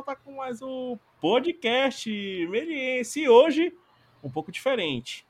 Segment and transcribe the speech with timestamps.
[0.00, 2.08] volta com mais um podcast
[2.48, 3.70] meliense e hoje
[4.24, 5.26] um pouco diferente.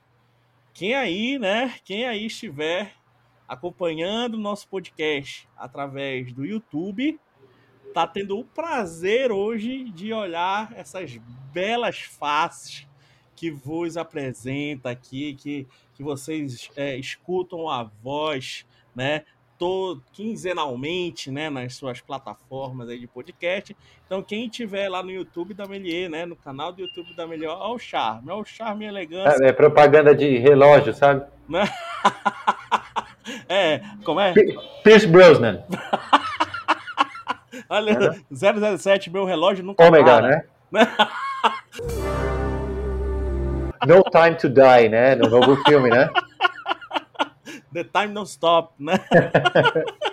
[0.72, 2.92] Quem aí, né, quem aí estiver
[3.48, 7.18] acompanhando o nosso podcast através do YouTube,
[7.92, 11.16] tá tendo o prazer hoje de olhar essas
[11.52, 12.86] belas faces
[13.34, 19.24] que vos apresenta aqui, que, que vocês é, escutam a voz, né?
[19.60, 23.76] Todo, quinzenalmente, né, nas suas plataformas aí de podcast.
[24.06, 27.50] Então, quem tiver lá no YouTube da Melier, né, no canal do YouTube da Melier,
[27.50, 29.44] olha o charme, olha o charme e elegância.
[29.44, 31.26] É, é propaganda de relógio, sabe?
[31.46, 31.64] Né?
[33.50, 34.32] é, como é?
[34.82, 35.62] Pierce Brosnan.
[37.68, 40.28] Olha, 007, meu relógio nunca Ômega, para.
[40.28, 40.44] né?
[43.86, 45.14] No Time to Die, né?
[45.14, 46.10] No novo filme, né?
[47.72, 48.94] The Time Don't Stop, né?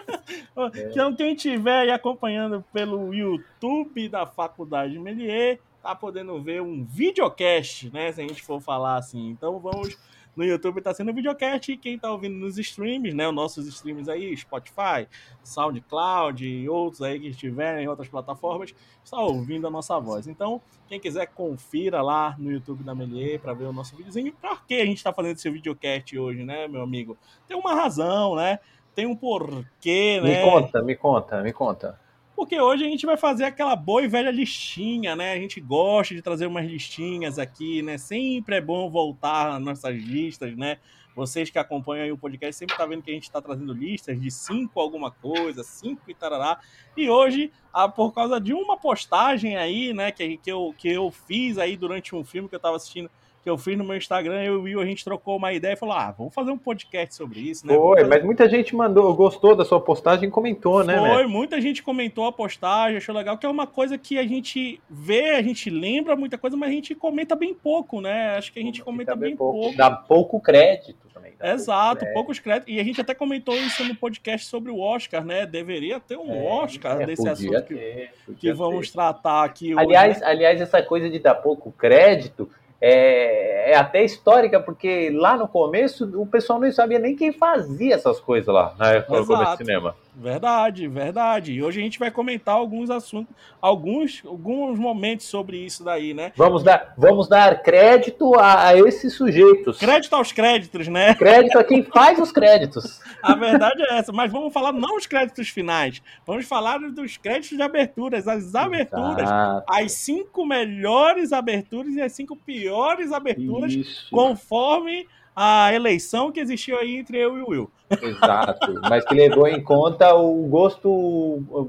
[0.90, 7.92] Então, quem estiver aí acompanhando pelo YouTube da Faculdade Melier, tá podendo ver um videocast,
[7.92, 8.12] né?
[8.12, 9.30] Se a gente for falar assim.
[9.30, 9.96] Então, vamos.
[10.38, 13.28] No YouTube tá sendo videocast e quem tá ouvindo nos streams, né?
[13.28, 15.08] Os nossos streams aí, Spotify,
[15.44, 18.72] SoundCloud e outros aí que estiverem em outras plataformas,
[19.04, 20.28] está ouvindo a nossa voz.
[20.28, 24.32] Então, quem quiser, confira lá no YouTube da Melier para ver o nosso videozinho.
[24.34, 27.18] Por que a gente está fazendo esse videocast hoje, né, meu amigo?
[27.48, 28.60] Tem uma razão, né?
[28.94, 30.44] Tem um porquê, né?
[30.44, 32.07] Me conta, me conta, me conta.
[32.38, 35.34] Porque hoje a gente vai fazer aquela boa e velha listinha, né?
[35.34, 37.98] A gente gosta de trazer umas listinhas aqui, né?
[37.98, 40.78] Sempre é bom voltar nas nossas listas, né?
[41.16, 44.30] Vocês que acompanham o podcast sempre tá vendo que a gente está trazendo listas de
[44.30, 46.60] cinco alguma coisa, cinco e tarará.
[46.96, 51.10] E hoje, ah, por causa de uma postagem aí, né, que, que, eu, que eu
[51.10, 53.10] fiz aí durante um filme que eu estava assistindo,
[53.48, 55.72] que eu fiz no meu Instagram, eu e o Will, a gente trocou uma ideia
[55.72, 57.74] e falou: ah, vamos fazer um podcast sobre isso, né?
[57.74, 61.28] Foi, mas muita gente mandou, gostou da sua postagem e comentou, né, Foi, né?
[61.28, 65.36] muita gente comentou a postagem, achou legal, que é uma coisa que a gente vê,
[65.36, 68.36] a gente lembra muita coisa, mas a gente comenta bem pouco, né?
[68.36, 69.78] Acho que a gente comenta bem pouco.
[69.78, 71.34] Dá pouco crédito também.
[71.42, 72.74] Exato, pouco poucos créditos.
[72.74, 75.46] E a gente até comentou isso no podcast sobre o Oscar, né?
[75.46, 76.48] Deveria ter um crédito.
[76.48, 79.86] Oscar É, desse assunto que, ter, que podia vamos tratar aqui hoje.
[79.86, 80.28] Aliás, né?
[80.28, 82.50] aliás, essa coisa de dar pouco crédito
[82.80, 87.96] é, é até histórica, porque lá no começo o pessoal não sabia nem quem fazia
[87.96, 89.96] essas coisas lá na época do cinema.
[90.20, 91.54] Verdade, verdade.
[91.54, 96.32] E hoje a gente vai comentar alguns assuntos, alguns, alguns momentos sobre isso daí, né?
[96.36, 99.78] Vamos dar, vamos dar crédito a, a esses sujeitos.
[99.78, 101.14] Crédito aos créditos, né?
[101.14, 103.00] Crédito a quem faz os créditos.
[103.22, 107.58] A verdade é essa, mas vamos falar não os créditos finais, vamos falar dos créditos
[107.58, 109.66] de aberturas, as aberturas, Exato.
[109.68, 114.08] as cinco melhores aberturas e as cinco piores aberturas, Isso.
[114.12, 115.08] conforme
[115.40, 117.72] a eleição que existiu aí entre eu e o Will.
[117.92, 120.90] Exato, mas que levou em conta o gosto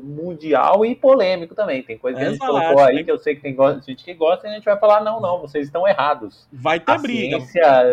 [0.02, 1.82] mundial e polêmico também.
[1.82, 3.54] Tem coisa que a gente colocou aí tem- que eu sei que tem
[3.86, 6.48] gente que gosta e a gente vai falar: não, não, vocês estão errados.
[6.50, 7.38] Vai ter A briga,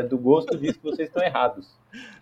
[0.10, 1.68] do gosto diz que vocês estão errados.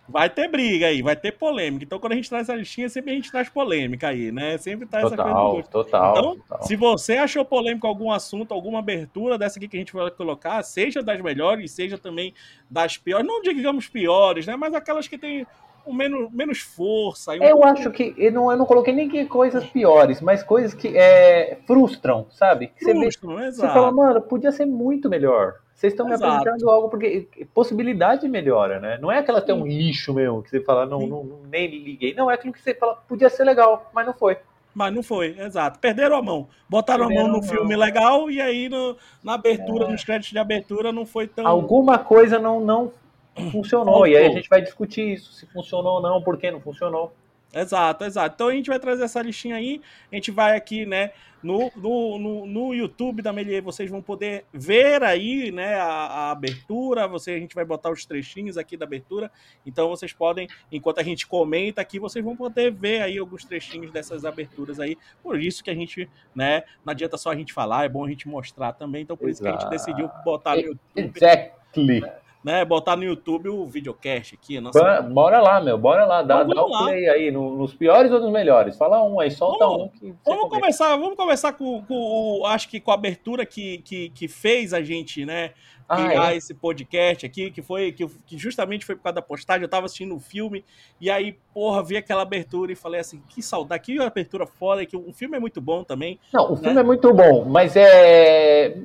[0.08, 1.84] Vai ter briga aí, vai ter polêmica.
[1.84, 4.58] Então quando a gente traz essa listinha, sempre a gente traz polêmica aí, né?
[4.58, 5.70] Sempre traz essa coisa do Total, gosto.
[5.70, 6.10] total.
[6.18, 6.62] Então, total.
[6.62, 10.62] Se você achou polêmico algum assunto, alguma abertura dessa aqui que a gente vai colocar,
[10.62, 12.34] seja das melhores, seja também
[12.70, 14.56] das piores, não digamos piores, né?
[14.56, 15.46] Mas aquelas que tem
[15.86, 17.32] um menos, menos força.
[17.32, 20.42] um Eu pouco- acho que eu não, eu não coloquei nem que coisas piores, mas
[20.42, 22.68] coisas que é, frustram, sabe?
[22.68, 23.74] Que Você, vê, Frustram, você exato.
[23.74, 25.56] fala, mano, podia ser muito melhor.
[25.74, 28.96] Vocês estão me apresentando algo porque possibilidade melhora, né?
[29.00, 31.66] Não é aquela que é um lixo mesmo, que você fala, não, não, não- nem
[31.66, 32.14] liguei.
[32.14, 34.38] Não, é aquilo que você fala, podia ser legal, mas não foi.
[34.72, 35.78] Mas não foi, exato.
[35.78, 36.48] Perderam a mão.
[36.68, 37.56] Botaram a Perderam mão a no mão.
[37.56, 41.46] filme legal e aí no- na abertura, nos créditos de abertura, não foi tão.
[41.46, 42.92] Alguma coisa não, não
[43.52, 44.06] funcionou.
[44.06, 47.12] E aí a gente vai discutir isso, se funcionou ou não, por que não funcionou.
[47.54, 48.34] Exato, exato.
[48.34, 49.80] Então a gente vai trazer essa listinha aí.
[50.10, 51.12] A gente vai aqui, né,
[51.42, 56.30] no, no, no, no YouTube da Melier, vocês vão poder ver aí, né, a, a
[56.30, 57.06] abertura.
[57.06, 59.30] Você, a gente vai botar os trechinhos aqui da abertura.
[59.64, 63.92] Então vocês podem, enquanto a gente comenta aqui, vocês vão poder ver aí alguns trechinhos
[63.92, 64.96] dessas aberturas aí.
[65.22, 68.08] Por isso que a gente, né, não adianta só a gente falar, é bom a
[68.08, 69.02] gente mostrar também.
[69.02, 72.00] Então por isso que a gente decidiu botar no YouTube, Exactly.
[72.00, 72.23] né,
[72.66, 74.60] botar no YouTube o videocast aqui.
[74.60, 76.22] Nossa, Bora lá, meu, bora lá.
[76.22, 76.84] Dá, Então, dá o lá.
[76.84, 78.76] play aí, no- nos piores ou nos melhores.
[78.76, 81.94] Fala um aí, solta Vamos- um que Vamos começar, vamos começar com, com
[82.40, 85.52] o- acho que com a abertura que, que, que fez a gente, né,
[85.88, 86.36] Ah, criar é?
[86.36, 89.86] esse podcast aqui, que foi que, que justamente foi por causa da postagem, eu tava
[89.86, 90.64] assistindo o filme
[91.00, 94.96] e aí, porra, vi aquela abertura e falei assim, que saudade, que abertura foda, que
[94.96, 96.18] o filme é muito bom também.
[96.32, 98.76] Não, o filme é muito bom, mas é.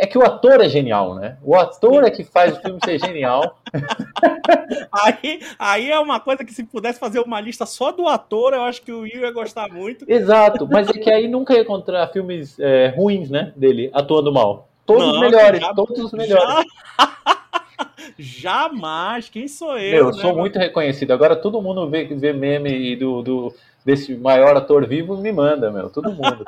[0.00, 1.36] É que o ator é genial, né?
[1.42, 3.58] O ator é que faz o filme ser genial.
[4.92, 8.62] Aí, aí é uma coisa que se pudesse fazer uma lista só do ator, eu
[8.62, 10.04] acho que o Will ia gostar muito.
[10.08, 13.52] Exato, mas é que aí nunca ia encontrar filmes é, ruins, né?
[13.56, 14.68] Dele atuando mal.
[14.86, 16.54] Todos os Não, melhores, já- todos os melhores.
[16.54, 16.64] Já-
[18.18, 19.98] Jamais, quem sou Meu, eu?
[19.98, 21.12] eu né, sou muito reconhecido.
[21.12, 23.54] Agora todo mundo vê, vê meme do, do,
[23.84, 25.90] desse maior ator vivo me manda, meu.
[25.90, 26.44] Todo mundo.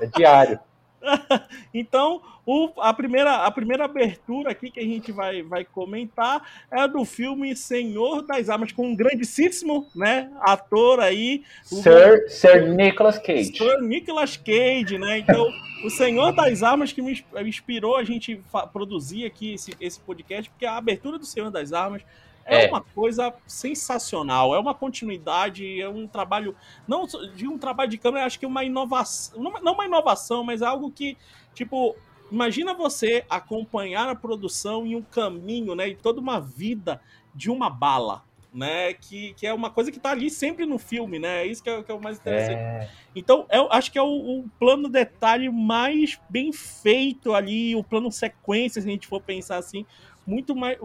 [0.00, 0.58] É diário.
[1.72, 6.86] Então, o- a, primeira, a primeira abertura aqui que a gente vai, vai comentar é
[6.88, 13.18] do filme Senhor das Armas, com um grandíssimo né, ator aí, o Sir, Sir Nicolas
[13.18, 13.56] Cage.
[13.56, 15.18] Sir Nicolas Cage, né?
[15.18, 15.46] Então,
[15.84, 18.40] o Senhor das Armas que me ins- inspirou a gente
[18.72, 22.02] produzir aqui esse, esse podcast, porque a abertura do Senhor das Armas
[22.50, 22.68] é, É.
[22.68, 26.54] uma coisa sensacional, é uma continuidade, é um trabalho,
[26.86, 30.66] não de um trabalho de câmera, acho que uma inovação, não uma inovação, mas é
[30.66, 31.16] algo que,
[31.54, 31.96] tipo,
[32.30, 37.00] imagina você acompanhar a produção em um caminho, né, e toda uma vida
[37.34, 41.18] de uma bala, né, que, que é uma coisa que tá ali sempre no filme,
[41.20, 42.58] né, é isso que é, que é o mais interessante.
[42.58, 44.06] É, Então, eu acho que é o,
[44.40, 49.56] o plano detalhe mais bem feito ali, o plano sequência, se a gente for pensar
[49.56, 49.86] assim,
[50.26, 50.78] muito mais,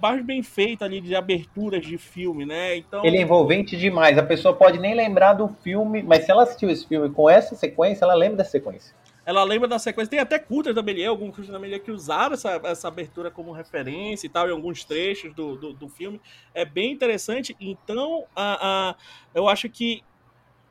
[0.00, 2.76] mais bem feito ali de aberturas de filme, né?
[2.76, 4.16] Então, ele é envolvente demais.
[4.18, 7.54] A pessoa pode nem lembrar do filme, mas se ela assistiu esse filme com essa
[7.54, 8.94] sequência, ela lembra da sequência.
[9.24, 10.10] ela lembra da sequência.
[10.10, 13.52] Tem até curtas da Melier, alguns curtas da Melier que usaram essa, essa abertura como
[13.52, 16.20] referência e tal, em alguns trechos do, do, do filme.
[16.54, 17.56] É bem interessante.
[17.60, 18.94] Então, a, a,
[19.34, 20.02] eu acho que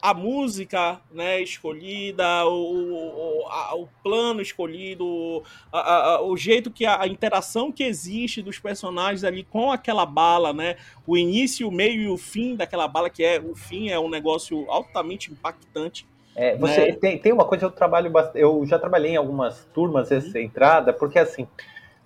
[0.01, 6.85] a música né, escolhida, o, o, a- o plano escolhido, a- a- o jeito que
[6.85, 10.75] a, interação que existe dos personagens ali com aquela bala, né?
[11.05, 14.09] O início, o meio e o fim daquela bala, que é o fim é um
[14.09, 16.05] negócio altamente impactante.
[16.35, 16.93] É, você Né?
[16.93, 18.39] tem, tem uma coisa que eu trabalho bastante.
[18.39, 21.47] Eu já trabalhei em algumas turmas essa entrada, porque assim,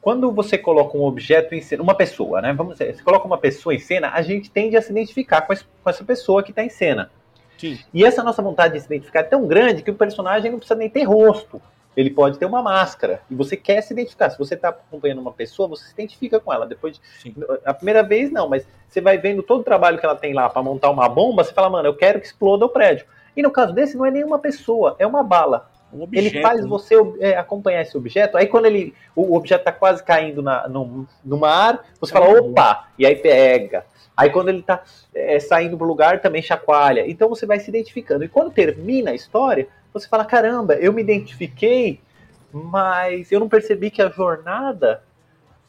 [0.01, 2.53] quando você coloca um objeto em cena, uma pessoa, né?
[2.53, 5.53] Vamos dizer, você coloca uma pessoa em cena, a gente tende a se identificar com
[5.89, 7.09] essa pessoa que está em cena.
[7.57, 7.79] Sim.
[7.93, 10.77] E essa nossa vontade de se identificar é tão grande que o personagem não precisa
[10.77, 11.61] nem ter rosto.
[11.95, 13.21] Ele pode ter uma máscara.
[13.31, 14.29] E você quer se identificar.
[14.29, 16.65] Se você está acompanhando uma pessoa, você se identifica com ela.
[16.65, 20.15] Depois, de- a primeira vez não, mas você vai vendo todo o trabalho que ela
[20.15, 23.05] tem lá para montar uma bomba, você fala, mano, eu quero que exploda o prédio.
[23.35, 25.69] E no caso desse, não é nenhuma pessoa, é uma bala.
[25.95, 26.67] Um objeto, ele faz né?
[26.67, 28.37] você é, acompanhar esse objeto.
[28.37, 32.51] Aí quando ele, o, objeto está quase caindo na, no, no mar, você fala, Uhum.
[32.51, 32.87] opa!
[32.99, 33.85] E aí pega.
[34.15, 34.81] Aí quando ele está
[35.47, 37.09] saindo pro lugar, também chacoalha.
[37.09, 38.23] Então você vai se identificando.
[38.23, 41.99] E quando termina a história, você fala, caramba, eu me identifiquei,
[42.51, 45.01] mas eu não percebi que a jornada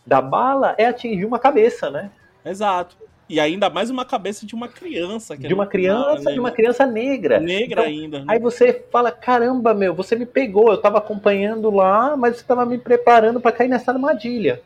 [0.07, 2.11] da bala é atingir uma cabeça, né?
[2.45, 2.97] Exato.
[3.29, 5.37] E ainda mais uma cabeça de uma criança.
[5.37, 6.33] De uma criança, né?
[6.33, 7.41] de uma criança negra.
[7.41, 8.19] negra Então, ainda.
[8.21, 8.25] né?
[8.29, 12.65] Aí você fala, caramba, meu, você me pegou, eu tava acompanhando lá, mas você tava
[12.65, 14.63] me preparando para cair nessa armadilha.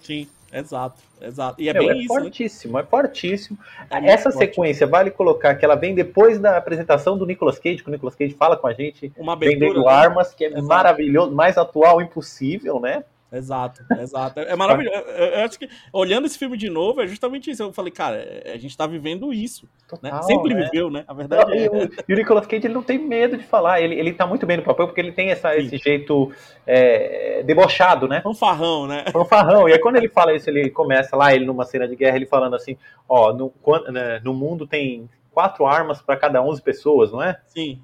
[0.00, 1.62] Sim, exato, exato.
[1.62, 2.20] E é Meu, bem é isso, né?
[2.22, 3.58] fortíssimo, é fortíssimo.
[3.88, 7.82] É muito Essa sequência, vale colocar que ela vem depois da apresentação do Nicolas Cage,
[7.82, 9.66] que o Nicolas Cage fala com a gente, Uma abertura.
[9.68, 9.92] vendendo né?
[9.92, 10.64] armas, que é Exato.
[10.66, 13.04] maravilhoso, mais atual impossível, né?
[13.32, 14.40] Exato, exato.
[14.40, 14.96] É maravilhoso.
[14.96, 17.62] Eu, eu acho que, olhando esse filme de novo, é justamente isso.
[17.62, 19.66] Eu falei, cara, é- a gente tá vivendo isso.
[20.02, 20.10] Né?
[20.10, 20.64] Total, Sempre né?
[20.64, 21.04] viveu, né?
[21.06, 21.70] A verdade E é.
[21.70, 24.46] o, e o Nicolas Cage ele não tem medo de falar, ele, ele tá muito
[24.46, 25.58] bem no papel, porque ele tem essa, Sim.
[25.58, 26.32] esse jeito
[26.66, 28.20] é, debochado, né?
[28.20, 29.04] Fanfarrão, né?
[29.12, 29.68] fanfarrão.
[29.68, 32.26] E aí quando ele fala isso, ele começa lá, ele numa cena de guerra, ele
[32.26, 32.76] falando assim,
[33.08, 33.52] ó, no,
[33.92, 37.40] né, no mundo tem quatro armas para cada 11 pessoas, não é?
[37.46, 37.80] Sim.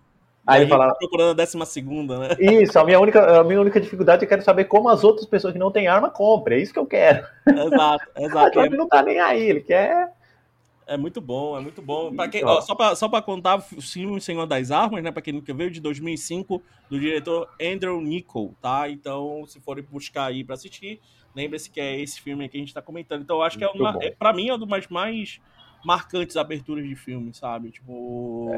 [0.46, 2.28] Aí a ele gente fala- tá procurando a décima segunda, né?
[2.38, 5.52] Isso, a minha única, a minha única dificuldade é quero saber como as outras pessoas
[5.52, 6.56] que não têm arma compram.
[6.56, 7.26] É isso que eu quero.
[7.46, 8.60] Exato, exato.
[8.60, 10.12] E que não tá nem aí, ele quer.
[10.86, 12.14] É, é muito bom, é muito bom.
[12.14, 12.60] Pra quem, Ó.
[12.60, 15.10] só, pra, só pra contar, o filme Senhor das Armas, né?
[15.10, 18.88] Pra quem nunca viu, de 2005, do diretor Andrew Niccol, tá?
[18.88, 21.00] Então, se forem buscar aí pra assistir,
[21.34, 23.22] lembre-se que é esse filme que a gente tá comentando.
[23.22, 23.98] Então, eu acho que é Muito uma.
[24.00, 25.40] É, pra mim, é uma das mais
[25.84, 27.70] marcantes aberturas de filme, sabe?
[27.72, 28.50] Tipo.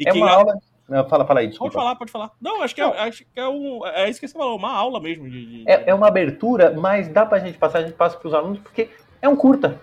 [0.00, 0.58] E É que uma aula.
[0.88, 1.72] Não, fala, fala aí, Pode desculpa.
[1.74, 2.30] falar, pode falar.
[2.40, 2.92] Não, acho que, é, Não.
[2.92, 3.84] acho que é um.
[3.86, 5.28] É isso que você falou, uma aula mesmo.
[5.28, 8.32] De, de- É, é uma abertura, mas dá pra gente passar, a gente passa pros
[8.32, 8.88] alunos, porque
[9.20, 9.80] é um curta.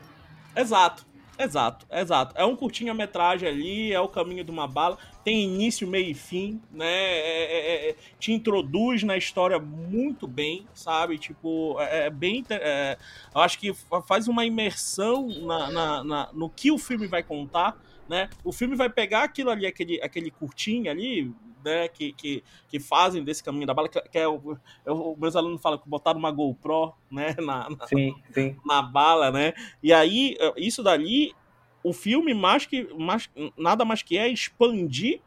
[0.55, 1.05] Exato,
[1.37, 2.33] exato, exato.
[2.37, 6.61] É um curtinha-metragem ali, é o caminho de uma bala, tem início, meio e fim,
[6.71, 6.85] né?
[6.85, 11.17] É- é- é- te introduz na história muito bem, sabe?
[11.17, 12.45] Tipo, é, é bem.
[12.49, 12.97] é,
[13.35, 17.23] eu acho que fa- faz uma imersão na, na- na- no que o filme vai
[17.23, 17.75] contar,
[18.07, 18.29] né?
[18.43, 21.33] O filme vai pegar aquilo ali, aquele, aquele curtinho ali.
[21.65, 25.33] Né, que, que, que fazem desse caminho da bala, que, que é o, eu- meus
[25.33, 28.57] alunos falam que botaram uma GoPro né, na, na- Sim, sim.
[28.65, 29.53] na bala, né?
[29.81, 31.33] E aí, eh, isso dali,
[31.81, 35.21] o filme mais que mais, nada mais que é expandir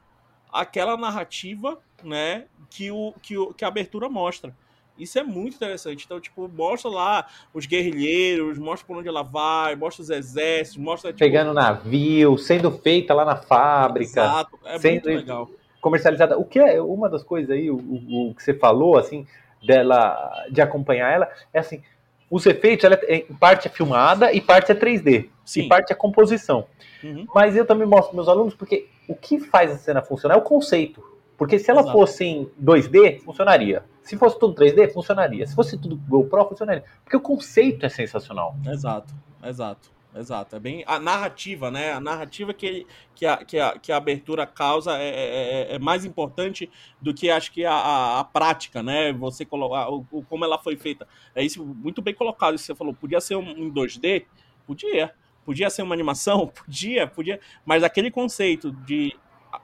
[0.52, 4.54] aquela narrativa, né, que, o, que, o, que a abertura mostra.
[4.98, 6.04] Isso é muito interessante.
[6.04, 11.10] Então, tipo, mostra lá os guerrilheiros, mostra por onde ela vai, mostra os exércitos, mostra.
[11.12, 15.50] Tipo, Pegando navio, sendo feita lá na fábrica, Exato, é sendo- muito legal.
[15.80, 16.38] comercializada.
[16.38, 19.26] O que é uma das coisas aí, o, o- o que você falou, assim,
[19.64, 21.82] dela, de acompanhar ela, é assim,
[22.30, 25.28] os efeitos, ela é, em parte é filmada e parte é 3D.
[25.44, 25.62] Sim.
[25.62, 26.66] E parte é composição.
[27.04, 27.26] Uhum.
[27.34, 30.38] Mas eu também mostro para meus alunos porque o que faz a cena funcionar é
[30.38, 31.02] o conceito.
[31.38, 31.96] Porque se ela Exato.
[31.96, 33.84] fosse em 2D, funcionaria.
[34.06, 35.44] Se fosse tudo 3D, funcionaria.
[35.44, 36.84] Se fosse tudo GoPro, funcionaria.
[37.02, 38.54] Porque o conceito é sensacional.
[38.64, 40.54] Exato, exato, exato.
[40.54, 41.92] É bem a narrativa, né?
[41.92, 42.86] A narrativa que,
[43.16, 46.70] que, a, que, a, que a abertura causa é, é- é mais importante
[47.02, 49.12] do que acho que a, a, a prática, né?
[49.12, 51.04] Você colocar o, como ela foi feita.
[51.34, 52.54] É isso muito bem colocado.
[52.54, 52.94] Isso que você falou.
[52.94, 54.24] Podia ser um, em 2D?
[54.64, 55.12] Podia.
[55.44, 56.46] Podia ser uma animação?
[56.54, 57.40] Podia, podia.
[57.64, 59.16] Mas aquele conceito de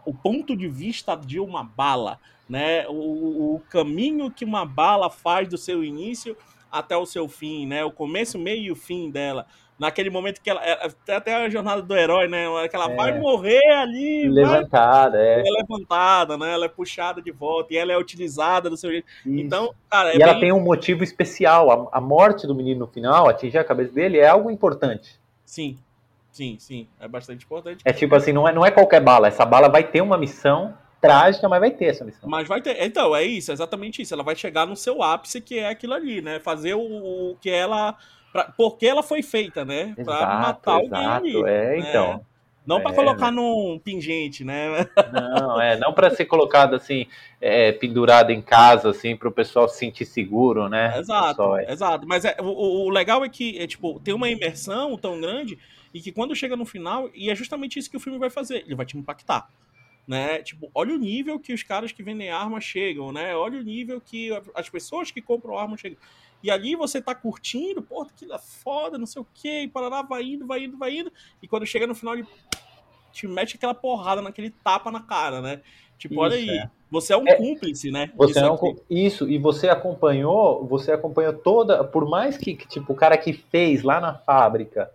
[0.05, 2.19] o ponto de vista de uma bala,
[2.53, 2.87] né?
[2.89, 6.37] O, o caminho que uma bala faz do seu início
[6.71, 7.83] até o seu fim, né?
[7.85, 9.47] O começo, meio e o fim dela.
[9.79, 10.63] Naquele momento que ela.
[10.65, 12.45] é- Até até a jornada do herói, né?
[12.69, 12.95] Que ela É.
[12.95, 15.41] vai morrer ali, vai, Levantada, é.
[15.41, 16.53] ela é levantada, né?
[16.53, 19.07] Ela é puxada de volta e ela é utilizada do seu jeito.
[19.25, 19.41] Isso.
[19.41, 21.89] Então, cara, é e ela bem- tem um motivo especial.
[21.91, 25.19] A, a morte do menino no final, atingir a cabeça dele, é algo importante.
[25.45, 25.77] Sim,
[26.31, 26.87] sim, sim.
[27.01, 27.83] É bastante importante.
[27.85, 29.27] É tipo assim, não é, não é qualquer bala.
[29.27, 32.31] Essa bala vai ter uma missão trágica, mas vai ter essa missão.
[32.31, 32.81] Mas vai ter.
[32.83, 34.15] Então, é isso, é exatamente isso.
[34.15, 36.39] Ela vai chegar no seu ápice, que é aquilo ali, né?
[36.41, 37.97] Fazer o, o que ela.
[38.33, 39.97] Pra, porque ela foi feita, né?
[40.05, 41.15] Pra Exato, matar alguém exato.
[41.15, 41.47] ali.
[41.47, 41.79] É, né?
[41.79, 42.25] então.
[42.65, 44.69] Não pra É, colocar num pingente, né?
[45.05, 47.07] Não, é, não para ser colocado assim,
[47.41, 51.01] é, pendurado em casa, assim, para o pessoal se sentir seguro, né?
[51.01, 51.73] Exato, é.
[51.73, 52.07] exato.
[52.07, 55.59] Mas é, o, o- o legal é que, é, tipo, tem uma imersão tão grande
[55.95, 58.63] e que quando chega no final, e é justamente isso que o filme vai fazer,
[58.67, 59.49] ele vai te impactar.
[60.07, 60.43] Né?
[60.43, 63.37] Tipo, olha o nível que os caras que vendem arma chegam, né?
[63.37, 65.97] Olha o nível que as pessoas que compram arma chegam.
[66.43, 70.03] E ali você tá curtindo, pô, aquilo é foda, não sei o quê, e parará,
[70.03, 71.13] vai indo, vai indo, vai indo.
[71.41, 72.27] E quando chega no final, ele
[73.13, 75.61] te mete aquela porrada naquele tapa na cara, né?
[75.97, 76.71] Tipo, olha Isso, aí, é.
[76.91, 78.11] você é um É, cúmplice, né?
[78.17, 78.77] Você disso não, aqui.
[78.91, 83.33] isso, e você acompanhou, você acompanhou toda, por mais que, que, tipo, o cara que
[83.33, 84.91] fez lá na fábrica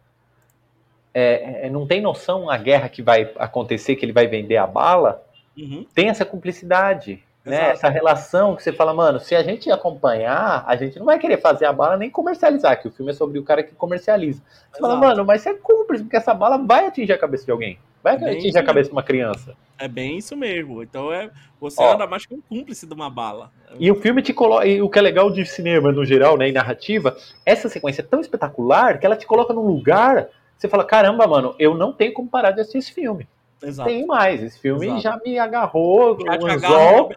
[1.14, 4.68] é, é, não tem noção a guerra que vai acontecer, que ele vai vender a
[4.68, 5.24] bala,
[5.58, 5.86] Uhum.
[5.94, 7.70] tem essa cumplicidade, né?
[7.72, 11.38] Essa relação que você fala, mano, se a gente acompanhar, a gente não vai querer
[11.38, 14.42] fazer a bala nem comercializar, que o filme é sobre o cara que comercializa.
[14.72, 15.08] Você fala, Exato.
[15.08, 17.80] mano, mas você é cúmplice, porque essa bala vai atingir a cabeça de alguém.
[18.04, 19.56] Vai Bem atingir a cabeça de uma criança.
[19.80, 20.84] É bem isso mesmo.
[20.84, 21.94] Então é você Ó.
[21.94, 23.52] anda mais que um cúmplice de uma bala.
[23.80, 24.66] E o filme te coloca.
[24.66, 26.48] E o que é legal de cinema no geral, né?
[26.48, 30.28] E narrativa, essa sequência é tão espetacular que ela te coloca num lugar.
[30.58, 33.28] Você fala, caramba, mano, eu não tenho como parar de assistir esse filme.
[33.62, 33.90] Exato.
[33.90, 34.42] Tem mais.
[34.44, 35.02] Esse filme Exato.
[35.02, 37.12] já me agarrou, Já o agarra anzol,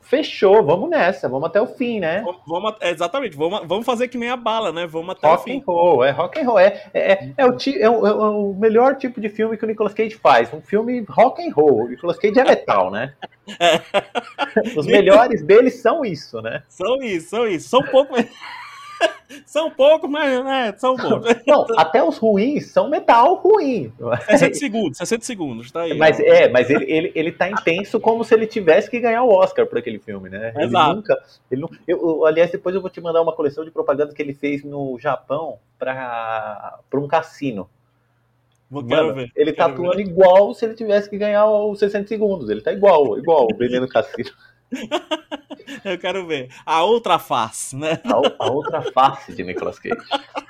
[0.00, 2.24] fechou, vamos nessa, vamos até o fim, né?
[2.46, 3.36] Vamos, exatamente.
[3.36, 4.86] Vamos, vamos fazer que nem a bala, né?
[4.86, 5.62] Vamos até o Rock and fim.
[5.66, 6.58] roll, é rock and roll.
[6.58, 9.68] É, é, é, é o, é o- é o melhor tipo de filme que o
[9.68, 10.52] Nicolas Cage faz.
[10.54, 11.84] Um filme rock and roll.
[11.84, 13.12] O Nicolas Cage é metal, né?
[14.76, 16.62] Os melhores deles são isso, né?
[16.68, 17.68] São isso, são isso.
[17.68, 18.24] São poucos.
[19.46, 20.74] são poucos, mas né?
[20.76, 21.34] São poucos.
[21.46, 23.92] Não, até os ruins são metal ruim.
[24.28, 25.96] 60 segundos, 60 segundos, tá aí.
[25.96, 26.22] Mas ó.
[26.22, 29.66] é, mas ele, ele, ele tá intenso como se ele tivesse que ganhar o Oscar
[29.66, 30.52] por aquele filme, né?
[30.56, 30.96] Ele Exato.
[30.96, 31.16] nunca.
[31.50, 34.34] Ele não, eu, aliás, depois eu vou te mandar uma coleção de propaganda que ele
[34.34, 37.68] fez no Japão para um cassino.
[38.70, 39.32] Vou, quero Mano, ver.
[39.34, 39.88] Ele tá quero ver.
[39.88, 42.50] atuando igual se ele tivesse que ganhar os 60 segundos.
[42.50, 44.30] Ele tá igual, igual, vendendo cassino.
[45.84, 46.48] Eu quero ver.
[46.64, 48.00] A outra face, né?
[48.04, 49.96] A, a outra face de Nicolas Cage.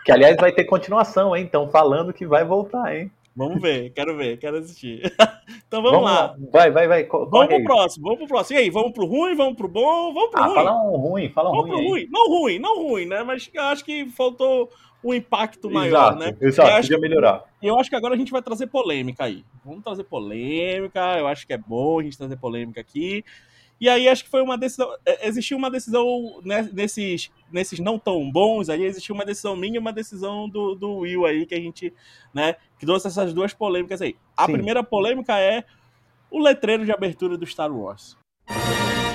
[0.05, 1.45] Que, aliás, vai ter continuação, hein?
[1.45, 3.11] Então, falando que vai voltar, hein?
[3.35, 5.01] Vamos ver, quero ver, quero assistir.
[5.69, 6.35] então vamos, lá.
[6.53, 7.05] Vai, vai, vai.
[7.05, 7.65] co- Vamos corre pro aí.
[7.65, 8.59] próximo, vamos pro próximo.
[8.59, 10.55] E aí, vamos pro ruim, vamos pro bom, vamos pro Ah, ruim.
[10.57, 11.89] fala um ruim, fala um Vamos ruim pro aí.
[11.89, 12.09] ruim.
[12.11, 13.23] Não ruim, não ruim, né?
[13.23, 14.69] Mas eu acho que faltou
[15.05, 16.37] um impacto maior, exato, né?
[16.41, 17.45] exato, Eu acho, podia melhorar.
[17.63, 19.45] eu acho que agora a gente vai trazer polêmica aí.
[19.65, 23.25] Vamos trazer polêmica, eu acho que é bom a gente trazer polêmica aqui.
[23.81, 24.93] E aí acho que foi uma decisão.
[25.07, 29.77] é, Existiu uma decisão né, nesses, nesses não tão bons aí, existiu uma decisão minha
[29.77, 31.93] e uma decisão do, do Will aí, que a gente,
[32.35, 34.17] né, que trouxe essas duas polêmicas aí.
[34.37, 34.53] A Sim.
[34.53, 35.65] primeira polêmica é
[36.31, 38.17] o letreiro de abertura do Star Wars.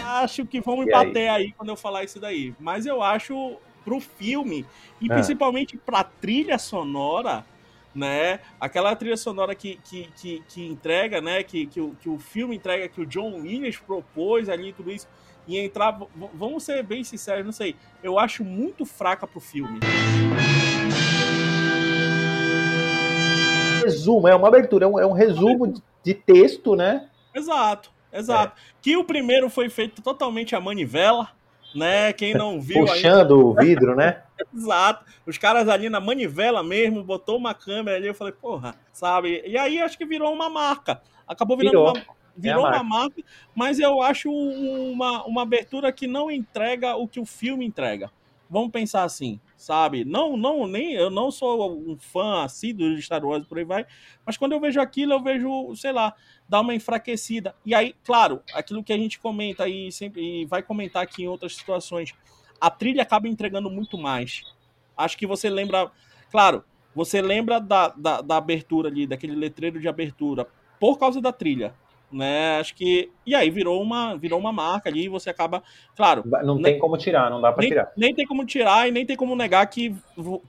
[0.05, 0.89] Acho que me E aí?
[0.89, 2.53] bater aí quando eu falar isso daí.
[2.60, 4.65] Mas eu acho pro filme,
[5.01, 5.15] e Ah.
[5.15, 7.46] principalmente pra trilha sonora,
[7.94, 8.40] né?
[8.60, 11.44] Aquela trilha sonora que, que, que, que entrega, né?
[11.44, 15.08] Que, que, o, que o filme entrega, que o John Williams propôs ali, tudo isso.
[15.48, 16.00] E entrar.
[16.34, 17.76] Vamos ser bem sinceros, não sei.
[18.02, 19.80] Eu acho muito fraca pro filme.
[23.84, 27.10] Resumo, é uma abertura, é um, é um resumo de- de texto, né?
[27.36, 28.60] Exato, exato.
[28.82, 31.30] Que o primeiro foi feito totalmente à manivela,
[31.75, 32.13] né?
[32.13, 33.36] Quem não viu Puxando ainda...
[33.36, 34.24] o vidro, né?
[34.53, 35.06] Exato.
[35.25, 39.42] Os caras ali na manivela mesmo, botou uma câmera ali, eu falei, porra, sabe?
[39.46, 41.01] E aí acho que virou uma marca.
[41.27, 41.94] Acabou virando virou.
[41.94, 43.22] uma virou é uma marca,
[43.56, 48.12] mas eu acho uma, uma abertura que não entrega o que o filme entrega.
[48.54, 50.06] Vamos pensar assim, sabe?
[50.06, 53.84] Não, não, nem eu não sou um fã assíduo de Star Wars por aí vai,
[54.24, 56.14] mas quando eu vejo aquilo, eu vejo, sei lá,
[56.48, 57.56] dá uma enfraquecida.
[57.66, 61.28] E aí, claro, aquilo que a gente comenta e sempre e vai comentar aqui em
[61.28, 62.14] outras situações,
[62.62, 64.44] a trilha acaba entregando muito mais.
[64.96, 65.92] Acho que você lembra,
[66.30, 70.48] claro, você lembra da, da, da abertura ali, daquele letreiro de abertura,
[70.80, 71.74] por causa da trilha
[72.13, 72.60] né?
[72.60, 75.63] Acho que e aí virou uma virou uma marca ali, e você acaba,
[75.96, 77.91] claro, não tem como tirar, não dá para tirar.
[77.96, 79.96] Nem tem como tirar e nem tem como negar que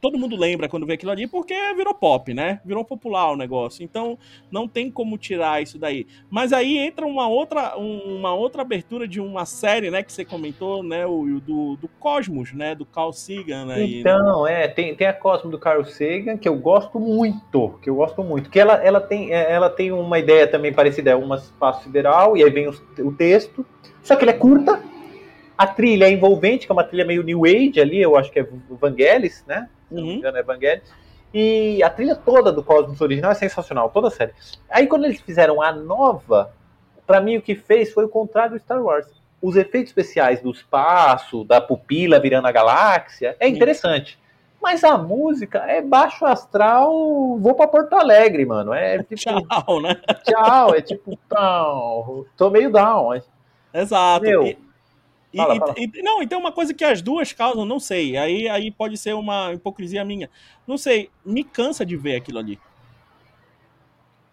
[0.01, 2.61] todo mundo lembra quando vê aquilo ali, porque virou pop, né?
[2.65, 3.83] Virou popular o negócio.
[3.83, 4.19] Então
[4.51, 6.07] não tem como tirar isso daí.
[6.31, 10.83] Mas aí entra uma outra uma outra abertura de uma série, né, que você comentou,
[10.83, 14.01] né, o do, do Cosmos, né, do Carl Sagan aí.
[14.01, 14.65] Então, né?
[14.65, 18.23] é, tem, tem a Cosmos do Carl Sagan que eu gosto muito, que eu gosto
[18.23, 21.85] muito, que ela ela tem é, ela tem uma ideia também parecida, é umas espaço
[21.85, 23.65] sideral, e aí vem o, o texto.
[24.03, 24.81] Só que ele é curta,
[25.57, 28.41] a trilha é envolvente, que é uma trilha meio New Age ali, eu acho que
[28.41, 29.69] é Vangelis, né?
[29.89, 30.15] Se não me uhum.
[30.17, 30.93] engano, é Vangelis.
[31.33, 34.33] E a trilha toda do Cosmos original é sensacional, toda a série.
[34.69, 36.53] Aí quando eles fizeram a nova,
[37.07, 39.07] para mim o que fez foi o contrário do Star Wars.
[39.41, 44.19] Os efeitos especiais do espaço, da pupila virando a galáxia, é interessante.
[44.65, 46.91] Mas a música é baixo astral,
[47.39, 48.73] vou para Porto Alegre, mano.
[48.73, 49.21] É tipo.
[49.21, 49.95] Tchau, né?
[50.25, 52.27] Tchau, é tipo, tchau.
[52.35, 53.21] Tô meio down.
[53.75, 54.25] Exato.
[54.25, 54.57] Meu, e,
[55.37, 55.75] fala, e, fala.
[55.77, 58.17] E, não, então uma coisa que as duas causam, não sei.
[58.17, 60.31] Aí, aí pode ser uma hipocrisia minha.
[60.67, 62.59] Não sei, me cansa de ver aquilo ali.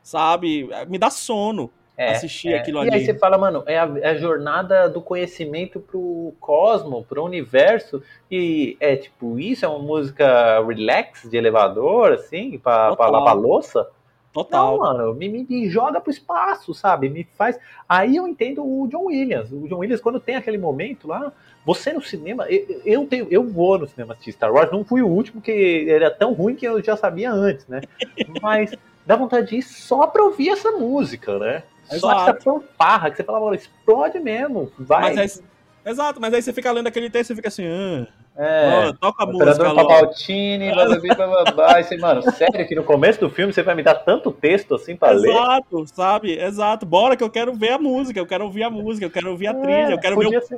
[0.02, 0.70] Sabe?
[0.88, 1.70] Me dá sono
[2.02, 2.60] é, assistir é.
[2.60, 2.90] aquilo e ali.
[2.90, 7.24] E aí você fala, mano, é a, é a, jornada do conhecimento pro cosmo, pro
[7.24, 13.36] universo, e é tipo, isso é uma música relax de elevador, assim, pra, pra lavar
[13.36, 13.88] louça?
[14.34, 14.72] Total.
[14.72, 17.10] Não, mano, me, me, me, joga pro espaço, sabe?
[17.10, 17.60] Me faz.
[17.88, 19.52] Aí eu entendo o John Williams.
[19.52, 21.34] O John Williams, quando tem aquele momento lá,
[21.66, 25.02] você no cinema, eu, eu, tenho, eu vou no cinema assistir Star Wars, não fui
[25.02, 27.82] o último, que era tão ruim que eu já sabia antes, né?
[28.42, 28.74] Mas
[29.06, 31.64] dá vontade de ir só pra ouvir essa música, né?
[32.00, 35.14] Só essa fanfarra que você fala, explode mesmo, vai.
[35.16, 38.88] Mas aí, exato, mas aí você fica lendo aquele texto e fica assim, ah, é,
[38.88, 43.62] oh, toca a música Pabaltini, blá, e mano, sério que no começo do filme você
[43.62, 45.32] vai me dar tanto texto assim pra exato, ler?
[45.32, 46.40] Exato, sabe?
[46.40, 46.86] Exato.
[46.86, 49.48] Bora que eu quero ver a música, eu quero ouvir a música, eu quero ouvir
[49.48, 50.42] a trilha, eu quero ver o...
[50.42, 50.58] Ser...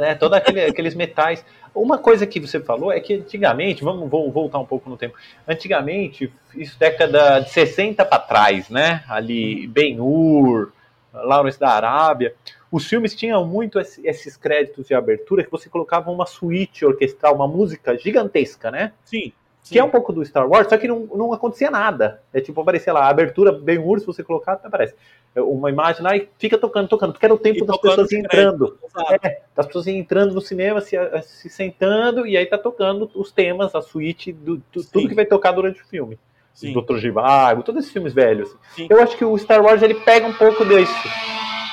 [0.00, 0.14] Né?
[0.14, 1.44] Todos aquele, aqueles metais.
[1.74, 5.14] Uma coisa que você falou é que antigamente, vamos vou voltar um pouco no tempo,
[5.46, 9.04] antigamente, isso década de 60 para trás, né?
[9.08, 10.72] Ali, Ben-Hur,
[11.12, 12.34] Lawrence da Arábia
[12.70, 17.48] os filmes tinham muito esses créditos de abertura que você colocava uma suíte orquestral, uma
[17.48, 18.92] música gigantesca, né?
[19.04, 19.32] Sim.
[19.62, 19.74] Sim.
[19.74, 22.22] Que é um pouco do Star Wars, só que não, não acontecia nada.
[22.32, 24.94] É tipo, aparecia lá, a abertura bem urso, você colocar, aparece.
[25.34, 28.10] É uma imagem lá e fica tocando, tocando, porque era o tempo e das pessoas
[28.10, 28.78] entrando.
[29.22, 33.74] É, das pessoas entrando no cinema, se, se sentando, e aí tá tocando os temas,
[33.74, 36.18] a suíte, do, do tudo que vai tocar durante o filme.
[36.54, 36.72] Sim.
[36.72, 36.96] Dr.
[36.96, 38.56] Givago, todos esses filmes velhos.
[38.74, 38.86] Sim.
[38.90, 41.08] Eu acho que o Star Wars ele pega um pouco disso.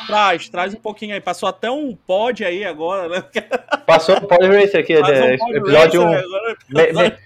[0.08, 1.22] Traz, traz um pouquinho aí.
[1.22, 3.24] Passou até um pod aí agora, né?
[3.86, 6.04] Passou um pod racer aqui, é, um episódio.
[6.04, 6.24] Racer,
[6.70, 7.18] me, me,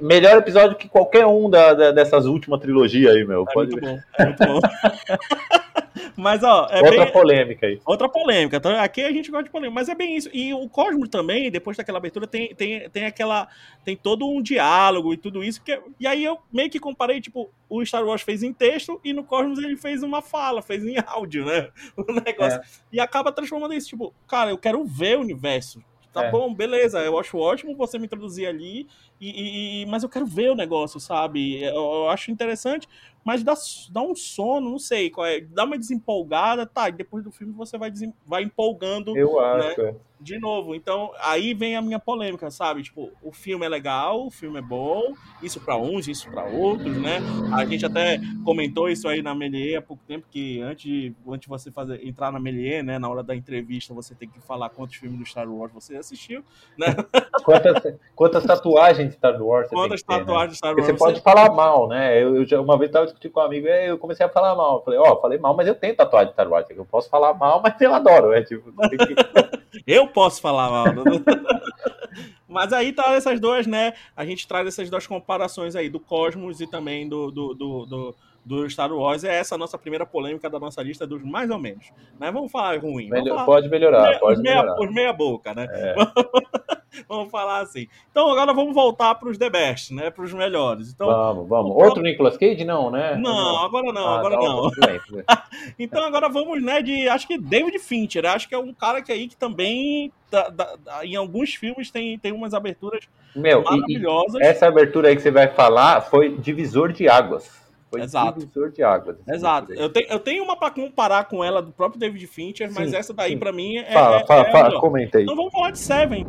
[0.00, 3.46] melhor episódio que qualquer um da, da, dessas últimas trilogias aí, meu.
[3.48, 3.72] É Pode...
[3.72, 4.60] muito bom, é muito bom.
[6.16, 6.68] Mas, ó.
[6.70, 7.12] É outra bem...
[7.12, 7.80] polêmica aí.
[7.84, 8.56] Outra polêmica.
[8.56, 9.74] Então, aqui a gente gosta de polêmica.
[9.74, 10.28] Mas é bem isso.
[10.32, 13.48] E o Cosmos também, depois daquela abertura, tem, tem, tem aquela.
[13.84, 15.62] Tem todo um diálogo e tudo isso.
[15.62, 15.80] Que...
[15.98, 19.24] E aí eu meio que comparei, tipo, o Star Wars fez em texto e no
[19.24, 21.68] Cosmos ele fez uma fala, fez em áudio, né?
[21.96, 22.58] O negócio.
[22.58, 22.62] É.
[22.92, 25.82] E acaba transformando isso, tipo, cara, eu quero ver o universo.
[26.12, 26.30] Tá é.
[26.30, 28.88] bom, beleza, eu acho ótimo você me introduzir ali,
[29.20, 31.62] e, e, mas eu quero ver o negócio, sabe?
[31.62, 32.88] Eu, eu acho interessante,
[33.24, 33.54] mas dá,
[33.90, 37.52] dá um sono, não sei qual é, dá uma desempolgada, tá, e depois do filme
[37.52, 37.92] você vai,
[38.26, 39.16] vai empolgando.
[39.16, 39.82] Eu acho.
[39.82, 42.82] Né, de novo, então aí vem a minha polêmica, sabe?
[42.82, 46.94] Tipo, o filme é legal, o filme é bom, isso para uns, isso para outros,
[46.96, 47.20] né?
[47.54, 51.42] A gente até comentou isso aí na Melier há pouco tempo, que antes de, antes
[51.42, 54.68] de você fazer, entrar na Melier, né, na hora da entrevista, você tem que falar
[54.68, 56.44] quantos filmes do Star Wars você assistiu,
[56.78, 56.88] né?
[57.42, 60.86] Quantas, quantas tatuagens de Star Wars você Quantas tem tatuagens ter, de Star Wars?
[60.86, 62.22] Você, você pode falar mal, né?
[62.22, 64.54] Eu, eu já, uma vez estava discutindo com um amigo e eu comecei a falar
[64.54, 64.76] mal.
[64.76, 66.66] Eu falei, ó, oh, falei mal, mas eu tenho tatuagem de Star Wars.
[66.68, 68.34] Eu posso falar mal, mas eu adoro.
[68.34, 69.59] É, tipo, que...
[69.86, 70.86] eu posso falar mal.
[72.48, 73.94] mas aí tá essas duas, né?
[74.16, 78.16] A gente traz essas duas comparações aí, do Cosmos e também do, do, do, do
[78.44, 79.22] do Star Wars.
[79.24, 81.92] É essa a nossa primeira polêmica da nossa lista dos mais ou menos.
[82.18, 82.30] Né?
[82.30, 83.08] Vamos falar ruim.
[83.08, 84.80] Vamos falar Pode melhorar, os pode meia, melhorar.
[84.80, 85.66] os meia boca, né?
[85.70, 85.94] É.
[87.08, 87.86] vamos falar assim.
[88.10, 90.10] Então agora vamos voltar para os The Best, né?
[90.10, 90.90] Para os melhores.
[90.92, 91.76] Então, vamos, vamos.
[91.76, 92.64] Outro Nicolas Cage?
[92.64, 93.16] Não, né?
[93.16, 94.70] não, agora não, Ah, agora tá, não.
[95.78, 97.08] Então agora vamos, né, de.
[97.08, 98.24] Acho que David Fincher.
[98.26, 100.12] Acho que é um cara que aí que também.
[100.30, 104.40] tá- tá- tá- em alguns filmes tem, tem umas aberturas Meu, e- e, maravilhosas.
[104.40, 107.50] essa abertura aí que você vai falar foi divisor de águas.
[107.90, 108.38] Foi Exato.
[108.38, 109.16] divisor de águas.
[109.26, 109.72] essa Exato.
[109.72, 112.96] Eu tenho, eu tenho uma para comparar com ela do próprio David Fincher, mas Sim,
[112.96, 113.92] essa daí pra mim é.
[113.92, 115.24] Fala, é- fala, é fala, comenta aí.
[115.24, 116.24] Então vamos falar de Seven.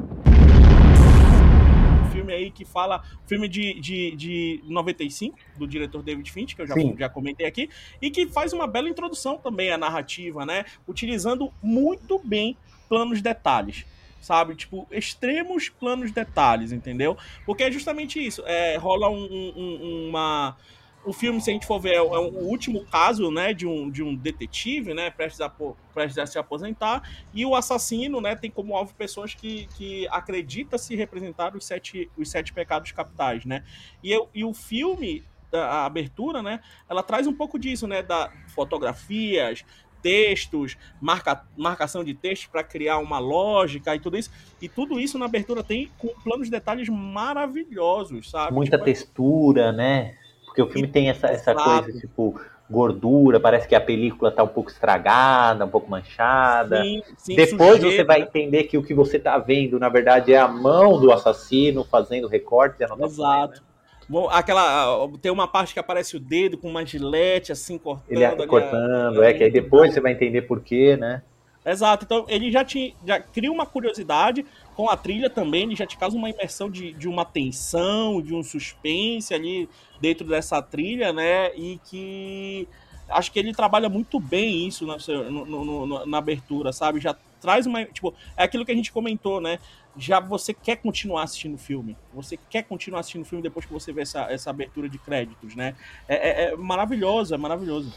[2.04, 3.04] Um filme aí que fala.
[3.28, 6.96] Filme de, de, de 95, do diretor David Fincher, que eu já, Sim.
[6.98, 7.70] já comentei aqui,
[8.02, 10.66] e que faz uma bela introdução também à narrativa, né?
[10.88, 12.58] Utilizando muito bem
[12.90, 13.86] planos detalhes.
[14.20, 14.56] Sabe?
[14.56, 17.18] Tipo, extremos planos detalhes, entendeu?
[17.46, 18.44] Porque é justamente isso.
[18.46, 20.56] É, rola um- um- uma.
[21.04, 23.66] O filme, se a gente for ver, é o é o último caso, né, de
[23.66, 25.50] um, de um detetive, né, prestes a,
[25.94, 27.02] prestes a se aposentar,
[27.34, 32.10] e o assassino, né, tem como alvo pessoas que, que acredita se representar os sete,
[32.16, 33.64] os sete pecados capitais, né?
[34.04, 38.04] E, eu- e o filme, a, a abertura, né, ela traz um pouco disso, né,
[38.04, 39.66] da fotografias,
[40.04, 44.32] textos, marca, marcação de textos para criar uma lógica e tudo isso.
[44.60, 48.54] E tudo isso na abertura tem com planos de detalhes maravilhosos, sabe?
[48.54, 50.16] Muita Tipo, textura, né?
[50.52, 51.64] Porque o filme tem essa, essa Exato.
[51.64, 56.84] coisa, tipo, gordura, parece que a película tá um pouco estragada, um pouco manchada.
[56.84, 58.26] sim, sim, Depois sujeira, você vai né?
[58.26, 62.28] entender que o que você tá vendo, na verdade, é a mão do assassino fazendo
[62.28, 63.14] recortes e anotações.
[63.14, 63.64] Exato.
[64.10, 65.08] Bom, aquela.
[65.22, 68.12] Tem uma parte que aparece o dedo com uma gilete, assim, cortando.
[68.12, 71.22] Ele é ali a- cortando, é, que aí depois você vai entender por quê, né?
[71.66, 72.06] Exato.
[72.06, 74.46] Então, ele já te já cria uma curiosidade
[74.82, 78.34] com a trilha também, ele já te causa uma imersão de, de uma tensão, de
[78.34, 81.56] um suspense ali dentro dessa trilha, né?
[81.56, 82.68] E que
[83.08, 84.98] acho que ele trabalha muito bem isso na,
[85.30, 85.46] no-
[85.86, 87.00] no- na abertura, sabe?
[87.00, 87.86] Já traz uma.
[87.86, 89.60] Tipo, é aquilo que a gente comentou, né?
[89.96, 91.96] Já você quer continuar assistindo o filme.
[92.12, 95.56] Você quer continuar assistindo o filme depois que você vê essa, essa abertura de créditos,
[95.56, 95.76] né?
[96.08, 97.94] É, é- é maravilhoso, é maravilhoso.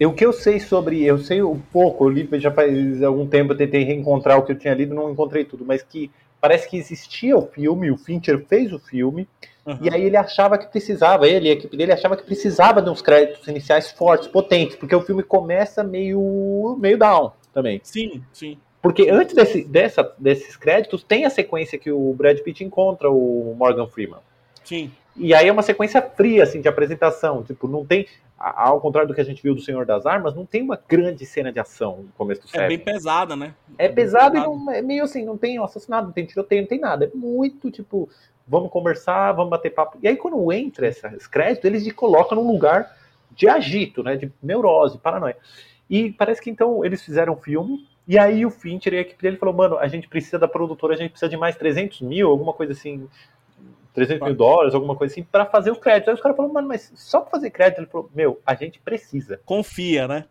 [0.00, 3.52] O que eu sei sobre, eu sei um pouco, eu li já faz algum tempo,
[3.52, 6.76] eu tentei reencontrar o que eu tinha lido, não encontrei tudo, mas que parece que
[6.76, 9.26] existia o filme, o Fincher fez o filme,
[9.66, 9.80] Aham.
[9.82, 12.88] e aí ele achava que precisava, ele e a equipe dele achava que precisava de
[12.88, 17.80] uns créditos iniciais fortes, potentes, porque o filme começa meio, meio down também.
[17.82, 18.56] Sim, sim.
[18.80, 23.54] Porque antes desse, dessa, desses créditos tem a sequência que o Brad Pitt encontra o
[23.58, 24.20] Morgan Freeman.
[24.62, 24.92] Sim.
[25.18, 27.42] E aí é uma sequência fria, assim, de apresentação.
[27.42, 28.06] Tipo, não tem.
[28.38, 31.26] Ao contrário do que a gente viu do Senhor das Armas, não tem uma grande
[31.26, 32.68] cena de ação no começo do É século.
[32.68, 33.52] bem pesada, né?
[33.76, 36.62] É bem pesado e não, é meio assim, não tem um assassinato, não tem tiroteio,
[36.62, 37.06] não tem nada.
[37.06, 38.08] É muito tipo,
[38.46, 39.98] vamos conversar, vamos bater papo.
[40.00, 42.96] E aí quando entra esses créditos, eles te colocam num lugar
[43.32, 44.16] de agito, né?
[44.16, 45.36] De neurose, paranoia.
[45.90, 49.20] E parece que então eles fizeram um filme, e aí o Fincher e a equipe
[49.20, 52.28] dele falou, mano, a gente precisa da produtora, a gente precisa de mais 300 mil,
[52.28, 53.08] alguma coisa assim,
[53.98, 56.08] 300 mil dólares, alguma coisa assim, pra fazer o crédito.
[56.08, 57.78] Aí os caras falaram, mano, mas só pra fazer crédito?
[57.80, 59.40] Ele falou, meu, a gente precisa.
[59.44, 60.24] Confia, né?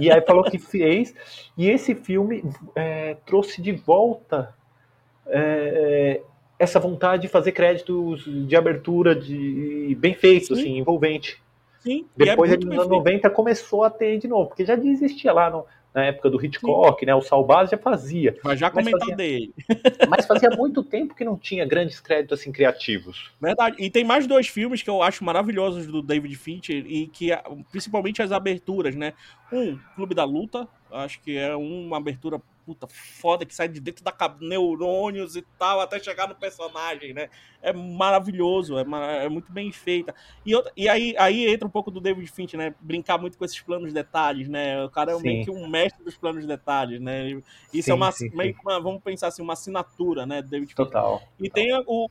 [0.00, 1.14] E aí falou que fez,
[1.56, 2.42] e esse filme
[2.74, 4.54] é, trouxe de volta
[5.26, 6.22] é, é,
[6.58, 10.54] essa vontade de fazer créditos de abertura de bem feitos, Sim.
[10.54, 11.40] assim, envolvente.
[11.80, 12.06] Sim.
[12.18, 13.04] é Depois, muito ele, nos anos feito.
[13.04, 17.04] 90, começou a ter de novo, porque já existia lá no- na época do Hitchcock,
[17.04, 17.14] né?
[17.14, 18.36] O Salbaz já fazia.
[18.42, 19.54] Mas já Mas comentar fazia- dele.
[20.08, 23.30] Mas fazia muito tempo que não tinha grandes créditos assim criativos.
[23.40, 23.76] Verdade.
[23.78, 27.30] E tem mais dois filmes que eu acho maravilhosos do David Fincher e que,
[27.70, 29.12] principalmente as aberturas, né?
[29.52, 30.66] Um, Clube da Luta.
[30.90, 35.42] Acho que é uma abertura puta foda que sai de dentro da cabeça, neurônios e
[35.58, 37.28] tal, até chegar no personagem, né?
[37.60, 40.14] É maravilhoso, é, ma- é muito bem feita.
[40.44, 42.74] E, outra- e aí, aí entra um pouco do David Fincher, né?
[42.80, 44.84] Brincar muito com esses planos de detalhes, né?
[44.84, 45.22] O cara é Sim.
[45.22, 47.30] meio que um mestre dos planos de detalhes, né?
[47.72, 50.42] Isso Sim, é uma, sim, meio uma, vamos pensar assim, uma assinatura, né?
[50.42, 50.74] David.
[50.74, 51.22] Total.
[51.40, 52.08] E tem o, o,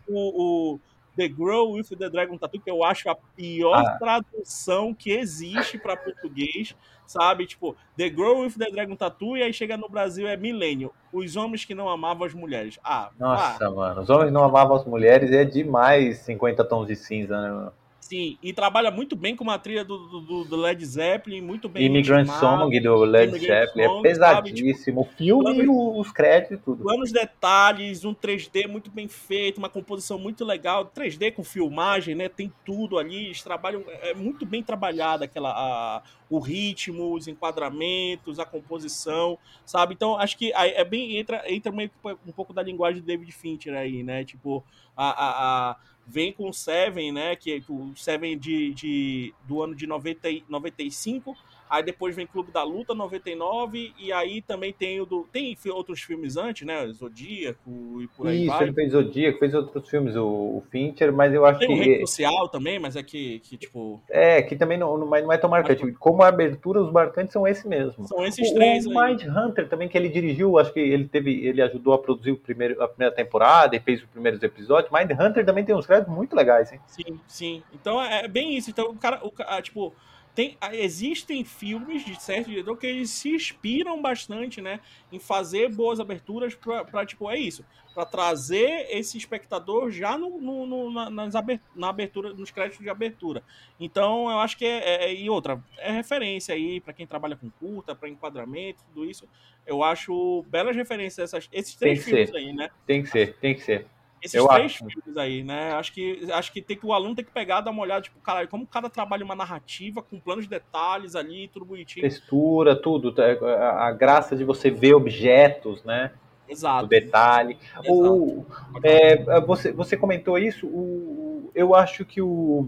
[0.74, 0.80] o
[1.16, 3.98] The Girl with the Dragon Tattoo, que eu acho a pior Ah.
[3.98, 6.76] tradução que existe para português,
[7.12, 7.45] sabe?
[7.45, 10.91] Tipo, The Girl with the Dragon Tattoo, e aí chega no Brasil é Milênio.
[11.12, 12.80] Os homens que não amavam as mulheres.
[12.84, 14.02] Ah, Nossa, ah, mano.
[14.02, 17.74] Os homens não amavam as mulheres é demais 50 tons de cinza, né, mano?
[18.12, 18.38] Sim.
[18.41, 22.19] E trabalha muito bem com uma trilha do, do, do Led Zeppelin, muito bem Immigrant
[22.19, 22.39] ritmado.
[22.62, 25.02] Song do Led Zeppelin é Song, pesadíssimo.
[25.02, 26.84] O filme sabe, e os créditos e tudo.
[26.84, 32.28] planos detalhes, um 3D muito bem feito, uma composição muito legal, 3D com filmagem, né?
[32.28, 38.39] Tem tudo ali, eles trabalham, é muito bem trabalhada aquela a- o ritmo, os enquadramentos,
[38.39, 39.93] a composição, sabe?
[39.93, 41.17] Então, acho que é bem.
[41.17, 41.95] Entra, entra meio que
[42.26, 44.24] um pouco da linguagem do David Fincher aí, né?
[44.24, 44.63] Tipo,
[44.95, 47.36] a, a, a vem com o Seven, né?
[47.36, 51.36] Que é o Seven de, de, do ano de 90, e- 95.
[51.72, 56.02] Aí depois vem Clube da Luta 99 e aí também tem o do tem outros
[56.02, 56.86] filmes antes, né?
[56.92, 58.64] Zodíaco e por aí Isso, vai.
[58.64, 62.00] ele fez Zodíaco, fez outros filmes, o, o Fincher, mas eu acho Tem o Rede
[62.00, 65.32] que Social também, mas é que, que tipo é que também não, não, mas não
[65.32, 65.90] é tão marcante.
[65.94, 68.06] Como a abertura, os marcantes são esse mesmo.
[68.06, 68.90] são esses O, três o.
[68.90, 72.38] Mind Hunter também que ele dirigiu, acho que ele teve, ele ajudou a produzir o
[72.38, 74.92] primeiro, a primeira temporada e fez os primeiros episódios.
[74.92, 76.82] Mind Hunter também tem uns créditos muito legais, hein?
[76.86, 77.64] Sim, sim.
[77.74, 78.70] Então é bem isso.
[78.70, 79.94] Então o cara, o, ah, tipo,
[80.36, 84.80] tem, ah, existem filmes de certo diretor que eles se inspiram bastante, né,
[85.12, 90.65] em fazer boas aberturas pra, tipo, é isso, Pra trazer esse espectador já no, no-
[90.65, 93.44] no- na, nas aber- na abertura, nos créditos de abertura.
[93.78, 97.50] Então eu acho que é, é- e outra, é referência aí pra quem trabalha com
[97.50, 99.28] curta, pra enquadramento, tudo isso.
[99.67, 102.38] Eu acho belas referências essas, esses três filmes ser.
[102.38, 102.70] aí, né?
[102.88, 103.86] Tem que ser, tem que ser.
[104.22, 104.86] Esses Eu três acho.
[104.86, 105.74] filmes aí, né?
[105.74, 108.20] Acho que, acho que tem que o aluno tem que pegar, dar uma olhada, tipo,
[108.20, 112.04] cara, como cada trabalha uma narrativa com planos de detalhes ali, tudo bonitinho.
[112.04, 116.12] Textura, tudo, tá, a, graça de você ver objetos, né?
[116.48, 116.88] O Exato.
[116.88, 117.58] detalhe.
[117.84, 117.92] exato.
[117.92, 118.46] O,
[118.84, 122.68] é, você, você comentou isso, o, eu acho que o,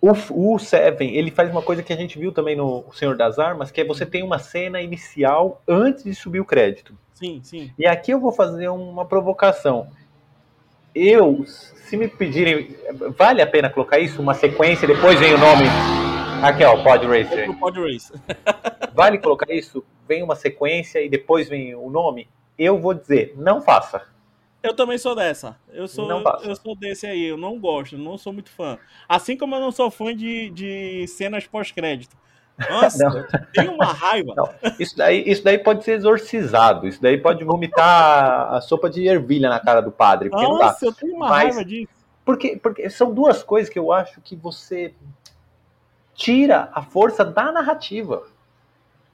[0.00, 3.16] o, o Seven, ele faz uma coisa que a gente viu também no O Senhor
[3.16, 6.96] das Armas, que é você tem uma cena inicial antes de subir o crédito.
[7.16, 7.72] Sim, sim.
[7.78, 9.88] E aqui eu vou fazer uma provocação.
[10.94, 12.76] Eu, se me pedirem,
[13.16, 14.20] vale a pena colocar isso?
[14.20, 15.64] Uma sequência, depois vem o nome.
[16.42, 17.58] Aqui, ó, Pod Racer.
[17.58, 18.12] Pod Race.
[18.92, 19.82] Vale colocar isso?
[20.06, 22.28] Vem uma sequência e depois vem o nome?
[22.58, 24.06] Eu vou dizer, não faça.
[24.62, 25.58] Eu também sou dessa.
[25.72, 26.10] Eu sou,
[26.42, 27.24] eu sou desse aí.
[27.24, 28.78] Eu não gosto, não sou muito fã.
[29.08, 32.16] Assim como eu não sou fã de, de cenas pós-crédito.
[32.70, 34.32] Nossa, tenho uma raiva.
[34.36, 34.48] Não.
[34.78, 36.86] Isso daí, isso daí pode ser exorcizado.
[36.88, 40.30] Isso daí pode vomitar a sopa de ervilha na cara do padre.
[40.30, 40.66] Porque não dá.
[40.66, 41.88] Nossa, eu tenho uma Mas- raiva disso.
[42.24, 44.92] Porque, porque são duas coisas que eu acho que você
[46.14, 48.24] tira a força da narrativa.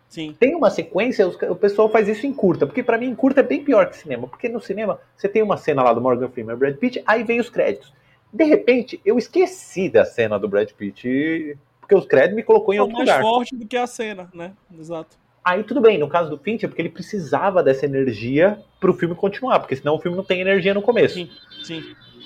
[0.09, 0.37] Sim.
[0.39, 3.43] Tem uma sequência, o pessoal faz isso em curta, porque pra mim em curta é
[3.43, 6.55] bem pior que cinema, porque no cinema você tem uma cena lá do Morgan Freeman
[6.55, 7.93] e Brad Pitt, aí vem os créditos.
[8.33, 11.57] De repente, eu esqueci da cena do Brad Pitt, e-
[11.93, 13.23] porque os créditos me colocou em outro mais lugar.
[13.23, 14.53] forte do que a cena, né?
[14.79, 15.17] Exato.
[15.45, 19.61] Aí tudo bem, no caso do Fincher, porque ele precisava dessa energia pro filme continuar,
[19.61, 21.15] porque senão o filme não tem energia no começo.
[21.15, 21.31] Sim,
[21.65, 21.83] sim.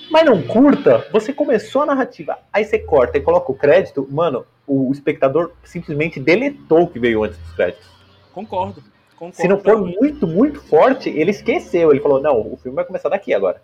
[0.09, 4.45] Mas não curta, você começou a narrativa, aí você corta e coloca o crédito, mano,
[4.65, 7.89] o espectador simplesmente deletou o que veio antes dos créditos.
[8.31, 8.83] Concordo.
[9.15, 9.35] Concordo.
[9.35, 11.91] Se não for muito, muito forte, ele esqueceu.
[11.91, 13.61] Ele falou, não, o filme vai começar daqui agora.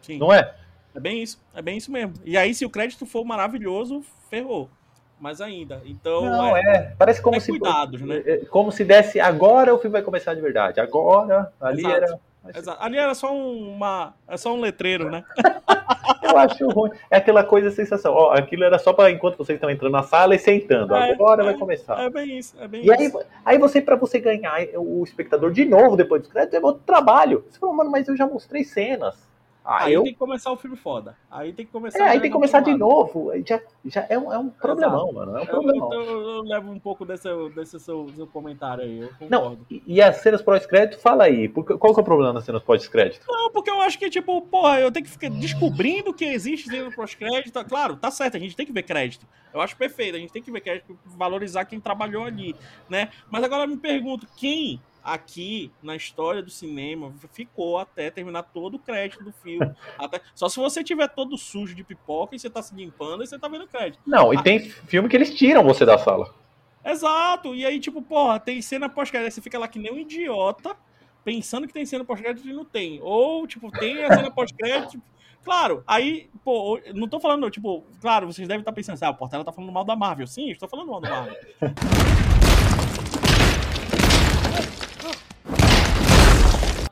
[0.00, 0.18] Sim.
[0.18, 0.54] Não é?
[0.94, 2.14] É bem isso, é bem isso mesmo.
[2.24, 4.70] E aí, se o crédito for maravilhoso, ferrou.
[5.22, 5.80] Mas ainda.
[5.86, 6.94] Então, Não, é, é.
[6.98, 7.52] Parece como é se.
[7.52, 8.24] cuidados, né?
[8.26, 10.80] é, Como se desse agora o filme vai começar de verdade.
[10.80, 11.94] Agora, ali Exato.
[11.96, 12.18] era.
[12.80, 14.14] Ali era só um- uma.
[14.26, 15.22] É só um letreiro, né?
[16.24, 16.90] Eu acho ruim.
[17.08, 18.12] É aquela coisa sensação.
[18.14, 20.92] Ó, aquilo era só para enquanto vocês estão entrando na sala e sentando.
[20.96, 22.00] É, Agora é, vai começar.
[22.00, 23.20] É bem isso, é bem E aí, isso.
[23.44, 27.44] aí você, pra você ganhar o espectador de novo depois dos créditos, é outro trabalho.
[27.48, 29.14] Você falou, mano, mas eu já mostrei cenas.
[29.64, 30.02] Ah, Aí eu.
[30.02, 31.16] tem que começar o filme foda.
[31.30, 31.98] Aí tem que começar.
[32.00, 33.30] É, aí tem que começar de novo.
[33.30, 35.36] Aí Já, já é, um, é um problemão, mano.
[35.38, 35.92] É um problemão.
[35.92, 40.16] eu, eu- eu levo um pouco desse, desse seu, seu comentário aí, Não, e, as
[40.16, 41.48] cenas pós-crédito, fala aí.
[41.48, 43.24] Porque, qual que é o problema das cenas pós-crédito?
[43.28, 46.90] Não, porque eu acho que, tipo, porra, eu tenho que ficar descobrindo que existe cena
[46.90, 47.64] pós-crédito.
[47.64, 49.26] Claro, tá certo, a gente tem que ver crédito.
[49.54, 52.56] Eu acho perfeito, a gente tem que ver crédito, valorizar quem trabalhou ali,
[52.88, 53.10] né?
[53.30, 58.74] Mas agora eu me pergunto, quem aqui na história do cinema ficou até terminar todo
[58.74, 59.70] o crédito do filme?
[59.98, 63.26] Até- Só se você tiver todo sujo de pipoca e você tá se limpando e
[63.26, 64.00] você tá vendo crédito.
[64.06, 66.32] Não, e tem filme que eles tiram você da sala.
[66.84, 70.74] Exato, e aí, tipo, porra, tem cena pós-crédito, você fica lá que nem um idiota,
[71.24, 73.00] pensando que tem cena pós-crédito e não tem.
[73.02, 74.90] Ou, tipo, tem a cena pós-crédito.
[74.92, 75.04] tipo,
[75.44, 79.14] Claro, aí, pô, não tô falando, tipo, claro, vocês devem estar pensando assim, ah, o
[79.16, 80.24] Portela tá falando mal da Marvel.
[80.26, 81.36] Sim, eu estou falando mal da Marvel.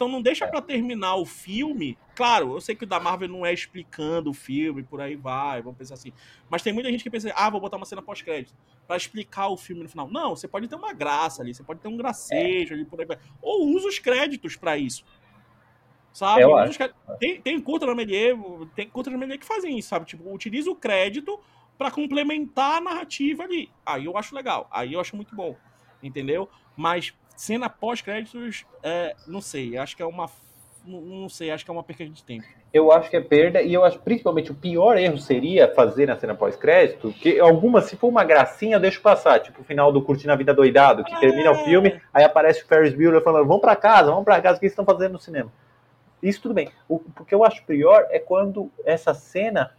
[0.01, 1.99] Então não deixa pra terminar o filme.
[2.15, 5.61] Claro, eu sei que o da Marvel não é explicando o filme, por aí vai,
[5.61, 6.11] vamos pensar assim.
[6.49, 9.59] Mas tem muita gente que pensa, ah, vou botar uma cena pós-crédito pra explicar o
[9.59, 10.11] filme no final.
[10.11, 13.05] Não, você pode ter uma graça ali, você pode ter um gracejo ali, por aí
[13.05, 13.19] vai.
[13.43, 15.05] Ou usa os créditos pra isso.
[16.15, 16.41] Sabe?
[17.19, 18.35] Tem, tem curta na Melier,
[18.75, 20.07] tem curta na Melier que fazem isso, sabe?
[20.07, 21.39] Tipo, utiliza o crédito
[21.77, 23.71] pra complementar a narrativa ali.
[23.85, 25.59] Aí eu acho legal, aí eu acho muito bom,
[26.03, 26.49] entendeu?
[26.75, 30.29] Mas cena pós-créditos, é, não sei, acho que é uma
[30.85, 32.45] não, sei, acho que é uma perda de tempo.
[32.73, 36.17] Eu acho que é perda, e eu acho principalmente o pior erro seria fazer na
[36.17, 40.03] cena pós-crédito, que algumas, se for uma gracinha, eu deixo passar, tipo o final do
[40.03, 41.19] Curtindo a Vida Doidado, que É.
[41.21, 44.57] termina o filme, aí aparece o Ferris Bueller falando, vamos pra casa, vamos pra casa,
[44.57, 45.53] o que vocês estão fazendo no cinema?
[46.23, 46.71] Isso tudo bem.
[46.89, 49.75] O, o que eu acho pior é quando essa cena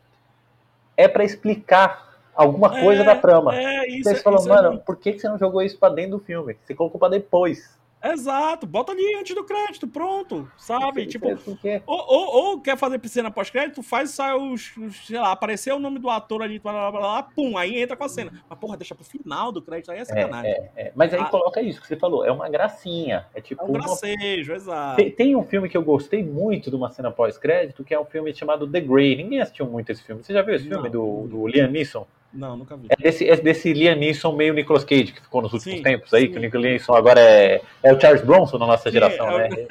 [0.98, 3.56] é pra explicar alguma coisa É, da trama.
[3.56, 4.04] É, isso.
[4.04, 6.56] Vocês falam, isso é mano, por que você não jogou isso pra dentro do filme?
[6.64, 7.80] Você colocou pra depois.
[8.04, 11.02] Exato, bota ali antes do crédito, pronto, sabe?
[11.04, 11.30] Isso Tipo,
[11.68, 15.72] é ou, ou, ou quer fazer cena pós-crédito, faz, sai os, os- sei lá, aparecer
[15.72, 18.32] o nome do ator ali, blá, blá, blá, blá, pum, aí entra com a cena.
[18.50, 20.52] Mas, porra, deixa pro final do crédito, aí é sacanagem.
[20.52, 21.26] É, É, mas aí Ah.
[21.26, 23.28] coloca isso que você falou, é uma gracinha.
[23.36, 24.96] É tipo um uma gracejo, exato.
[24.96, 28.06] Tem, tem um filme que eu gostei muito de uma cena pós-crédito, que é um
[28.06, 29.16] filme chamado The Grey.
[29.16, 30.24] Ninguém assistiu muito esse filme.
[30.24, 30.90] Você já viu esse filme Não.
[30.90, 32.08] do, do Liam Neeson?
[32.34, 32.88] Não, nunca vi.
[32.90, 36.14] É desse, é desse Liam Neeson meio Nicolas Cage, que ficou nos últimos Sim, tempos
[36.14, 36.32] aí, sim.
[36.32, 39.38] que o Nicolas Neeson agora é, é o Charles Bronson na nossa geração, é o-
[39.50, 39.66] né?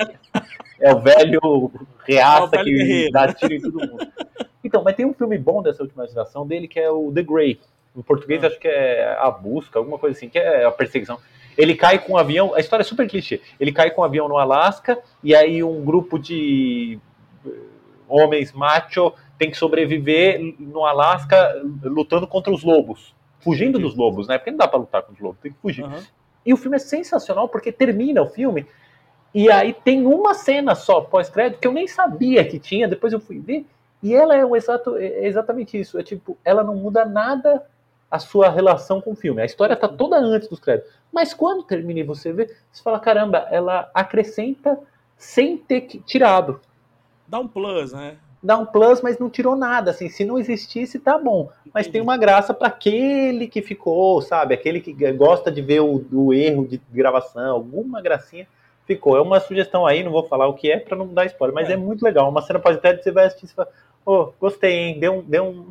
[0.80, 1.72] É o velho
[2.06, 3.12] reaça É o velho que guerreiro.
[3.12, 4.08] dá tiro em todo mundo.
[4.62, 7.58] Então, mas tem um filme bom dessa última geração dele, que é o The Grey.
[7.96, 8.46] Em português, Ah.
[8.46, 11.18] acho que é A Busca, alguma coisa assim, que é a perseguição.
[11.58, 13.40] Ele cai com um avião, a história é super clichê.
[13.58, 16.98] Ele cai com um avião no Alasca, e aí um grupo de
[17.46, 17.50] eh,
[18.08, 23.14] homens macho tem que sobreviver no Alasca lutando contra os lobos.
[23.40, 24.36] Fugindo dos lobos, né?
[24.36, 25.82] Porque não dá pra lutar contra os lobos, tem que fugir.
[25.82, 26.02] Aham.
[26.44, 28.66] E o filme é sensacional porque termina o filme
[29.34, 33.20] e aí tem uma cena só pós-crédito que eu nem sabia que tinha, depois eu
[33.20, 33.64] fui ver,
[34.02, 35.98] e ela é, o exato, é exatamente isso.
[35.98, 37.64] É tipo, ela não muda nada
[38.10, 39.40] a sua relação com o filme.
[39.40, 40.92] A história tá toda antes dos créditos.
[41.10, 44.78] Mas quando termina e você vê, você fala, caramba, ela acrescenta
[45.16, 46.60] sem ter que- tirado.
[47.26, 48.18] Dá um plus, né?
[48.42, 49.90] Dá um plus, mas não tirou nada.
[49.90, 51.50] Assim, se não existisse, tá bom.
[51.74, 54.54] Mas tem uma graça para aquele que ficou, sabe?
[54.54, 58.46] Aquele que gosta de ver o, o erro de gravação, alguma gracinha
[58.86, 59.16] ficou.
[59.16, 61.68] É uma sugestão aí, não vou falar o que é para não dar spoiler, mas
[61.68, 61.76] é, É.
[61.76, 62.28] muito legal.
[62.28, 63.68] Uma cena pós-crédito, você vai assistir e fala,
[64.06, 64.98] ô, gostei, hein?
[64.98, 65.66] Deu um, deu um,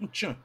[0.00, 0.36] Um tchan.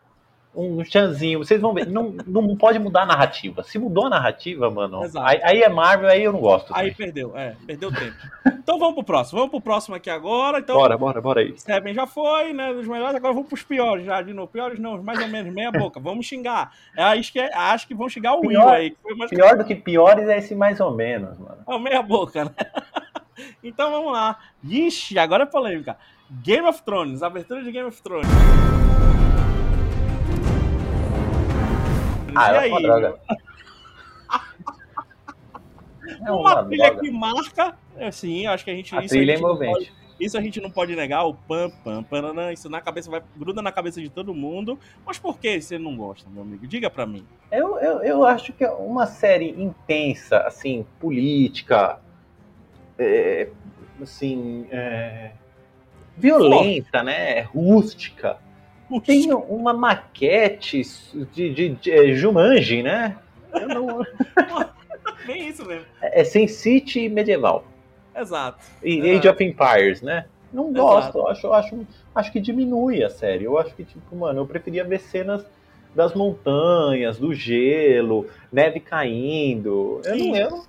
[0.56, 1.40] Um chanzinho.
[1.40, 1.88] Vocês vão ver.
[1.88, 3.64] Não, não pode mudar a narrativa.
[3.64, 6.74] Se mudou a narrativa, mano, aí, aí é Marvel, aí eu não gosto.
[6.74, 6.94] Aí também.
[7.14, 8.16] perdeu, é, perdeu tempo.
[8.48, 9.40] Então vamos pro próximo.
[9.40, 10.60] Vamos pro próximo aqui agora.
[10.60, 11.58] Então, Bora, bora, bora aí.
[11.58, 12.74] Seven já foi, né?
[12.74, 14.48] Dos melhores, agora vamos pros piores já, de novo.
[14.48, 16.00] Piores não, mais ou menos, meia boca.
[16.00, 16.72] Vamos xingar.
[16.98, 18.90] É, acho, que, acho que vão xingar o Will Pior- aí.
[18.92, 19.30] Que foi mais...
[19.30, 21.58] Pior do que piores é esse mais ou menos, mano.
[21.68, 22.52] É o meia boca, né?
[23.62, 24.38] Então vamos lá.
[24.64, 25.98] Ixi, agora é polêmica.
[26.42, 28.85] Game of Thrones, abertura de Game of Thrones.
[32.38, 32.70] Ah, e é aí?
[32.72, 33.20] uma droga.
[36.24, 37.02] É uma, uma trilha droga.
[37.02, 39.74] que marca, assim, acho que a gente A isso trilha é a gente não envolvente.
[39.92, 43.22] pode- isso a gente não pode negar, o pam, pam, pananã, isso na cabeça vai,
[43.36, 44.80] gruda na cabeça de todo mundo.
[45.06, 46.66] Mas por que você não gosta, meu amigo?
[46.66, 47.26] Diga pra mim.
[47.52, 52.00] Eu, eu, eu acho que é uma série intensa, assim, política,
[52.98, 53.50] é,
[54.02, 55.32] assim, é,
[56.16, 57.42] violenta, né?
[57.42, 58.38] Rústica.
[59.06, 60.82] Tem uma maquete
[61.34, 63.18] de, de, de é, Jumanji, né?
[63.54, 64.06] Eu não-
[65.26, 65.86] Bem isso mesmo.
[66.02, 67.66] é Sin City medieval.
[68.16, 68.60] Exato.
[68.84, 69.18] E É.
[69.18, 70.26] Age of Empires, né?
[70.54, 73.44] Não gosto, eu acho, eu acho, acho que diminui a série.
[73.44, 75.44] Eu acho que, tipo, mano, eu preferia ver cenas
[75.94, 80.02] das montanhas, do gelo, neve caindo.
[80.06, 80.32] Eu Sim.
[80.32, 80.64] não, eu, não-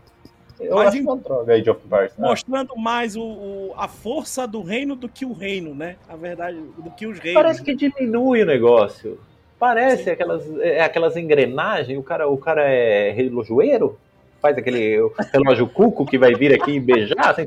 [0.60, 2.12] eu Mas acho em- uma droga Age of Empires.
[2.16, 2.28] né?
[2.28, 5.96] Mostrando mais o, o- a força do reino do que o reino, né?
[6.08, 7.42] A verdade, do que os reinos.
[7.42, 9.18] Parece que diminui o negócio.
[9.58, 10.10] Parece Sim.
[10.10, 13.98] aquelas, é, aquelas engrenagens, o cara, o cara é relojoeiro?
[14.40, 14.98] Faz aquele
[15.32, 17.30] relógio cuco que vai vir aqui e beijar?
[17.30, 17.44] assim,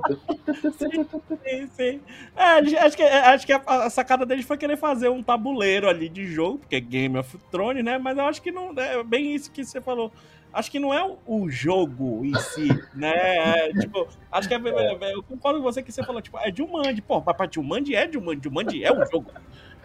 [1.43, 1.99] Sim, sim.
[2.35, 2.43] É,
[2.79, 6.25] acho que, acho que a, a sacada deles foi querer fazer um tabuleiro ali de
[6.25, 7.97] jogo, porque é Game of Thrones, né?
[7.97, 8.73] Mas eu acho que não.
[8.77, 10.11] É bem isso que você falou.
[10.51, 13.67] Acho que não é o, jogo em si, né?
[13.67, 16.51] É, tipo, acho que é, é, eu concordo com você que você falou, tipo, é
[16.55, 17.01] Jumanji.
[17.01, 18.41] Pô, pra Jumanji é Jumanji.
[18.43, 19.31] Jumanji é um jogo.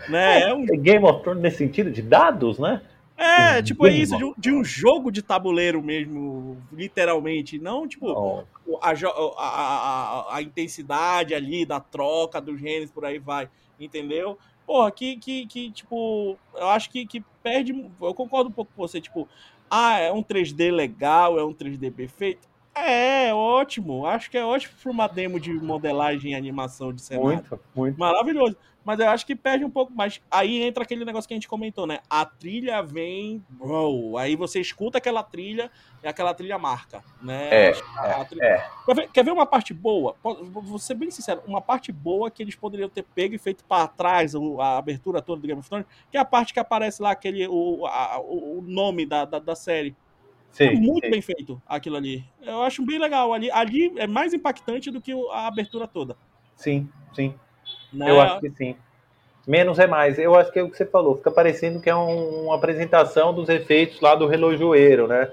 [0.09, 0.43] Né?
[0.43, 2.81] É um É Game of Thrones nesse sentido de dados, né?
[3.17, 7.59] É, tipo, é isso, de um, de um jogo de tabuleiro mesmo, literalmente.
[7.59, 8.43] Não, tipo, Ó,
[8.83, 9.45] a, a,
[10.33, 14.37] a, a intensidade ali da troca dos genes, por aí vai, entendeu?
[14.67, 17.73] Porra, que, que, que tipo, eu acho que, que perde.
[18.01, 19.29] Eu concordo um pouco com você, tipo,
[19.71, 22.49] ah, é um 3D legal, é um 3D perfeito.
[22.75, 24.07] É, é ótimo.
[24.07, 27.99] Acho que é ótimo para uma demo de modelagem e animação de cenário muito, muito.
[27.99, 28.57] maravilhoso.
[28.85, 30.21] Mas eu acho que perde um pouco mais.
[30.31, 32.01] Aí entra aquele negócio que a gente comentou, né?
[32.09, 33.43] A trilha vem.
[33.49, 35.71] Bro, aí você escuta aquela trilha
[36.03, 37.49] e aquela trilha marca, né?
[37.71, 37.73] É,
[38.21, 38.71] a trilha- é.
[38.85, 40.15] Quer, ver, quer ver uma parte boa?
[40.23, 43.89] Vou ser bem sincero, uma parte boa que eles poderiam ter pego e feito para
[43.89, 47.13] trás a abertura toda do Game of Thrones, que é a parte que aparece lá,
[47.13, 49.97] aquele, o, a- o nome da, da, da série.
[50.67, 52.23] é muito bem feito aquilo ali.
[52.43, 53.33] Eu acho bem legal.
[53.33, 56.17] Ali, ali é mais impactante do que a abertura toda.
[56.55, 57.35] Sim, sim.
[57.95, 58.11] Né?
[58.11, 58.77] Eu acho que sim.
[59.47, 60.19] Menos é mais.
[60.19, 61.17] Eu acho que é o que você falou.
[61.17, 65.31] Fica parecendo que é um, uma apresentação dos efeitos lá do relojoeiro, né?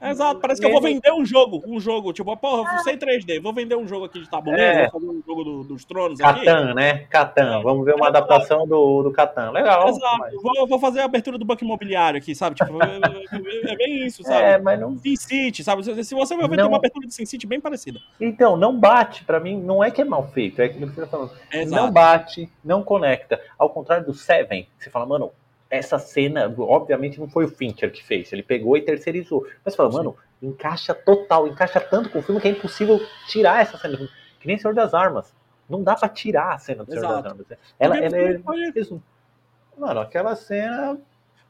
[0.00, 3.52] Exato, parece que eu vou vender um jogo, um jogo, tipo, porra, sei 3D, vou
[3.52, 4.88] vender um jogo aqui de tabuleiro, é.
[4.88, 6.74] vou fazer um jogo do, dos tronos Catan, aqui.
[6.74, 7.06] né?
[7.10, 7.62] Catan, é.
[7.62, 8.08] vamos ver uma é.
[8.08, 9.88] adaptação do, do Catan, legal.
[9.88, 10.34] Exato, mas...
[10.42, 12.56] vou, vou, fazer a abertura do banco imobiliário aqui, sabe?
[12.56, 14.42] Tipo, é, é, é bem isso, sabe?
[14.42, 14.98] É, mas não...
[14.98, 15.82] Sin City, sabe?
[15.82, 16.64] Se você vai ver, não...
[16.64, 18.00] tem uma abertura de Sin City bem parecida.
[18.18, 21.02] Então, não bate, pra mim, não é que é mal feito, é aquilo que você
[21.02, 21.32] tá falando.
[21.52, 21.82] Exato.
[21.82, 23.38] Não bate, não conecta.
[23.58, 25.30] Ao contrário do Seven, você fala, mano,
[25.70, 29.46] essa cena, obviamente, não foi o Fincher que fez, ele pegou e terceirizou.
[29.64, 33.78] Mas fala, mano, encaixa total, encaixa tanto com o filme que é impossível tirar essa
[33.78, 33.96] cena.
[34.40, 35.32] Que nem Senhor das Armas.
[35.68, 37.46] Não dá para tirar a cena do Senhor das Armas.
[37.78, 38.40] Ela, ela é.
[39.78, 41.00] Mano, aquela cena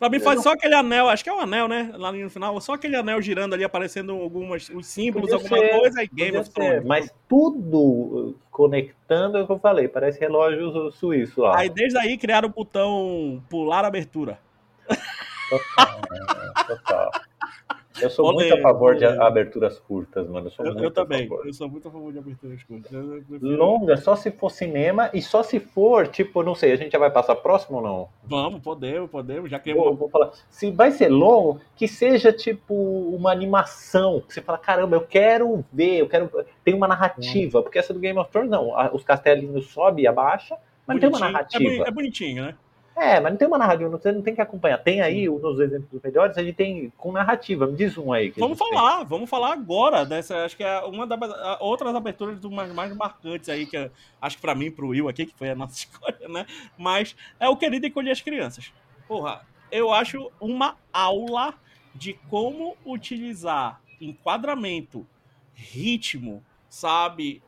[0.01, 1.93] Pra mim faz só aquele anel, acho que é um anel, né?
[1.95, 5.79] Lá no final, só aquele anel girando ali, aparecendo algumas os símbolos, Podia alguma ser,
[5.79, 6.85] coisa, e Game of Thrones.
[6.87, 11.59] Mas tudo conectando é o que eu falei, parece relógio suíço lá.
[11.59, 14.39] Aí desde aí criaram o botão pular abertura.
[15.51, 16.53] Total, né?
[16.67, 17.11] total.
[18.01, 20.47] Eu sou olê, muito a favor de aberturas curtas, mano.
[20.47, 21.29] Eu, sou eu, muito eu também.
[21.45, 22.93] Eu sou muito a favor de aberturas curtas.
[23.41, 26.99] Longa, só se for cinema e só se for, tipo, não sei, a gente já
[26.99, 28.09] vai passar próximo ou não?
[28.23, 29.51] Vamos, podemos, podemos.
[29.51, 30.31] Já que vou, vou falar.
[30.49, 34.21] Se vai ser longo, que seja tipo uma animação.
[34.21, 36.31] Que você fala, caramba, eu quero ver, eu quero.
[36.65, 37.59] Tem uma narrativa.
[37.59, 37.63] Hum.
[37.63, 38.73] Porque essa do Game of Thrones, não.
[38.95, 41.85] Os castelinhos sobe e abaixa, mas não tem uma narrativa.
[41.87, 42.55] É bonitinho, né?
[43.01, 44.77] É, mas não tem uma narrativa, você não tem que acompanhar.
[44.77, 47.67] Tem aí nos exemplos melhores, a gente tem com narrativa.
[47.67, 48.31] Me diz um aí.
[48.37, 49.07] vamos falar, tem.
[49.07, 50.45] vamos falar agora dessa.
[50.45, 51.19] Acho que é uma das
[51.61, 53.91] outras aberturas do mais, mais marcantes aí, que é,
[54.21, 56.45] acho que pra mim, pro Will aqui, que foi a nossa escolha, né?
[56.77, 58.71] Mas é o Querido Encolher as Crianças.
[59.09, 61.55] Porra, eu acho uma aula
[61.95, 65.07] de como utilizar enquadramento,
[65.55, 67.43] ritmo, sabe?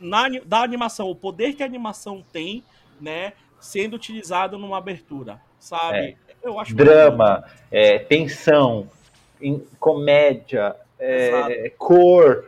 [0.00, 2.64] Na, da animação, o poder que a animação tem,
[2.98, 3.34] né?
[3.64, 5.98] Sendo utilizado numa abertura, sabe?
[5.98, 6.16] É.
[6.42, 8.86] Eu acho Drama, é, tensão,
[9.40, 12.44] em, comédia, é, cor,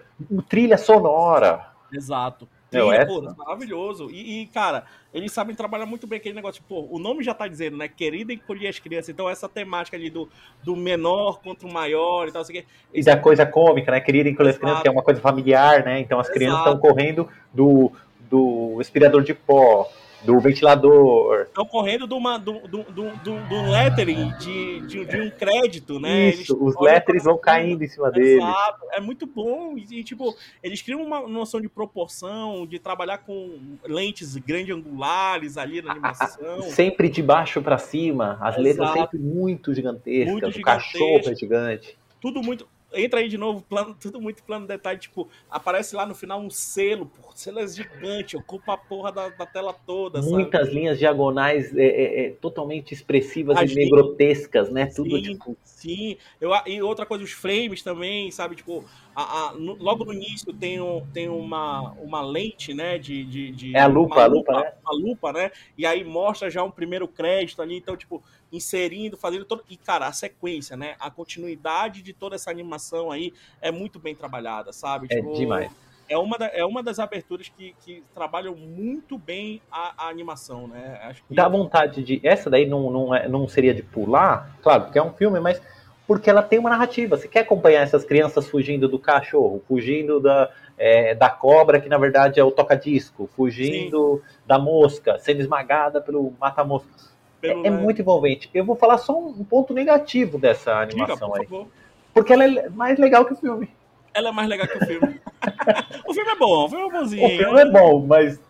[0.46, 1.68] trilha sonora.
[1.90, 2.46] Exato.
[2.70, 4.10] Trilha, pô, maravilhoso.
[4.10, 6.62] E, e, cara, eles sabem trabalhar muito bem aquele negócio.
[6.68, 7.88] Pô, o nome já tá dizendo, né?
[7.88, 9.08] Querida encolher as crianças.
[9.08, 10.28] Então, essa temática ali do,
[10.62, 12.42] do menor contra o maior e tal.
[12.42, 12.62] Assim,
[12.92, 14.00] e da coisa cômica, né?
[14.00, 16.00] Querida encolher as crianças, que é uma coisa familiar, né?
[16.00, 16.38] Então, as Exato.
[16.38, 17.90] crianças estão correndo do,
[18.28, 19.88] do aspirador de pó
[20.26, 21.42] do ventilador.
[21.42, 26.30] Estão correndo de uma, do, do, do, do lettering, de, de, de, um crédito, né?
[26.30, 28.42] Isso, eles, os letterings vão caindo em cima dele.
[28.42, 29.76] Exato, é muito bom.
[29.78, 35.80] E, tipo, eles criam uma noção de proporção, de trabalhar com lentes grande angulares ali
[35.80, 36.62] na animação.
[36.68, 38.62] sempre de baixo para cima, as Exato.
[38.62, 41.96] letras sempre muito gigantescas, muito o cachorro é gigante.
[42.20, 46.14] Tudo muito entra aí de novo, plano, tudo muito plano detalhe, tipo, aparece lá no
[46.14, 50.66] final um selo, pô, selo é gigante, ocupa a porra da, da tela toda, Muitas
[50.66, 50.74] sabe?
[50.74, 54.87] linhas diagonais é, é, é totalmente expressivas e meio grotescas, né?
[54.87, 55.57] Tudo sim, tipo...
[55.64, 58.84] Sim, Eu, e outra coisa, os frames também, sabe, tipo,
[59.14, 63.24] a, a, no, logo no início tem, um, tem uma, uma lente, né, de...
[63.24, 64.72] de, de é a lupa, a lupa, lupa, né?
[64.93, 65.51] Lupa, né?
[65.76, 68.22] E aí mostra já um primeiro crédito ali, então, tipo,
[68.53, 69.64] inserindo, fazendo todo.
[69.68, 70.94] E, cara, a sequência, né?
[70.99, 75.07] A continuidade de toda essa animação aí é muito bem trabalhada, sabe?
[75.11, 75.70] É tipo, demais.
[76.09, 80.68] É uma, da, é uma das aberturas que, que trabalham muito bem a, a animação,
[80.68, 81.01] né?
[81.03, 81.34] Acho que...
[81.34, 82.20] Dá vontade de.
[82.22, 85.61] Essa daí não, não, é, não seria de pular, claro, porque é um filme, mas
[86.07, 87.16] porque ela tem uma narrativa.
[87.16, 91.99] Você quer acompanhar essas crianças fugindo do cachorro, fugindo da, é, da cobra, que na
[91.99, 94.36] verdade é o toca-disco, fugindo Sim.
[94.47, 97.15] da mosca, sendo esmagada pelo mata-moscas.
[97.43, 98.51] É, é muito envolvente.
[98.53, 101.47] Eu vou falar só um ponto negativo dessa animação Diga, aí.
[101.47, 101.66] Favor.
[102.12, 103.68] Porque ela é mais legal que o filme.
[104.14, 105.20] Ela é mais legal que o filme.
[106.09, 107.26] o filme é bom, o filme é bonzinho.
[107.26, 108.41] O filme é bom, mas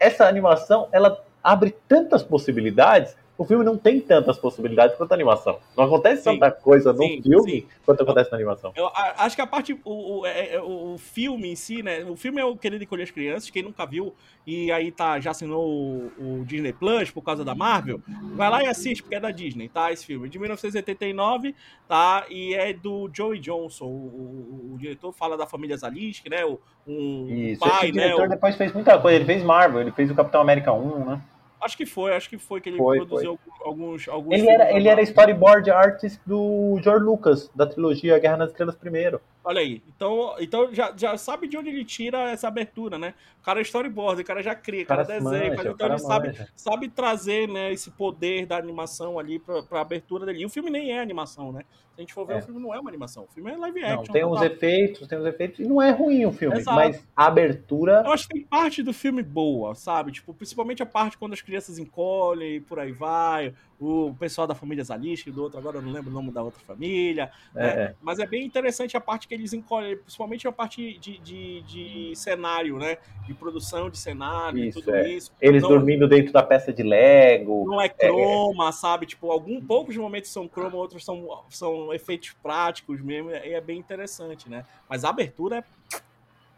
[0.00, 5.58] essa animação, ela abre tantas possibilidades o filme não tem tantas possibilidades quanto a animação.
[5.76, 7.66] Não acontece sim, tanta coisa no sim, filme sim.
[7.84, 8.72] quanto acontece na animação.
[8.76, 9.72] Eu acho que a parte.
[9.84, 12.04] O, o, é, é, o, filme em si, né?
[12.04, 14.14] O filme é o Querido Encolher as Crianças, quem nunca viu
[14.46, 18.00] e aí tá, já assinou o, o, Disney Plus por causa da Marvel,
[18.34, 19.92] vai lá e assiste, porque é da Disney, tá?
[19.92, 20.28] Esse filme.
[20.28, 21.54] De 1989,
[21.88, 22.24] tá?
[22.28, 23.86] E é do Joey Johnson.
[23.86, 26.44] O, o diretor fala da família Zalinsky, né?
[26.44, 28.04] O, um Isso, pai, esse né?
[28.04, 29.16] diretor depois fez muita coisa.
[29.16, 31.20] Ele fez Marvel, ele fez o Capitão América 1, né?
[31.62, 33.66] Acho que foi, acho que foi que ele foi, produziu foi.
[33.66, 34.34] alguns, alguns.
[34.34, 39.20] Ele era, ele era storyboard artist do George Lucas, da trilogia Guerra nas Estrelas primeiro.
[39.44, 39.80] Olha aí.
[39.94, 43.14] Então, então já, já sabe de onde ele tira essa abertura, né?
[43.40, 45.94] O cara é storyboard, o cara já cria, o cara, cara desenha, manja, então cara
[45.94, 46.48] ele sabe, manja.
[46.56, 50.40] sabe trazer né, esse poder da animação ali pra, pra abertura dele.
[50.40, 51.62] E o filme nem é animação, né?
[51.94, 52.38] Se a gente for ver, É.
[52.38, 53.24] o filme não é uma animação.
[53.24, 54.12] O filme é live Não, action.
[54.12, 54.44] tem uns total.
[54.46, 56.74] efeitos, tem uns efeitos, e não é ruim o filme, Exato.
[56.74, 58.02] mas a abertura.
[58.06, 60.10] Eu acho que tem parte do filme boa, sabe?
[60.10, 63.52] Tipo, principalmente a parte quando as crianças encolhem e por aí vai.
[63.78, 66.60] O pessoal da família Zaliski, do outro, agora eu não lembro o nome da outra
[66.64, 67.30] família.
[67.54, 67.68] É, né?
[67.82, 67.94] é.
[68.00, 72.12] Mas é bem interessante a parte que eles encolhem, principalmente a parte de, de, de
[72.14, 72.96] cenário, né?
[73.26, 75.08] De produção de cenário Isso, e tudo é.
[75.10, 75.32] isso.
[75.40, 77.64] Eles Não- dormindo dentro da peça de Lego.
[77.66, 79.04] Não é croma, sabe?
[79.04, 83.78] Tipo, algum, poucos momentos são croma, outros são, são efeitos práticos mesmo, e é bem
[83.78, 84.66] interessante, né?
[84.88, 85.64] Mas a abertura é.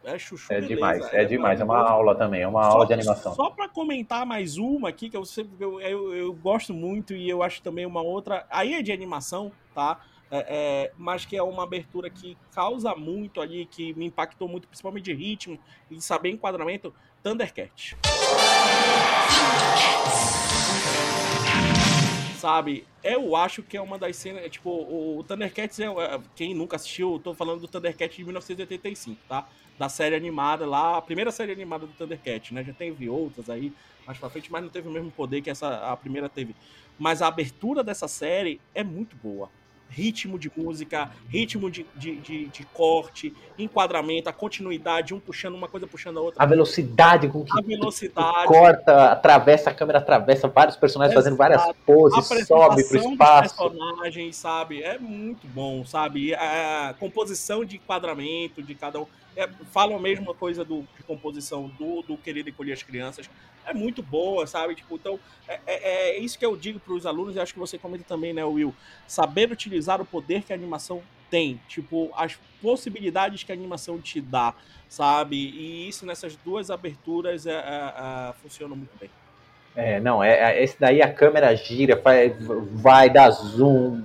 [0.06, 1.60] É chuchu, É beleza, demais, é demais.
[1.60, 3.34] É uma aula também, é uma Só- aula de animação.
[3.34, 7.26] Só para comentar mais uma aqui, que eu, sempre, eu, eu, eu gosto muito e
[7.26, 8.44] eu acho também uma outra.
[8.50, 9.98] Aí é de animação, tá?
[10.30, 14.68] É, é, mas que é uma abertura que causa muito ali, que me impactou muito,
[14.68, 15.58] principalmente de ritmo
[15.90, 16.92] e de saber enquadramento.
[17.22, 17.96] Thundercat.
[22.44, 24.50] Sabe, eu acho que é uma das cenas.
[24.50, 25.86] Tipo, o, o Thundercats é.
[25.86, 29.48] é, Quem nunca assistiu, eu tô falando do Thundercat de 1985, tá?
[29.78, 32.62] Da série animada lá, a primeira série animada do Thundercat, né?
[32.62, 33.72] Já teve outras aí
[34.06, 36.54] mais pra frente, mas não teve o mesmo poder que essa a primeira teve.
[36.98, 39.48] Mas a abertura dessa série é muito boa.
[39.94, 45.68] Ritmo de música, ritmo de, de, de, de corte, enquadramento, a continuidade, um puxando uma
[45.68, 46.42] coisa puxando a outra.
[46.42, 48.48] A velocidade com que A velocidade.
[48.48, 51.78] corta, atravessa, a câmera atravessa vários personagens fazendo várias Exato.
[51.86, 53.56] poses, sobe pro espaço.
[53.56, 54.82] personagens, sabe?
[54.82, 56.34] É muito bom, sabe?
[56.34, 59.06] A composição de enquadramento de cada um.
[59.36, 63.28] É, falam a mesma coisa do, de composição do, do Querido Encolher as Crianças.
[63.66, 64.74] É muito boa, sabe?
[64.74, 65.18] Tipo, então,
[65.48, 68.04] é, é- é isso que eu digo para os alunos, e acho que você comenta
[68.06, 68.74] também, né, Will?
[69.08, 71.60] Saber utilizar o poder que a animação tem.
[71.66, 74.54] Tipo, as possibilidades que a animação te dá,
[74.88, 75.36] sabe?
[75.36, 79.10] E isso nessas duas aberturas é, é, é, funciona muito bem.
[79.76, 84.02] É, não, é, é- esse daí a câmera gira, vai, vai dar zoom,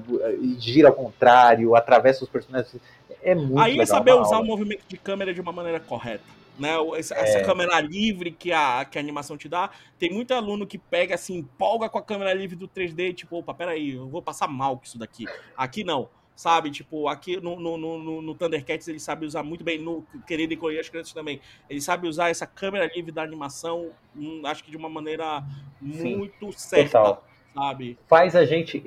[0.58, 2.76] gira ao contrário, atravessa os personagens.
[3.22, 3.84] É muito Aí legal.
[3.84, 4.46] é saber usar aula.
[4.46, 6.24] o movimento de câmera de uma maneira correta.
[6.58, 6.72] Né?
[6.98, 9.70] Essa, essa câmera livre que a, que a animação te dá.
[9.98, 13.54] Tem muito aluno que pega assim, empolga com a câmera livre do 3D, tipo, opa,
[13.54, 15.26] peraí, eu vou passar mal com isso daqui.
[15.56, 16.10] Aqui não.
[16.36, 20.04] Sabe, tipo, aqui no, no, no, no- no Thundercats ele sabe usar muito bem, no
[20.26, 21.42] Querido Encolher as Crianças também.
[21.70, 25.44] Ele sabe usar essa câmera livre da animação, hum, acho que de uma maneira
[25.82, 27.24] Sim, muito certa, total.
[27.54, 27.98] Sabe?
[28.08, 28.82] Faz a gente.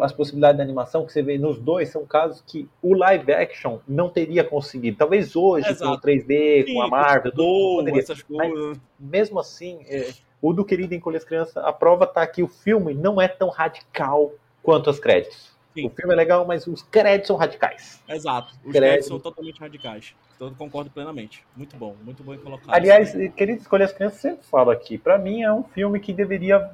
[0.00, 3.78] as possibilidades da animação que você vê nos dois são casos que o live action
[3.86, 4.96] não teria conseguido.
[4.98, 5.90] Talvez hoje, Exato.
[5.90, 8.00] com o 3D, Sim, com a Marvel, Dou, poderia.
[8.00, 8.78] essas coisas.
[8.98, 12.94] mesmo assim, é, o do Querido Encolher as Crianças, a prova tá que o filme
[12.94, 14.32] não é tão radical
[14.62, 15.54] quanto os créditos.
[15.74, 15.86] Sim.
[15.86, 18.00] O filme é legal, mas os créditos são radicais.
[18.08, 18.52] Exato.
[18.64, 18.72] Os Credo.
[18.74, 20.14] créditos são totalmente radicais.
[20.36, 21.44] Então, eu concordo plenamente.
[21.56, 22.72] Muito bom, muito bom colocado.
[22.72, 26.70] Aliás, Querido Escolher as Crianças, sempre falo aqui, pra mim é um filme que deveria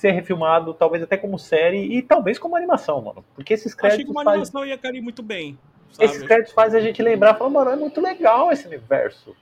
[0.00, 3.22] ser refilmado, talvez até como série e talvez como animação, mano.
[3.34, 5.58] Porque esses achei que créditos uma faz, animação ia cair muito bem.
[5.92, 6.06] Sabe?
[6.06, 9.36] esses créditos faz a gente lembrar, falar, mano, é muito legal esse universo.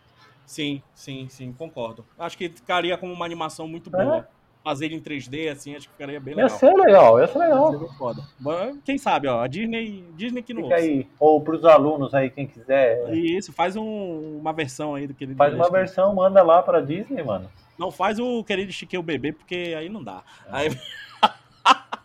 [0.45, 2.05] Sim, sim, sim, concordo.
[2.19, 4.38] Acho que ficaria como uma animação muito É.
[4.65, 6.59] Fazer em 3D, assim, acho que ficaria bem Ia legal.
[6.59, 7.71] ser legal, ia ser Ia legal.
[7.73, 8.23] ser bem foda.
[8.85, 10.87] Quem sabe, ó, a Disney, Disney que não Fica ouça.
[10.87, 11.07] aí.
[11.19, 15.39] Ou pros alunos aí, quem quiser, Isso, faz um- uma versão aí do querido.
[15.39, 17.49] faz uma versão, manda lá pra Disney, mano.
[17.79, 20.23] Não faz o querido Chiquinho bebê, porque aí não dá.
[20.51, 20.69] Aí,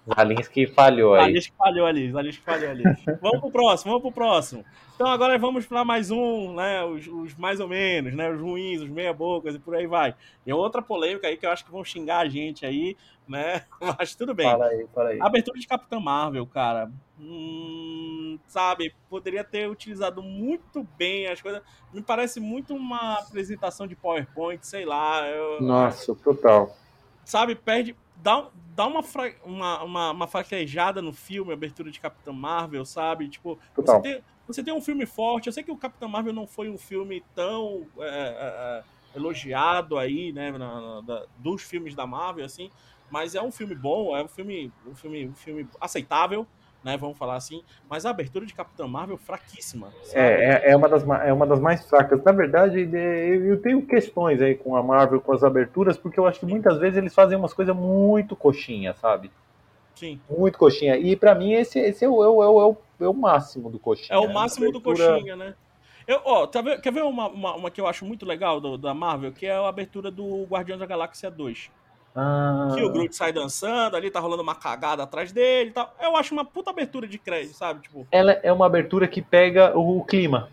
[0.07, 1.21] Zalinski falhou aí.
[1.27, 2.83] Zalinski falhou ali, Zalinski falhou ali.
[3.21, 4.65] vamos pro próximo, vamos pro próximo.
[4.95, 6.83] Então agora vamos para mais um, né?
[6.83, 8.29] Os, os mais ou menos, né?
[8.29, 10.13] Os ruins, os meia-bocas e por aí vai.
[10.45, 12.95] E outra polêmica aí que eu acho que vão xingar a gente aí,
[13.27, 13.63] né?
[13.97, 14.45] Mas tudo bem.
[14.49, 15.19] Fala aí, fala aí.
[15.21, 16.91] Abertura de Capitã Marvel, cara.
[17.19, 21.61] Hum, sabe, poderia ter utilizado muito bem as coisas.
[21.93, 25.27] Me parece muito uma apresentação de PowerPoint, sei lá.
[25.27, 26.75] eu- Nossa, total.
[27.23, 27.95] sabe, perde.
[28.17, 33.27] Dá, dá uma, fra- uma, uma, uma fraquejada no filme, abertura de Capitã Marvel, sabe?
[33.27, 35.47] Tipo, você tem, você tem um filme forte.
[35.47, 38.83] Eu sei que o Capitã Marvel não foi um filme tão é, é, é,
[39.17, 40.51] elogiado aí, né?
[40.51, 42.69] na- na- dos filmes da Marvel, assim.
[43.11, 46.47] Mas é um filme bom, é um filme, um filme, um filme aceitável,
[46.83, 46.97] né?
[46.97, 47.63] Vamos falar assim.
[47.89, 49.89] Mas a abertura de Capitã Marvel fraquíssima.
[50.13, 52.23] É, é, é, uma das, é uma das mais fracas.
[52.23, 52.97] Na verdade, de-
[53.47, 56.77] eu tenho questões aí com a Marvel, com as aberturas, porque eu acho que muitas
[56.79, 59.31] vezes eles fazem umas coisas muito coxinha, sabe?
[59.95, 60.19] Sim.
[60.29, 60.97] Muito coxinha.
[60.97, 63.13] E pra mim esse, esse é, o, é, o, é, o, é o- é o
[63.13, 64.15] máximo do coxinha.
[64.15, 65.55] É o máximo do Abertura- coxinha, né?
[66.05, 68.93] Eu, ó, tá quer ver uma, uma, uma que eu acho muito legal do- da
[68.93, 69.31] Marvel?
[69.31, 71.71] Que é a abertura do Guardiões da Galáxia 2.
[72.15, 75.93] Ah, que o Groot sai dançando, ali tá rolando uma cagada atrás dele e tal.
[76.01, 77.81] Eu acho uma puta abertura de crédito, sabe?
[77.81, 80.49] Tipo, ela é uma abertura que pega o clima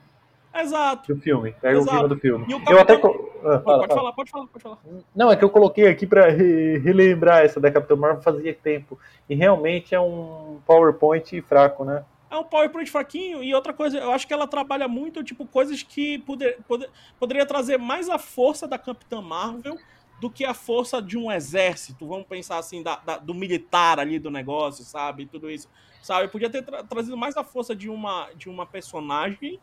[0.54, 1.14] exato.
[1.14, 1.54] do filme.
[1.60, 1.86] Pega Exato.
[1.88, 2.46] o clima do filme.
[2.68, 2.94] Eu até.
[2.94, 3.88] Ah, Pode, fala, pode fala.
[3.88, 4.78] falar, pode falar, pode falar.
[5.14, 8.98] Não, é que eu coloquei aqui pra re- relembrar essa da Capitão Marvel fazia tempo.
[9.28, 12.04] E realmente é um PowerPoint fraco, né?
[12.30, 15.82] É um PowerPoint fraquinho e outra coisa, eu acho que ela trabalha muito, tipo, coisas
[15.82, 16.88] que poder, poder,
[17.18, 19.76] poderia trazer mais a força da Capitã Marvel
[20.20, 22.06] do que a força de um exército.
[22.06, 25.26] Vamos pensar assim, da, da- do militar ali do negócio, sabe?
[25.26, 25.68] Tudo isso.
[26.02, 26.28] Sabe?
[26.28, 29.58] Podia ter tra- trazido mais a força de uma, de uma personagem,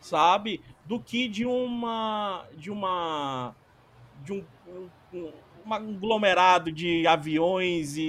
[0.00, 0.60] sabe?
[0.84, 2.44] Do que de uma.
[2.56, 3.54] de uma.
[4.24, 4.44] de um.
[4.68, 4.88] um-
[5.18, 5.32] um-
[5.72, 8.02] aglomerado de aviões e,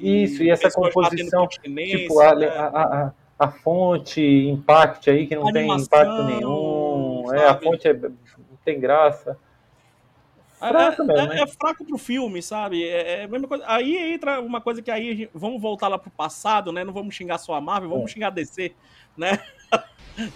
[0.00, 2.48] e- Isso, e essa composição, Tipo, a, né?
[2.48, 7.24] a, a, a fonte Impact aí, que não tem Animação, impacto nenhum.
[7.32, 7.64] É, a sabe?
[7.66, 9.38] fonte é, não tem graça.
[10.60, 11.42] É, Fraca é- mesmo, é- né?
[11.42, 12.84] é fraco pro filme, sabe?
[12.84, 13.64] É, é a mesma coisa.
[13.66, 16.82] Aí entra uma coisa que aí a gente- vamos voltar lá pro passado, né?
[16.84, 18.72] Não vamos xingar só a Marvel, vamos xingar a DC,
[19.16, 19.38] né?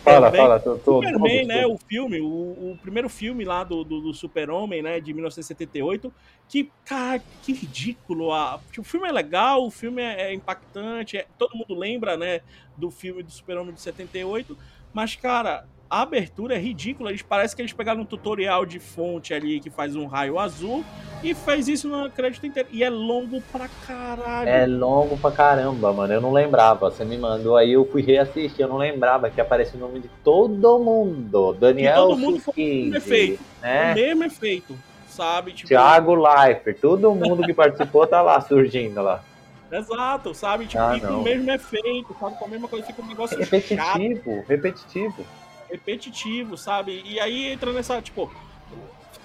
[0.05, 0.41] Fala, Também.
[0.41, 1.67] fala, tô, tô, Superman, tô- né?
[1.67, 5.01] O filme, o, o primeiro filme lá do, do, do Super-Homem, né?
[5.01, 6.15] De 1978.
[6.49, 8.33] Que, cara, que ridículo.
[8.33, 11.17] A, tipo, o filme é legal, o filme é, é impactante.
[11.17, 12.43] é- todo mundo lembra, né?
[12.77, 14.57] Do filme do Super-Homem de 78.
[14.95, 17.11] Mas, cara, a abertura é ridícula.
[17.11, 20.83] Eles parece que eles pegaram um tutorial de fonte ali que faz um raio azul
[21.23, 22.67] e fez isso no crédito inteiro.
[22.73, 24.49] E é longo pra caralho.
[24.49, 26.15] É longo pra caramba, mano.
[26.15, 26.91] Eu não lembrava.
[26.91, 28.63] Você me mandou aí, eu fui reassistir.
[28.63, 31.53] Eu não lembrava que aparece o nome de todo mundo.
[31.53, 33.43] Daniel todo mundo foi Susskind, perfeito.
[33.43, 33.95] O né?
[33.95, 35.53] mesmo efeito, sabe?
[35.53, 39.23] Tipo, Thiago Leifert, todo mundo que participou tá lá surgindo lá.
[39.71, 40.67] Exato, sabe?
[40.67, 42.37] Tipo, Ah, e com o mesmo efeito, sabe?
[42.39, 45.27] Com a mesma coisa, fica um negócio chato, Repetitivo, repetitivo.
[45.73, 47.03] Repetitivo, sabe?
[47.05, 48.31] E aí entra nessa, tipo,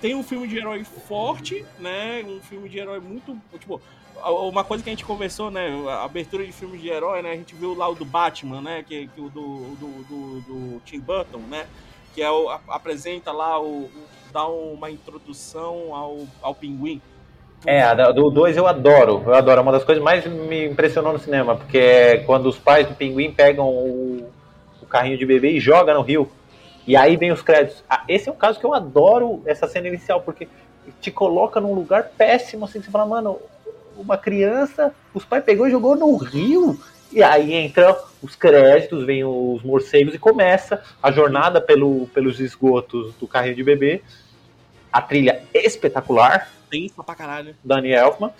[0.02, 2.24] tem um filme de herói forte, né?
[2.26, 3.82] Um filme de herói muito, tipo,
[4.24, 5.68] uma coisa que a gente conversou, né?
[5.90, 7.32] A abertura de filme de herói, né?
[7.32, 8.84] A gente viu lá o do Batman, né?
[8.88, 11.68] Que, que o do, do, do, do Tim Burton, né?
[12.16, 13.92] Que é o, a- apresenta lá o, o-
[14.32, 17.02] dá uma introdução ao, ao pinguim.
[17.66, 19.60] É, do 2 eu adoro, eu adoro.
[19.60, 22.94] É uma das coisas mais me impressionou no cinema, porque é quando os pais do
[22.94, 24.30] pinguim pegam o,
[24.82, 26.32] o carrinho de bebê e jogam no rio.
[26.88, 27.84] E aí vem os créditos.
[27.90, 30.48] Ah, esse é um caso que eu adoro, essa cena inicial, porque
[31.02, 33.40] te coloca num lugar péssimo, assim, você fala, mano,
[33.98, 36.80] uma criança, os pais pegou e jogou no rio.
[37.12, 43.14] E aí entra os créditos, vem os morcegos e começa a jornada pelo, pelos esgotos
[43.16, 44.02] do carrinho de bebê.
[44.92, 47.56] A trilha espetacular, Tensa pra caralho.
[47.64, 48.32] Danny Elfman.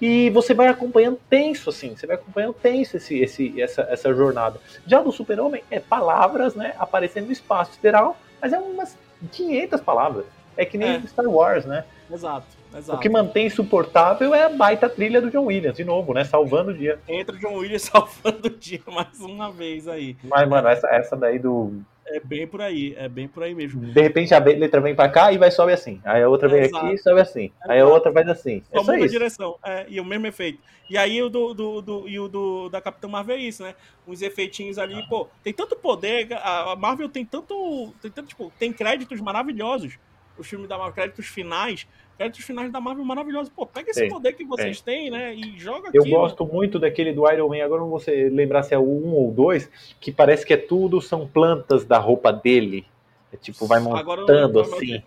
[0.00, 4.60] E você vai acompanhando tenso, assim, você vai acompanhando tenso esse, esse, essa, essa jornada.
[4.86, 8.96] Já do Super-Homem é palavras, né, aparecendo no espaço sideral, mas é umas
[9.32, 10.24] 500 palavras.
[10.56, 11.00] É que nem É.
[11.06, 11.84] Star Wars, né?
[12.10, 12.98] Exato, exato.
[12.98, 16.70] O que mantém insuportável é a baita trilha do John Williams, de novo, né, salvando
[16.70, 16.98] o dia.
[17.08, 20.16] Entra o John Williams salvando o dia mais uma vez aí.
[20.22, 21.80] Mas, mano, essa, essa daí do...
[22.06, 23.80] É bem por aí, é bem por aí mesmo.
[23.80, 26.00] De repente a letra vem pra cá e vai sobe assim.
[26.04, 27.50] Aí a outra vem aqui e sobe assim.
[27.66, 28.62] Aí a outra faz assim.
[28.70, 29.58] É Só só muda a direção.
[29.64, 30.60] É, e o mesmo efeito.
[30.88, 33.74] E aí o do, do, do- e o do da Capitã Marvel é isso, né?
[34.06, 38.70] Uns efeitinhos ali, pô, tem tanto poder, a Marvel tem tanto, tem tanto, tipo, tem
[38.72, 39.98] créditos maravilhosos.
[40.36, 41.86] O filme da Marvel, créditos finais,
[42.16, 43.50] créditos finais da Marvel maravilhosos.
[43.54, 45.98] Pô, pega esse Tem, poder que vocês têm, né, e joga aqui.
[45.98, 48.00] Eu gosto muito daquele do Iron Man, agora não vou
[48.30, 51.98] lembrar se é o 1 ou 2, que parece que é tudo, são plantas da
[51.98, 52.86] roupa dele.
[53.32, 55.02] É tipo, vai montando assim.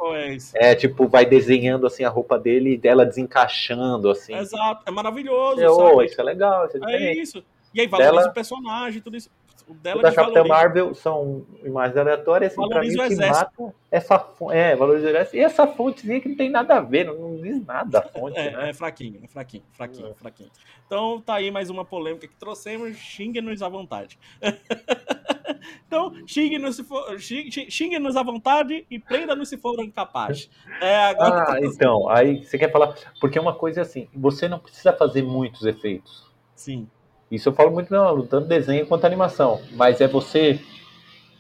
[0.53, 0.71] é.
[0.71, 4.35] É tipo, vai desenhando assim a roupa dele e dela desencaixando assim.
[4.35, 6.05] Exato, é maravilhoso, É, sabe?
[6.05, 7.43] isso é legal, isso é É isso.
[7.73, 9.29] E aí valoriza Dela- o personagem, tudo isso.
[9.67, 10.43] O O dela da Capitã.
[10.45, 13.61] Marvel são imagens aleatórias, assim, pra mim o o que exército.
[13.63, 14.55] mata essa fonte.
[14.55, 15.35] É, valoriza o exército.
[15.37, 18.37] E essa fontezinha que não tem nada a ver, não, não diz nada a fonte,
[18.39, 18.69] É, né?
[18.69, 20.13] é fraquinho, é fraquinho, fraquinho, É.
[20.13, 20.49] fraquinho.
[20.85, 24.17] Então tá aí mais uma polêmica que trouxemos, xingue-nos à vontade.
[25.87, 30.49] então, xingue-nos se for- xingue- xingue-nos à vontade e prenda-nos se for incapaz.
[30.81, 32.95] É, agora Ah, então, aí você quer falar.
[33.19, 36.25] Porque uma coisa é assim, você não precisa fazer muitos efeitos.
[36.55, 36.87] Sim,
[37.29, 39.61] Isso eu falo muito não, tanto desenho quanto animação.
[39.73, 40.59] Mas é você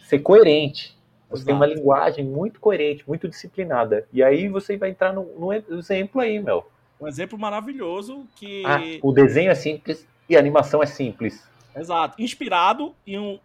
[0.03, 0.97] ser coerente.
[1.29, 1.79] Você tem uma Exato.
[1.79, 4.07] linguagem muito coerente, muito disciplinada.
[4.13, 6.65] E aí você vai entrar no, no exemplo aí, meu.
[6.99, 8.63] um exemplo maravilhoso que...
[8.65, 11.45] Ah, o desenho é simples e a animação é simples.
[11.75, 13.39] Exato, inspirado em um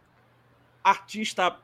[0.83, 1.57] artista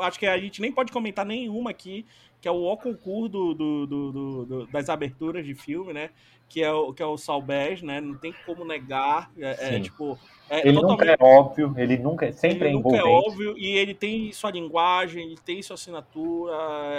[0.00, 2.06] acho que a gente nem pode comentar nenhuma aqui,
[2.40, 6.10] que é o ó concurso do, do- do- do- das aberturas de filme, né?
[6.48, 8.00] Que é o, que é o Salbés, né?
[8.00, 9.30] Não tem como negar.
[9.38, 12.72] É, é, tipo, é Ele totalmente nunca é óbvio, ele nunca é sempre ele é
[12.72, 13.28] nunca é envolvente.
[13.28, 16.52] óbvio e ele tem sua linguagem, ele tem sua assinatura.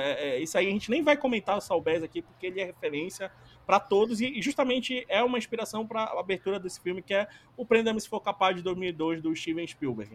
[0.06, 2.66] é- é- isso aí a gente nem vai comentar o Salbés aqui, porque ele é
[2.66, 3.30] referência
[3.66, 7.28] para todos e e justamente é uma inspiração para a abertura desse filme, que é
[7.58, 10.14] o Prenda-me Se For Capaz de 2002 do Steven Spielberg.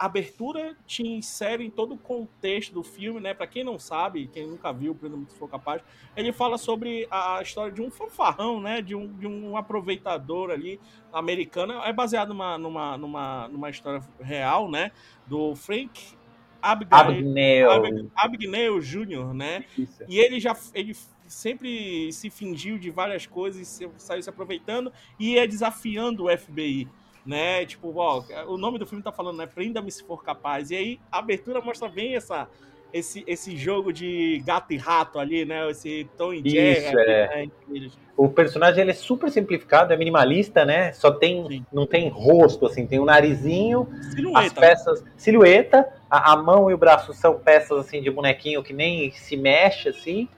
[0.00, 3.34] A abertura te insere em todo o contexto do filme, né?
[3.34, 5.82] Para quem não sabe, quem nunca viu o Prenda-me Se For Capaz,
[6.16, 8.80] ele fala sobre a história de um fanfarrão, né?
[8.80, 10.80] De um, de um aproveitador ali
[11.12, 11.74] americano.
[11.82, 14.90] É baseado numa, numa, numa, numa história real, né?
[15.26, 16.18] Do Frank
[16.62, 19.66] Abagnale, Abagnale Jr., né?
[19.76, 20.02] Isso.
[20.08, 20.96] E ele já ele
[21.26, 26.88] sempre se fingiu de várias coisas, saiu se aproveitando e ia desafiando o FBI,
[27.30, 27.64] né?
[27.64, 29.46] Tipo, ó, o nome do filme tá falando, né?
[29.46, 30.70] Prenda-me se for capaz.
[30.70, 32.48] E aí a abertura mostra bem essa
[32.92, 35.70] esse, esse jogo de gato e rato ali, né?
[35.70, 36.86] Esse Tom e Jerry.
[36.86, 37.46] Isso, é.
[37.46, 37.90] né.
[38.16, 40.92] O personagem ele é super simplificado, é minimalista, né?
[40.92, 41.66] Só tem, Sim.
[41.72, 44.60] não tem rosto, assim, tem um narizinho, as Silhueta.
[44.60, 49.12] peças, silhueta, a, a mão e o braço são peças assim de bonequinho que nem
[49.12, 50.28] se mexe assim.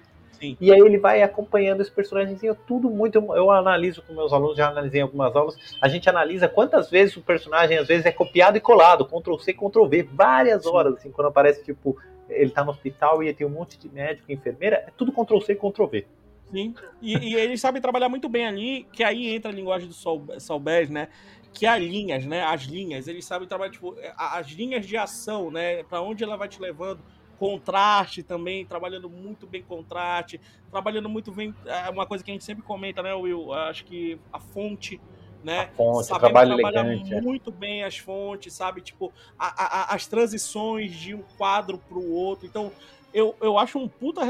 [0.43, 0.57] Sim.
[0.61, 3.17] E aí ele vai acompanhando esse personagemzinho, tudo muito.
[3.17, 5.57] Eu, eu analiso com meus alunos, já analisei em algumas aulas.
[5.81, 9.53] A gente analisa quantas vezes o personagem às vezes é copiado e colado, Ctrl C,
[9.53, 10.71] Ctrl V, várias Sim.
[10.71, 11.97] horas, assim, quando aparece tipo
[12.29, 15.55] ele tá no hospital e tem um monte de médico, enfermeira, é tudo Ctrl C,
[15.55, 16.07] Ctrl V.
[16.51, 16.75] Sim.
[17.01, 20.27] E, e eles sabem trabalhar muito bem ali, que aí entra a linguagem do Sol-
[20.41, 21.09] Solbés, né?
[21.53, 22.43] Que as linhas, né?
[22.43, 25.85] As linhas, eles sabem trabalhar, tipo, as linhas de ação, né?
[25.85, 27.01] Pra onde ela vai te levando.
[27.47, 30.41] Contraste também, trabalhando muito bem contraste,
[30.71, 31.53] trabalhando muito bem.
[31.67, 33.53] É uma coisa que a gente sempre comenta, né, Will?
[33.53, 35.01] Acho que a fonte,
[35.43, 35.63] né?
[35.63, 37.15] A fonte, o Sabendo trabalho trabalhar elegante.
[37.15, 37.21] é.
[37.21, 38.81] muito bem as fontes, sabe?
[38.81, 42.47] Tipo, a- a- as transições de um quadro pro outro.
[42.47, 42.71] Então,
[43.13, 44.21] eu, eu acho um puta.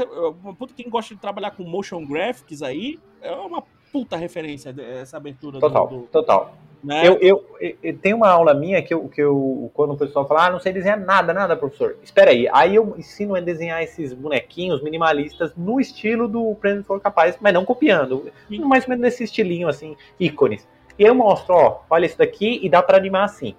[0.41, 3.61] Uma puta quem gosta de trabalhar com motion graphics aí, é uma
[3.91, 5.97] puta referência essa abertura Total, do.
[5.99, 6.57] do total.
[6.83, 7.07] Né?
[7.07, 10.27] Eu, eu, eu, eu- tem uma aula minha que eu, que eu, quando o pessoal
[10.27, 11.95] fala, ah, não sei desenhar nada, nada, professor.
[12.03, 12.47] Espera aí.
[12.51, 17.53] Aí eu ensino a desenhar esses bonequinhos minimalistas no estilo do Prêmio For Capaz, mas
[17.53, 18.25] não copiando.
[18.49, 18.59] Sim.
[18.59, 20.67] Mais ou menos nesse estilinho, assim, ícones.
[20.99, 23.55] E eu mostro, ó, olha isso daqui e dá pra animar assim.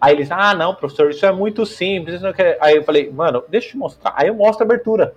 [0.00, 2.16] Aí eles, ah, não, professor, isso é muito simples.
[2.16, 4.12] isso não quer-" Aí eu falei, mano, deixa eu te mostrar.
[4.14, 5.14] Aí eu mostro a abertura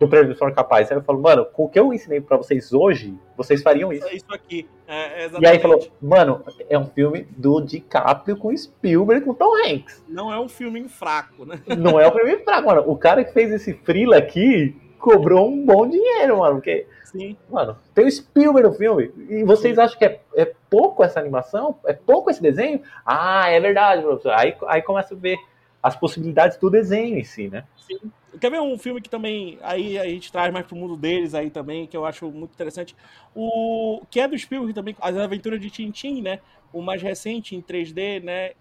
[0.00, 0.90] do Prêmio For Capaz.
[0.90, 4.08] Aí eu falo, mano, com o que eu ensinei pra vocês hoje, vocês fariam isso.
[4.08, 4.66] É isso aqui.
[4.88, 10.02] É, E aí falou, mano, é um filme do DiCaprio com Spielberg com Tom Hanks.
[10.08, 11.60] Não é um filme fraco, né?
[11.78, 12.82] Não é o primeiro fraco, mano.
[12.86, 16.56] O cara que fez esse frila aqui cobrou um bom dinheiro, mano.
[16.56, 17.36] Porque, Sim.
[17.50, 19.12] mano, tem o Spielberg no filme.
[19.28, 21.78] E vocês acham que é, é pouco essa animação?
[21.84, 22.80] É pouco esse desenho?
[23.04, 24.32] Ah, é verdade, professor.
[24.32, 25.36] Aí, aí começa a ver
[25.82, 27.64] as possibilidades do desenho em si, né?
[27.76, 28.10] Sim.
[28.38, 31.50] Quer ver um filme que também aí a gente traz mais pro mundo deles aí
[31.50, 32.94] também, que eu acho muito interessante.
[33.34, 36.40] O que é do Spielberg também, As Aventuras de Tintin, né?
[36.72, 38.52] O mais recente em 3D, né?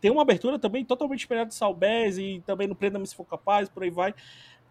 [0.00, 3.68] Tem uma abertura também totalmente inspirada de Salbés e também no Prenda-me Se For Capaz,
[3.70, 4.14] por aí vai.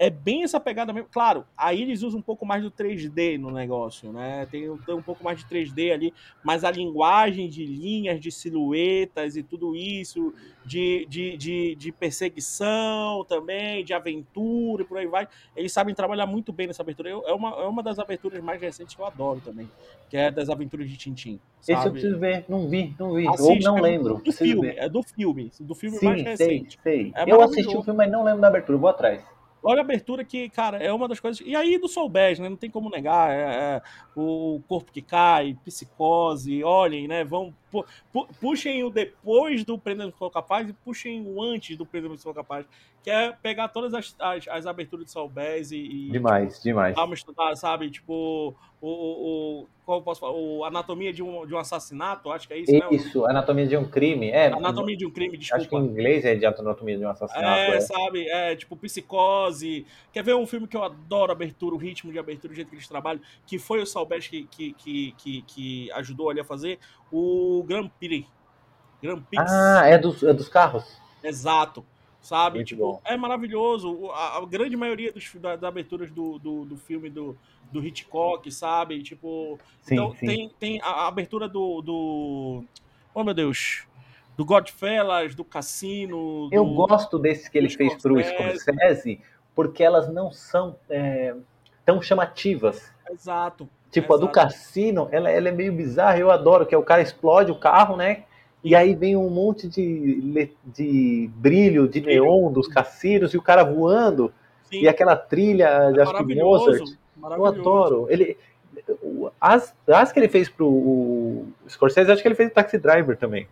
[0.03, 1.07] É bem essa pegada mesmo.
[1.09, 4.45] Claro, aí eles usam um pouco mais do 3D no negócio, né?
[4.51, 8.29] Tem, um- tem um pouco mais de 3D ali, mas a linguagem de linhas, de
[8.29, 10.33] silhuetas e tudo isso,
[10.65, 15.25] de, de, de, de perseguição também, de aventura e por aí vai.
[15.55, 17.09] Eles sabem trabalhar muito bem nessa abertura.
[17.09, 19.69] Eu- é, uma, é uma das aberturas mais recentes que eu adoro também,
[20.09, 21.39] que é das aventuras de Tintim.
[21.61, 21.91] Esse eu Sabe?
[21.91, 22.43] preciso ver.
[22.49, 23.25] Não vi, não vi.
[23.25, 24.15] Ou Assiste, não é lembro.
[24.17, 24.77] Do filme, ver.
[24.79, 26.79] é do filme, do filme mais Sim, sei, recente.
[26.83, 27.13] sei.
[27.15, 28.77] É eu assisti o filme, mas não lembro da abertura.
[28.77, 29.23] Vou atrás.
[29.63, 31.41] Olha a abertura que, cara, é uma das coisas.
[31.45, 32.49] E aí do Soulbés, né?
[32.49, 33.31] Não tem como negar.
[33.31, 33.81] é- é
[34.15, 37.23] o corpo que cai, psicose, olhem, né?
[37.23, 37.53] Vão.
[37.73, 42.15] Pu- pu- puxem o depois do Prenda For Capaz e puxem o antes do Prenda
[42.17, 42.67] For Capaz.
[43.01, 46.09] Que é pegar todas as, as, as aberturas de Soulbés e.
[46.09, 46.95] Demais, demais.
[46.95, 47.89] Dar uma estudada, sabe?
[47.89, 48.87] Tipo, o.
[48.87, 50.33] o, o como eu posso falar?
[50.33, 52.87] O Anatomia de um, de um Assassinato, acho que é isso, né?
[52.91, 54.29] Isso, Anatomia de um Crime.
[54.29, 55.61] É, Anatomia de um crime, desculpa.
[55.61, 57.45] acho que em inglês é de Anatomia de um Assassinato.
[57.45, 57.81] É, é.
[57.81, 58.29] sabe?
[58.29, 59.85] É, tipo, Psicose.
[60.13, 62.75] Quer ver um filme que eu adoro abertura, o ritmo de abertura, o jeito que
[62.75, 66.79] eles trabalham, que foi o Salbest que, que, que, que, que ajudou ali a fazer?
[67.11, 68.27] O Grand Prix.
[69.01, 69.43] Grand Prix.
[69.51, 70.85] Ah, é dos, é dos carros?
[71.23, 71.85] Exato.
[72.21, 72.59] Sabe?
[72.59, 73.01] Muito tipo, bom.
[73.03, 73.91] é maravilhoso.
[73.91, 77.37] O- A, a grande maioria dos, da- das aberturas do, do, do filme do,
[77.71, 79.03] do Hitchcock, sabe?
[79.03, 79.59] Tipo.
[79.81, 80.25] Sim, então, sim.
[80.25, 82.63] tem, tem a, a abertura do, do.
[83.13, 83.85] Oh, meu Deus.
[84.37, 86.47] Do Godfellas, do Cassino.
[86.51, 88.59] Eu do- gosto desses que ele fez pro Scorsese.
[88.59, 89.21] Scorsese,
[89.53, 91.35] porque elas não são é,
[91.85, 92.89] tão chamativas.
[93.11, 93.67] Exato.
[93.93, 94.33] Tipo, a do Exato.
[94.33, 97.95] Cassino, ela, ela é meio bizarra, eu adoro, que é o cara explode o carro,
[97.95, 98.23] né?
[98.63, 103.63] E aí vem um monte de, de brilho, de neon dos cassinos e o cara
[103.63, 104.33] voando.
[104.63, 106.81] Sim, E aquela trilha de acho que Mozart.
[107.37, 108.07] Eu adoro.
[108.09, 108.35] Ele,
[109.39, 113.17] as, as que ele fez pro o Scorsese, acho que ele fez o Taxi Driver
[113.17, 113.47] também.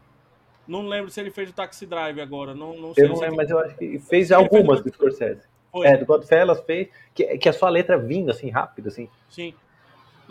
[0.68, 3.06] Não lembro se ele fez o Taxi Drive agora, não, não sei.
[3.06, 5.42] Eu não lembro, mas eu acho que fez fez algumas o- do Scorsese.
[5.72, 9.10] Foi, É, do Godfellas fez, que, que é a letra vindo assim, rápido, assim.
[9.30, 9.54] sim.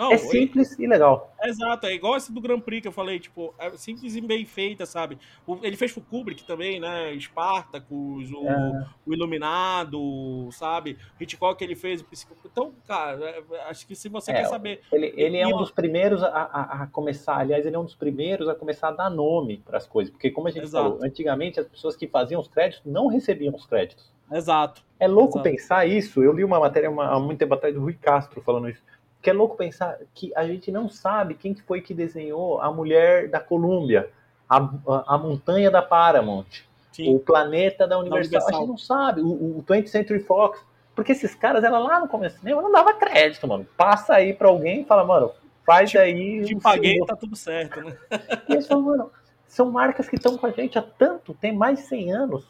[0.00, 1.32] Não, é simples e legal.
[1.40, 4.20] É, exato, é igual esse do Grand Prix que eu falei, tipo, é simples e
[4.22, 5.18] bem feita, sabe?
[5.46, 7.12] O- ele fez pro Kubrick também, né?
[7.20, 8.86] Spartacus, o, É.
[9.06, 10.96] o Iluminado, sabe?
[11.20, 12.06] Hitchcock ele fez o.
[12.44, 14.80] Então, cara, é, acho que se você É, quer saber.
[14.92, 17.94] Ele, ele é um dos primeiros a, a- a começar, aliás, ele é um dos
[17.94, 20.10] primeiros a começar a dar nome para as coisas.
[20.10, 20.90] Porque, como a gente Exato.
[20.92, 24.10] falou, antigamente as pessoas que faziam os créditos não recebiam os créditos.
[24.32, 24.82] Exato.
[24.98, 25.42] É louco Exato.
[25.50, 26.22] pensar isso.
[26.22, 28.80] Eu li uma matéria uma- há muito tempo atrás do Rui Castro falando isso.
[29.22, 32.72] Que é louco pensar que a gente não sabe quem que foi que desenhou a
[32.72, 34.10] mulher da Colômbia,
[34.48, 36.46] a, a, a montanha da Paramount,
[36.92, 37.14] Sim.
[37.14, 38.40] o planeta da Universal.
[38.40, 38.48] Universal.
[38.48, 39.20] A gente não sabe.
[39.20, 40.64] O, o 20th Century Fox.
[40.94, 43.66] Porque esses caras, ela lá no começo do cinema, não dava crédito, mano.
[43.76, 45.32] Passa aí pra alguém e fala, mano,
[45.64, 46.44] faz aí.
[46.44, 47.06] Te paguei, filme.
[47.06, 47.96] tá tudo certo, né?
[48.48, 49.10] E eles falam, mano,
[49.46, 52.44] são marcas que estão com a gente há tanto, tem mais de 100 anos.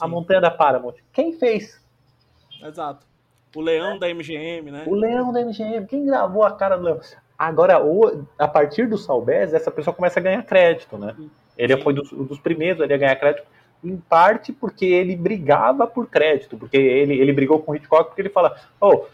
[0.00, 0.94] A Sim, montanha da Paramount.
[1.12, 1.80] Quem fez?
[2.62, 3.06] Exato.
[3.54, 4.84] O Leão da MGM, né?
[4.86, 5.86] O Leão da MGM.
[5.86, 7.00] Quem gravou a cara do Leão?
[7.38, 11.14] Agora, o- a partir do Salbez, essa pessoa começa a ganhar crédito, né?
[11.56, 11.82] Ele Sim.
[11.82, 13.44] foi dos, dos primeiros ali a ganhar crédito,
[13.82, 18.22] em parte porque ele brigava por crédito, porque ele, ele brigou com o Hitchcock porque
[18.22, 19.04] ele fala, oh,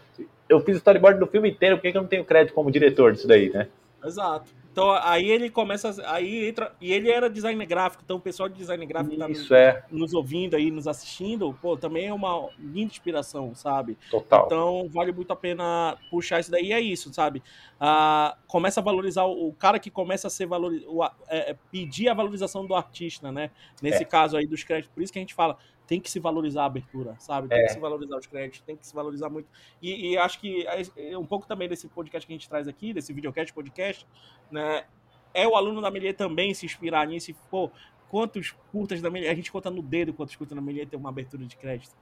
[0.47, 2.71] eu fiz o storyboard do filme inteiro, por que, que eu não tenho crédito como
[2.71, 3.67] diretor disso daí, né?
[4.07, 4.55] Exato.
[4.71, 5.95] Então aí ele começa.
[6.05, 6.71] Aí entra.
[6.79, 10.13] E ele era designer gráfico, então o pessoal de design gráfico tá Isso é, nos
[10.13, 13.97] ouvindo aí, nos assistindo, pô, também é uma linda inspiração, sabe?
[14.11, 14.45] total.
[14.45, 16.67] Então vale muito a pena puxar isso daí.
[16.67, 17.41] E é isso, sabe?
[17.79, 22.09] Ah, começa a valorizar o, o cara que começa a ser valorizado, é, é, pedir
[22.09, 23.49] a valorização do artista, né?
[23.81, 24.05] Nesse É.
[24.05, 24.93] caso aí dos créditos.
[24.93, 25.57] Por isso que a gente fala,
[25.87, 27.47] tem que se valorizar a abertura, sabe?
[27.47, 27.65] Tem É.
[27.67, 29.47] que se valorizar os créditos, tem que se valorizar muito.
[29.81, 32.67] E, e acho que é- é um pouco também desse podcast que a gente traz
[32.67, 34.05] aqui, desse videocast, podcast,
[34.51, 34.85] né?
[35.33, 37.71] É o aluno da Melier também se inspirar nisso e, pô,
[38.09, 41.09] quantos curtas da Melier, a gente conta no dedo quantos curtas da Melier tem uma
[41.09, 41.95] abertura de crédito,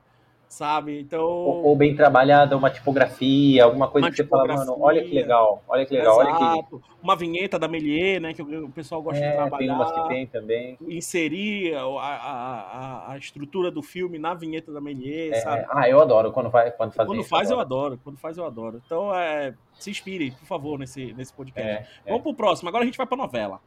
[0.48, 1.00] sabe?
[1.00, 1.24] Então...
[1.24, 5.64] Ou, ou bem trabalhada, uma tipografia, alguma coisa que você fala, mano, olha que legal,
[5.68, 6.44] olha que legal, olha que.
[6.44, 6.82] Exato.
[7.04, 8.34] Uma vinheta da Melier, né?
[8.34, 9.74] Que o pessoal gosta de É, tem trabalhar.
[9.76, 10.78] umas que tem também.
[10.88, 15.66] Inserir a, a, a, estrutura do filme na vinheta da Melier, É, sabe?
[15.70, 17.86] ah, eu adoro quando faz, quando faz Quando isso, faz, eu adoro.
[17.86, 18.02] adoro.
[18.04, 18.82] Quando faz, eu adoro.
[18.86, 21.70] Então, é, se inspire, por favor, nesse, nesse podcast.
[21.70, 22.10] É, é.
[22.10, 22.70] Vamos pro próximo.
[22.70, 23.60] Agora a gente vai pra novela.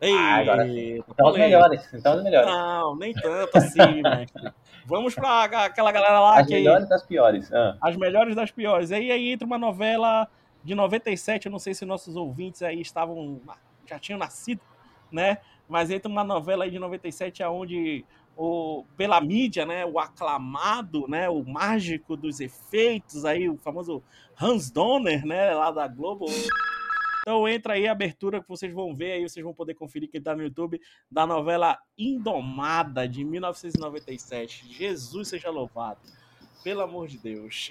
[0.00, 2.48] Ei, Ah, agora Então os melhores, então os melhores.
[2.50, 4.52] Não, nem tanto assim, mestre.
[4.86, 6.54] Vamos pra aquela galera lá As que...
[6.54, 7.52] melhores das piores.
[7.52, 8.92] Ah, As melhores das piores.
[8.92, 10.28] Aí, aí entra uma novela
[10.64, 13.40] de 97, eu não sei se nossos ouvintes aí estavam
[13.86, 14.60] já tinham nascido,
[15.10, 15.38] né?
[15.68, 18.04] Mas entra uma novela aí de 97 aonde
[18.36, 24.02] o pela mídia, né, o aclamado, né, o mágico dos efeitos aí, o famoso
[24.40, 26.26] Hans Donner, né, lá da Globo.
[27.22, 30.20] Então entra aí a abertura que vocês vão ver aí, vocês vão poder conferir que
[30.20, 34.66] tá no YouTube da novela Indomada de 1997.
[34.72, 36.00] Jesus seja louvado.
[36.64, 37.70] Pelo amor de Deus.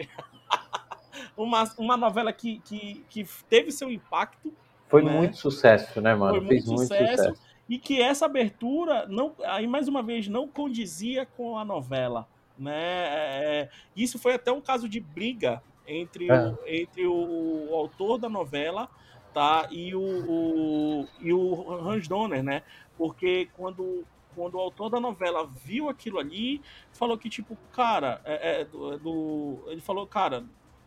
[1.36, 4.54] uma, uma novela que, que, que teve seu impacto
[4.90, 5.12] foi Né?
[5.16, 6.38] muito sucesso, né, mano?
[6.40, 7.24] Foi Fez muito sucesso.
[7.24, 7.42] sucesso.
[7.70, 12.28] e que essa abertura não aí mais uma vez não condizia com a novela
[12.58, 16.48] né É, isso foi até um caso de briga entre, É.
[16.48, 18.90] o, entre o, o autor da novela
[19.34, 22.62] tá e o, o e o Hans Donner né
[22.98, 24.04] porque quando
[24.36, 26.62] quando o autor da novela viu aquilo ali
[26.94, 30.44] falou que tipo cara é, é, do, do- ele falou cara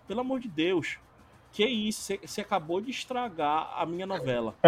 [0.07, 0.99] pelo amor de Deus
[1.53, 4.55] que isso você- acabou de estragar a minha novela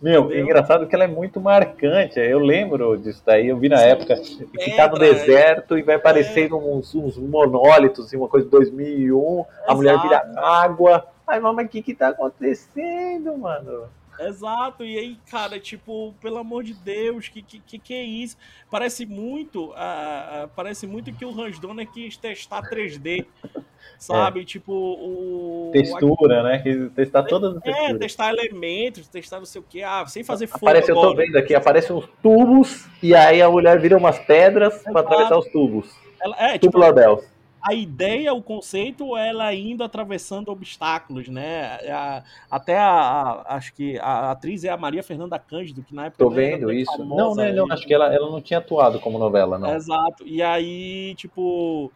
[0.00, 0.32] Meu, Entendeu?
[0.32, 2.18] é engraçado que ela é muito marcante.
[2.18, 3.84] Eu lembro disso daí, eu vi na Sim.
[3.84, 5.98] época que tá no Pedra, deserto e vai É.
[5.98, 11.06] aparecendo uns, uns monólitos, assim, uma coisa de 2001, a mulher vira água.
[11.28, 13.88] Ai, mamãe, o que que tá acontecendo, mano?
[14.20, 18.36] Exato, e aí, cara, tipo, pelo amor de Deus, que que, que, é isso?
[18.68, 23.24] Parece muito, ah, parece muito que o Hans Donner quis testar 3D,
[23.96, 24.44] sabe?
[24.44, 25.70] Tipo, o...
[25.72, 26.58] Textura, né?
[26.58, 27.98] Que testar todas as É, texturas.
[27.98, 31.24] testar elementos, testar não sei o que, ah, sem fazer fogo Aparece, eu tô agora.
[31.24, 35.06] vendo aqui, aparecem uns tubos e aí a mulher vira umas pedras pra Exato.
[35.06, 35.94] atravessar os tubos.
[36.20, 37.24] Ela, é, tipo, Tubular Bells.
[37.62, 41.78] A ideia, o conceito, ela indo atravessando obstáculos, né?
[41.90, 46.06] A- até a, a- acho que a atriz é a Maria Fernanda Cândido, que na
[46.06, 46.90] época Tô não vendo isso.
[46.96, 49.74] famosa, Não, não, não, e- acho que ela, ela não tinha atuado como novela, não.
[49.74, 50.26] Exato.
[50.26, 51.92] E aí, tipo.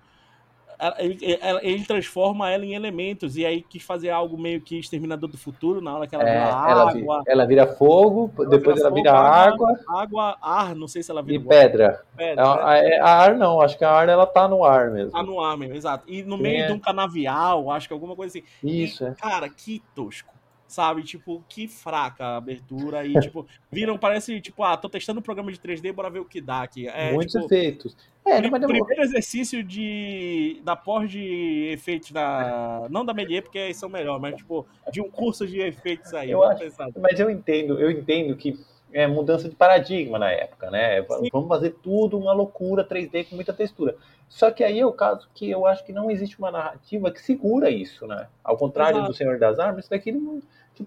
[0.83, 4.79] Ela- ele, ela- ele transforma ela em elementos, e aí quis fazer algo meio que
[4.79, 8.79] Exterminador do Futuro, na hora que ela É, vira ela, água, ela vira fogo, depois
[8.81, 12.05] ela fogo, vira água água, ar, não sei se ela e vira pedra.
[12.17, 12.49] pedra, né?
[12.49, 15.13] A, a- a ar não, acho que a ar ela tá no ar mesmo.
[15.13, 16.05] Tá no ar mesmo, exato.
[16.09, 16.67] E no Sim, meio é.
[16.67, 18.47] de um canavial, acho que alguma coisa assim.
[18.63, 19.15] Isso, E, é.
[19.15, 20.32] Cara, que tosco.
[20.73, 23.05] Sabe, tipo, que fraca a abertura.
[23.05, 26.25] E, tipo, viram, parece, tipo, ah, tô testando um programa de 3D, bora ver o
[26.25, 26.89] que dá aqui.
[26.89, 27.95] É, Muitos tipo, efeitos.
[28.25, 28.67] É, demorou.
[28.67, 32.87] primeiro exercício de da pós de efeitos da.
[32.89, 36.31] Não da Melier, porque aí são melhor, mas, tipo, de um curso de efeitos aí.
[36.31, 36.65] Eu acho-.
[36.99, 38.59] Mas eu entendo, eu entendo que
[38.95, 41.03] é mudança de paradigma na época, né?
[41.03, 41.29] Sim.
[41.31, 43.95] Vamos fazer tudo uma loucura 3D com muita textura.
[44.29, 47.21] Só que aí é o caso que eu acho que não existe uma narrativa que
[47.21, 48.29] segura isso, né?
[48.43, 49.13] Ao contrário Exato.
[49.13, 50.41] do Senhor das Armas, isso daqui não.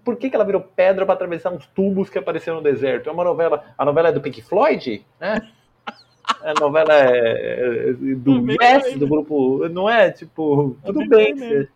[0.04, 3.08] Por que, que ela virou pedra para atravessar uns tubos que apareceram no deserto?
[3.08, 3.64] É uma novela.
[3.78, 5.40] A novela é do Pink Floyd, né?
[6.42, 8.98] A novela é é do Também, Yes, também.
[8.98, 9.68] do grupo.
[9.68, 10.76] Não é tipo.
[10.84, 11.68] Tudo bem.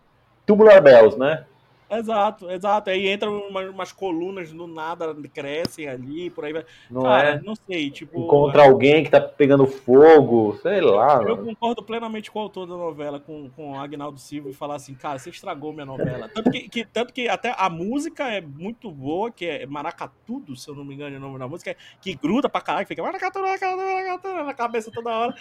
[0.45, 1.45] Tubular Bells, né?
[1.91, 2.89] Exato, exato.
[2.89, 6.65] Aí entram umas, umas colunas do nada, crescem ali, por aí vai.
[6.89, 7.41] Não Cara, é?
[7.41, 8.17] não sei, tipo.
[8.19, 11.21] Encontra alguém que tá pegando fogo, sei lá.
[11.21, 11.45] Eu mano.
[11.47, 14.95] concordo plenamente com o autor da novela, com, com o Agnaldo Silva, e falar assim,
[14.95, 16.29] cara, você estragou minha novela.
[16.33, 20.69] Tanto que, que- tanto que até a música é muito boa, que é Maracatudo, se
[20.69, 23.45] eu não me engano é o nome da música, que gruda pra caralho, fica Maracatudo,
[23.45, 25.35] Maracatudo, Maracatudo, na cabeça toda hora.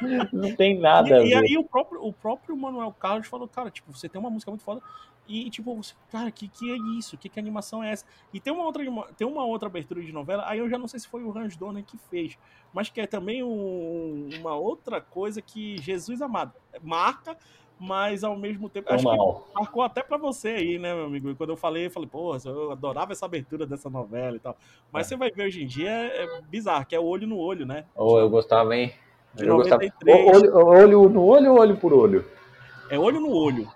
[0.02, 3.70] E, Não tem nada e, e aí o próprio, o próprio Manuel Carlos falou, cara,
[3.70, 4.82] tipo, você tem uma música muito foda,
[5.26, 7.16] e tipo, você, cara, que que é isso?
[7.16, 8.04] Que que animação é essa?
[8.30, 8.84] E tem uma outra
[9.16, 11.56] tem uma outra abertura de novela, aí eu já não sei se foi o Hans
[11.56, 12.36] Donner que fez,
[12.74, 16.52] mas que é também um- uma outra coisa que Jesus amado
[16.82, 17.34] marca,
[17.84, 19.46] mas ao mesmo tempo Tão acho que mal.
[19.54, 21.30] marcou até pra você aí, né, meu amigo?
[21.30, 24.56] E quando eu falei, eu falei, pô, eu adorava essa abertura dessa novela e tal.
[24.90, 25.08] Mas É.
[25.10, 27.84] você vai ver hoje em dia é é bizarro, que é olho no olho, né?
[27.94, 28.92] Ou eu gostava, hein?
[29.34, 29.82] De Eu gostava.
[29.82, 30.26] 93.
[30.26, 32.24] O- Olho, olho no olho ou olho por olho?
[32.88, 33.68] É olho no olho.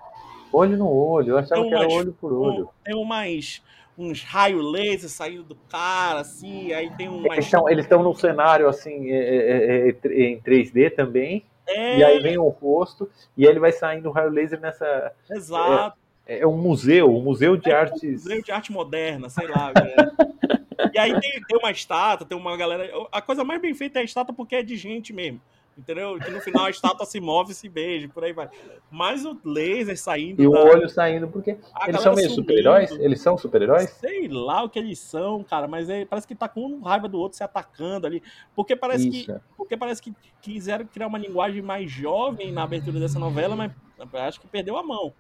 [0.53, 1.31] Olho no olho.
[1.33, 2.69] Eu achava Tem que era olho por olho.
[2.85, 3.63] Tem umas,
[3.97, 9.11] uns raios laser saindo do cara, assim, aí tem estão eles estão num cenário assim,
[9.11, 11.45] é, é, é, é, em 3D também.
[11.69, 13.09] É, E aí vem o rosto.
[13.37, 15.13] E ele vai saindo o raio laser nessa.
[15.31, 15.97] exato.
[16.27, 18.25] É um museu, um museu de É um artes.
[18.25, 19.73] Museu de arte moderna, sei lá.
[19.77, 20.39] é.
[20.95, 22.89] E aí tem, tem uma estátua, tem uma galera.
[23.11, 25.41] A coisa mais bem feita é a estátua porque é de gente mesmo.
[25.79, 26.19] Entendeu?
[26.19, 28.49] Que no final a estátua se move e se beija, por aí vai.
[28.91, 30.43] Mas o laser saindo.
[30.43, 32.91] E o da- olho saindo, porque a eles são meio super-heróis?
[32.91, 33.89] Eles são super-heróis?
[33.91, 37.09] Sei lá o que eles são, cara, mas é- parece que tá com um raiva
[37.09, 38.21] do outro se atacando ali.
[38.57, 39.31] Porque parece que Isso.
[39.33, 39.41] é.
[39.57, 40.13] porque parece que
[40.43, 43.71] quiseram criar uma linguagem mais jovem na abertura dessa novela, mas
[44.15, 45.13] acho que perdeu a mão.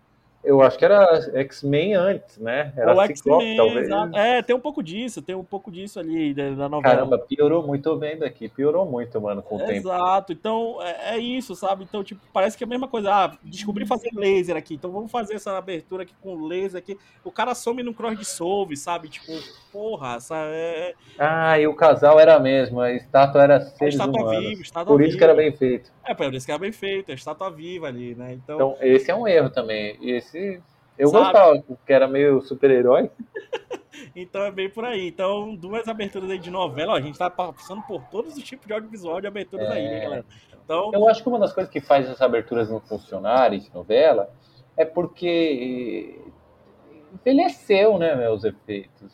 [0.42, 2.72] Eu acho que era X-Men antes, né?
[2.76, 3.86] Era O Ciclope, talvez.
[3.86, 4.16] exato.
[4.16, 6.94] É, tem um pouco disso, tem um pouco disso ali da, da novela.
[6.94, 8.48] Caramba, piorou muito vendo aqui.
[8.48, 9.72] Piorou muito, mano, com o tempo.
[9.72, 11.84] Exato, então é, é isso, sabe?
[11.84, 13.12] Então, tipo, parece que é a mesma coisa.
[13.12, 16.96] Ah, descobri fazer laser aqui, então vamos fazer essa abertura aqui com laser aqui.
[17.24, 19.08] O cara some no cross dissolve, sabe?
[19.08, 19.32] Tipo,
[19.78, 24.22] porra, essa é, Ah, e o casal era mesmo, a estátua era é seres estátua
[24.22, 24.44] humanos.
[24.48, 25.18] viva, estátua Por isso viva.
[25.18, 25.92] que era bem feito.
[26.04, 28.32] É, por isso que era bem feito, é estátua viva ali, né?
[28.32, 29.96] Então, Então, esse é um erro também.
[30.00, 30.60] E Esse
[30.98, 31.24] eu Sabe?
[31.24, 33.10] gostava, que era meio super-herói.
[34.14, 35.08] Então é bem por aí.
[35.08, 36.92] Então, duas aberturas aí de novela.
[36.92, 40.00] Ó, a gente tá passando por todos os tipos de audiovisual de aberturas aí, né,
[40.00, 40.24] galera?
[40.64, 44.30] Então, Eu acho que uma das coisas que faz essas aberturas não funcionarem de novela
[44.76, 46.20] é porque
[47.12, 49.12] envelheceu, né, meus efeitos.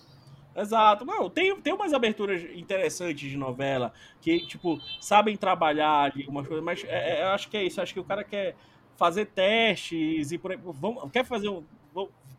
[0.56, 1.04] Exato.
[1.04, 6.64] Não, tem, tem umas aberturas interessantes de novela que, tipo, sabem trabalhar ali umas coisas,
[6.64, 7.80] mas é- é- eu acho que é isso.
[7.80, 8.54] Acho que o cara quer
[8.96, 10.58] fazer testes e por aí.
[10.62, 11.64] Vamos, quer fazer um.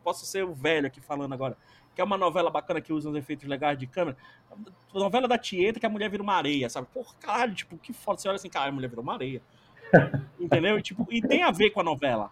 [0.03, 1.57] posso ser o velho aqui falando agora.
[1.95, 4.16] Que é uma novela bacana que usa uns efeitos legais de câmera.
[4.51, 6.88] A novela da Tieta que a mulher vira uma areia, sabe?
[6.93, 8.20] Porra, caralho, tipo, que foda.
[8.20, 9.41] Você olha assim, cara, a mulher virou uma areia.
[10.39, 10.78] Entendeu?
[10.78, 12.32] E, tipo, e tem a ver com a novela.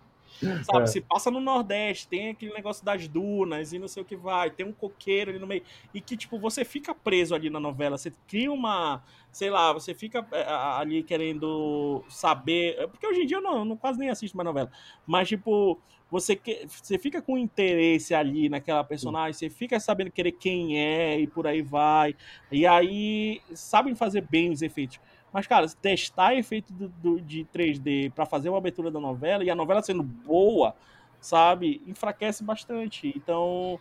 [0.64, 0.84] Sabe?
[0.84, 0.88] É.
[0.88, 4.50] Se passa no Nordeste, tem aquele negócio das dunas e não sei o que vai,
[4.50, 5.64] tem um coqueiro ali no meio.
[5.94, 9.04] E que, tipo, você fica preso ali na novela, você cria uma.
[9.32, 12.76] Sei lá, você fica é, ali querendo saber.
[12.78, 14.72] é, Porque hoje em dia eu não, não quase nem assisto mais novela.
[15.08, 15.80] Mas, tipo,
[16.14, 21.20] você, que, você fica com interesse ali naquela personagem, você fica sabendo querer quem é
[21.20, 22.16] e por aí vai.
[22.52, 25.00] E aí sabem fazer bem os efeitos.
[25.34, 29.50] Mas, cara, testar efeito do, do- de 3D pra fazer uma abertura da novela e
[29.50, 30.76] a novela sendo boa,
[31.20, 33.12] sabe, enfraquece bastante.
[33.18, 33.80] Então,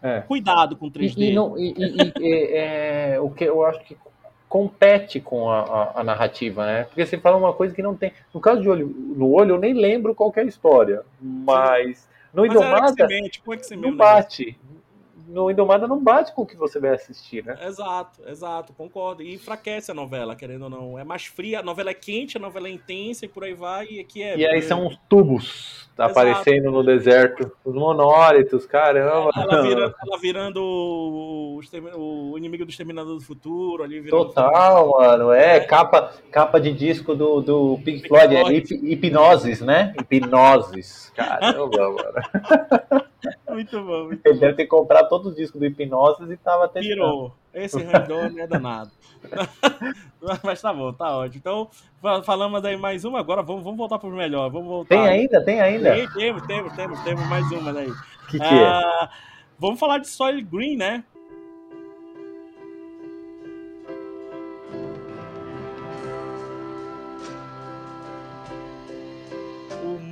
[0.00, 0.20] É.
[0.20, 1.20] cuidado com 3D.
[1.26, 3.96] E, e não- e- e- e, é, é, o que eu acho que
[4.48, 6.84] compete com a, a- a narrativa, né?
[6.84, 8.12] Porque você fala uma coisa que não tem.
[8.32, 11.02] No caso de olho no olho, eu nem lembro qual que é a história.
[11.20, 13.80] Mas no Mas era Indomada X-Men, tipo X-Men.
[13.80, 14.54] não negócio.
[15.32, 17.56] No Indomada não bate com o que você vai assistir, né?
[17.66, 19.22] Exato, exato, concordo.
[19.22, 20.98] E enfraquece a novela, querendo ou não.
[20.98, 23.86] É mais fria, a novela é quente, a novela é intensa e por aí vai.
[23.90, 24.36] E aqui é.
[24.36, 29.30] E aí são os tubos tá aparecendo no deserto, os monólitos, caramba.
[29.36, 31.60] Ela, vira, ela virando o,
[31.96, 34.02] o, inimigo do Exterminador do Futuro ali.
[34.08, 35.32] Total, mano.
[35.32, 38.54] É, capa, capa de disco do, do Pink, Pink Floyd, Floyd.
[38.54, 39.94] É hip, hipnoses, né?
[39.98, 41.12] Hipnoses.
[41.14, 43.02] Caramba, mano.
[43.50, 44.04] Muito bom.
[44.06, 44.40] Muito Ele bom.
[44.40, 46.94] deve ter comprado todos os discos do Hipnoses e tava testando.
[46.94, 47.34] Pirou.
[47.54, 48.90] Esse random é danado.
[50.42, 51.38] Mas tá bom, tá ótimo.
[51.38, 51.70] Então,
[52.24, 54.50] falamos aí mais uma, agora vamos, vamos voltar pro melhor.
[54.50, 54.96] Vamos voltar.
[54.96, 55.44] Tem ainda?
[55.44, 55.94] Tem ainda?
[55.94, 57.92] Tem, temos, temos, temos, temos mais uma aí.
[58.28, 58.64] Que que é?
[58.64, 59.10] Ah,
[59.58, 61.04] vamos falar de Soil Green, né?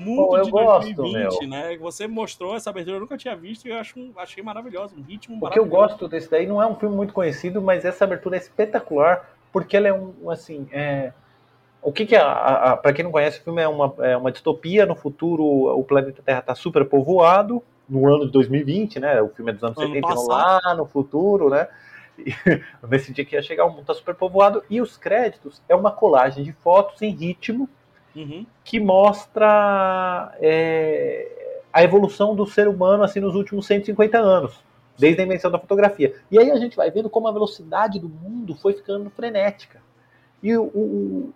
[0.01, 1.49] Mundo Pô, de gosto, 2020, meu.
[1.49, 1.77] né?
[1.79, 5.39] Você mostrou essa abertura, eu nunca tinha visto e eu acho, achei maravilhoso, um ritmo
[5.41, 8.37] O que eu gosto desse daí não é um filme muito conhecido, mas essa abertura
[8.37, 11.13] é espetacular, porque ela é um, assim, é...
[11.83, 14.85] O que que é, para quem não conhece, o filme é uma, é uma distopia,
[14.85, 19.51] no futuro o planeta Terra está super povoado, no ano de 2020, né, o filme
[19.51, 20.63] é dos anos Ano 70, então passado.
[20.65, 21.69] lá no futuro, né,
[22.19, 22.33] e,
[22.89, 25.91] nesse dia que ia chegar o mundo está super povoado, e os créditos é uma
[25.91, 27.69] colagem de fotos em ritmo,
[28.15, 28.45] Uhum.
[28.65, 34.63] que mostra é, a evolução do ser humano assim nos últimos 150 anos,
[34.99, 36.15] desde a invenção da fotografia.
[36.31, 39.81] E aí a gente vai vendo como a velocidade do mundo foi ficando frenética.
[40.43, 41.33] E o, o-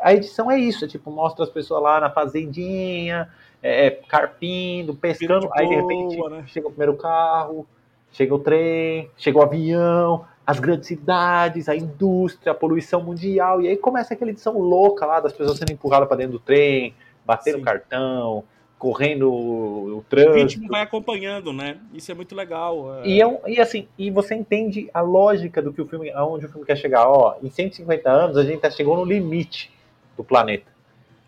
[0.00, 3.28] a edição é isso, é tipo, mostra as pessoas lá na fazendinha,
[3.62, 6.44] é, carpindo, pescando, de aí de boa, repente né?
[6.46, 7.66] chega o primeiro carro,
[8.12, 13.68] chega o trem, chega o avião, as grandes cidades, a indústria, a poluição mundial, e
[13.68, 16.94] aí começa aquela edição louca lá das pessoas sendo empurradas para dentro do trem,
[17.26, 17.64] batendo Sim.
[17.64, 18.42] cartão,
[18.78, 20.36] correndo o O trânsito.
[20.38, 21.76] ritmo vai acompanhando, né?
[21.92, 22.94] Isso é muito legal.
[23.04, 23.06] é.
[23.06, 26.48] E, é e assim, e você entende a lógica do que o filme, aonde o
[26.48, 27.06] filme quer chegar.
[27.06, 29.70] Ó, em 150 anos a gente tá chegou no limite
[30.16, 30.72] do planeta.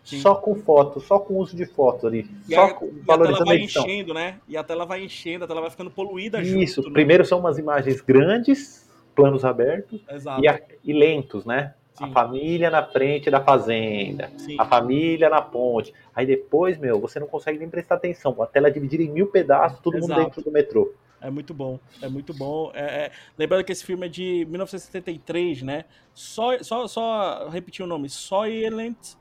[0.03, 0.19] Sim.
[0.19, 3.17] Só com foto, só com uso de foto ali, E só a, com, e a
[3.19, 3.83] tela a vai edição.
[3.85, 4.39] enchendo, né?
[4.47, 6.87] E a tela vai enchendo, a tela vai ficando poluída Isso, junto.
[6.87, 6.93] né?
[6.95, 10.01] primeiro são umas imagens grandes, planos abertos
[10.41, 11.73] e, a- e lentos, né?
[11.99, 12.13] A Sim.
[12.13, 14.55] família na frente da fazenda, Sim.
[14.57, 15.93] a família na ponte.
[16.15, 18.41] Aí depois, meu, você não consegue nem prestar atenção.
[18.41, 20.21] A tela é dividida em mil pedaços, todo mundo Exato.
[20.23, 20.93] dentro do metrô.
[21.19, 22.71] É muito bom, é muito bom.
[22.73, 25.85] É, é- Lembrando que esse filme é de 1973, né?
[26.13, 29.15] Só, só, só repetir o nome: Soylent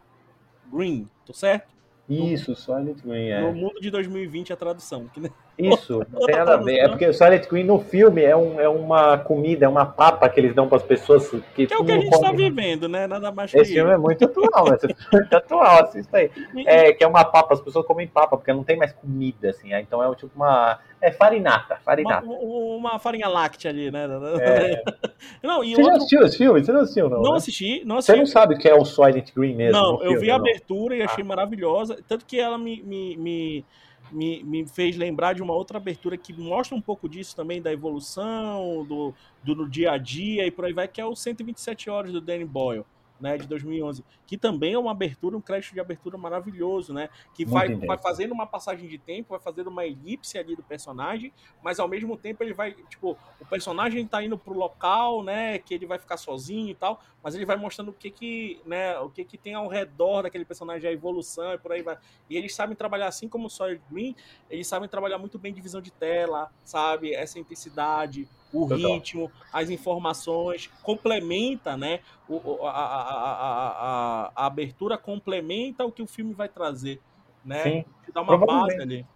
[0.72, 1.74] Green, tô certo?
[2.08, 3.40] Isso, Silent Green, é.
[3.40, 5.06] No mundo de 2020 a tradução.
[5.08, 5.28] que, né?
[5.58, 6.78] Isso, não tem nada a ver.
[6.78, 10.28] É porque o Silent Green no filme é, um, é uma comida, é uma papa
[10.28, 12.36] que eles dão para as pessoas que, Que é o que a gente tá comem.
[12.36, 13.06] vivendo, né?
[13.06, 14.78] Nada mais que Esse filme é muito atual, né?
[15.12, 16.30] É muito atual, assista aí.
[16.66, 19.72] É, que é uma papa, as pessoas comem papa, porque não tem mais comida, assim.
[19.72, 20.78] aí Então é tipo uma.
[21.02, 22.26] É farinata, uma, farinata.
[22.26, 24.06] uma farinha láctea ali, né?
[24.40, 24.82] É.
[25.42, 26.62] Não, e Você já outro, assistiu esse filme?
[26.64, 27.22] Você não assistiu, não?
[27.22, 27.36] não né?
[27.38, 28.18] assisti, não Você assisti.
[28.18, 29.80] não sabe o que é o Silent Green mesmo?
[29.80, 30.40] Não, eu filme, vi a não?
[30.44, 31.26] abertura e achei Ah.
[31.26, 31.98] maravilhosa.
[32.06, 33.64] Tanto que ela me, me, me,
[34.12, 37.72] me, me fez lembrar de uma outra abertura que mostra um pouco disso também, da
[37.72, 41.90] evolução, do, do no dia a dia e por aí vai, que é o 127
[41.90, 42.84] Horas do Danny Boyle.
[43.20, 47.10] Né, de 2011, que também é uma abertura, um crédito de abertura maravilhoso, né?
[47.34, 50.62] Que Muito vai, vai fazendo uma passagem de tempo, vai fazendo uma elipse ali do
[50.62, 51.30] personagem,
[51.62, 55.74] mas ao mesmo tempo ele vai, tipo, o personagem tá indo pro local, né, que
[55.74, 59.10] ele vai ficar sozinho e tal, mas ele vai mostrando o que que, né, o
[59.10, 61.98] que que tem ao redor daquele personagem, a evolução e por aí vai.
[62.28, 64.16] E eles sabem trabalhar assim como o Sawyer Green,
[64.48, 68.76] eles sabem trabalhar muito bem divisão de tela, sabe, essa intensidade, o Total.
[68.76, 76.06] ritmo, as informações, complementa, né, o, a, a, a, a, abertura complementa o que o
[76.06, 77.00] filme vai trazer,
[77.44, 77.84] né, Sim.
[78.12, 78.82] dá uma base Provavelmente.
[78.82, 79.06] ali.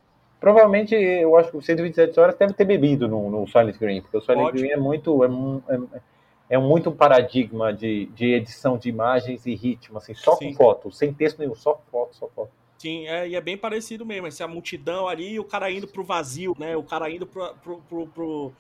[0.41, 4.19] Provavelmente, eu acho que o 127 horas deve ter bebido no, no Silent Green, porque
[4.19, 4.59] o Silent Pode.
[4.59, 5.25] Green é muito.
[5.25, 6.01] É, é,
[6.51, 10.51] é muito um paradigma de, de edição de imagens e ritmo, assim, só Sim.
[10.51, 12.51] com foto, sem texto nenhum, só foto, só foto.
[12.77, 14.27] Sim, é, e é bem parecido mesmo.
[14.27, 16.77] Essa multidão ali e o cara indo pro vazio, né?
[16.77, 18.53] O cara indo pro, pro, pro, pro,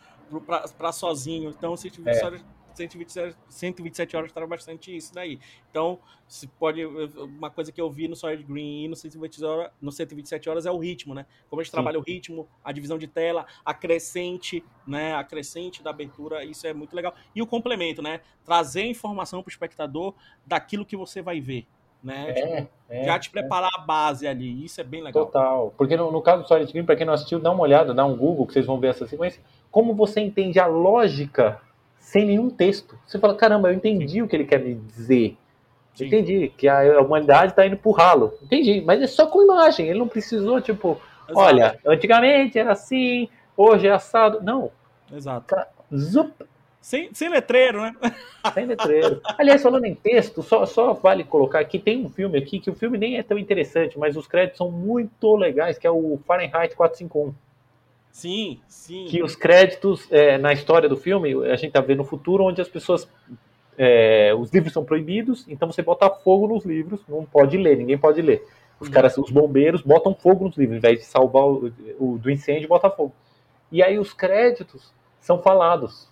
[0.76, 1.50] pra sozinho.
[1.50, 2.26] Então, 127 É.
[2.26, 2.44] horas,
[2.74, 5.38] 127, 127 horas traz bastante isso daí.
[5.70, 6.84] Então, se pode.
[6.84, 10.66] Uma coisa que eu vi no Sawyer Green e no 127 horas, no 127 horas
[10.66, 11.24] é o ritmo, né?
[11.48, 11.76] Como a gente Sim.
[11.76, 15.14] trabalha o ritmo, a divisão de tela, a crescente, né?
[15.14, 17.14] A crescente da abertura, isso é muito legal.
[17.34, 18.20] E o complemento, né?
[18.44, 20.14] Trazer informação pro espectador
[20.44, 21.66] daquilo que você vai ver.
[22.02, 22.34] Né?
[22.34, 24.62] Tipo, É, é, já te preparar a base ali.
[24.62, 25.24] Isso é bem legal.
[25.24, 25.72] Total.
[25.74, 28.04] Porque no, no caso do Silent Green, para quem não assistiu, dá uma olhada, dá
[28.04, 29.42] um Google, que vocês vão ver essa sequência.
[29.74, 31.60] Como você entende a lógica
[31.98, 32.96] sem nenhum texto.
[33.04, 35.36] Você fala, caramba, eu entendi o que ele quer me dizer.
[35.96, 36.06] Sim.
[36.06, 38.32] Entendi, que a humanidade está indo pro ralo.
[38.40, 39.88] Entendi, mas é só com imagem.
[39.88, 41.40] Ele não precisou, tipo, Exato.
[41.40, 44.40] olha, antigamente era assim, hoje é assado.
[44.44, 44.70] Não.
[45.12, 45.56] exato.
[45.92, 46.32] Zup,
[46.80, 47.96] Sem, sem letreiro, né?
[48.54, 49.20] sem letreiro.
[49.36, 52.76] Aliás, falando em texto, só, só vale colocar aqui, tem um filme aqui que o
[52.76, 56.76] filme nem é tão interessante, mas os créditos são muito legais, que é o Fahrenheit
[56.76, 57.34] 451.
[58.14, 59.06] Sim, sim.
[59.08, 62.60] que os créditos é, na história do filme a gente tá vendo no futuro onde
[62.62, 63.08] as pessoas
[63.76, 67.98] é, os livros são proibidos então você bota fogo nos livros não pode ler ninguém
[67.98, 68.46] pode ler
[68.78, 68.94] os Uhum.
[68.94, 72.68] caras os bombeiros botam fogo nos livros ao invés de salvar o, o- do incêndio
[72.68, 73.12] bota fogo
[73.72, 76.08] e aí os créditos são falados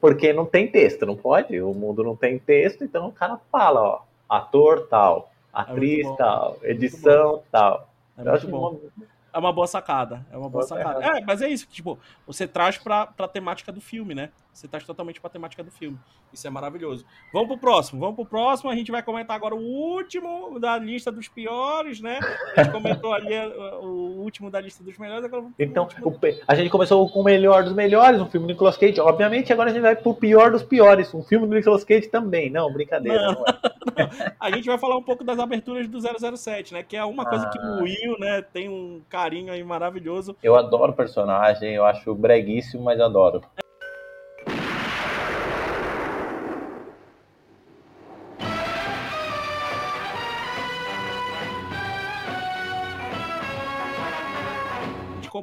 [0.00, 3.80] porque não tem texto não pode o mundo não tem texto então o cara fala
[3.80, 6.16] ó ator tal atriz bom.
[6.16, 7.88] tal edição tal
[8.18, 8.70] É Eu acho bom.
[8.70, 9.06] uma-
[9.36, 10.26] É uma boa sacada.
[10.30, 11.04] É uma boa Boa sacada.
[11.04, 14.30] É, mas é isso, que, tipo, você traz pra, pra temática do filme, né?
[14.56, 15.98] Você traz totalmente pra temática do filme.
[16.32, 17.04] Isso é maravilhoso.
[17.30, 18.70] Vamos pro próximo, vamos pro próximo.
[18.70, 22.18] A gente vai comentar agora o último da lista dos piores, né?
[22.56, 23.46] A gente comentou ali eh,
[23.82, 26.16] o último da lista dos melhores, agora Então, o
[26.48, 28.98] a gente começou com o melhor dos melhores, um filme do Nicolas Cage.
[28.98, 32.48] Obviamente, agora a gente vai pro pior dos piores, um filme do Nicolas Cage também.
[32.48, 33.32] Não, brincadeira.
[33.32, 33.34] Não.
[33.34, 34.34] não é.
[34.40, 36.82] A gente vai falar um pouco das aberturas do 007, né?
[36.82, 37.78] Que é uma coisa que Ah.
[37.78, 40.34] o Will, né, tem um carinho aí maravilhoso.
[40.42, 43.40] Eu adoro o personagem, eu acho breguíssimo, mas adoro.
[43.40, 43.65] gente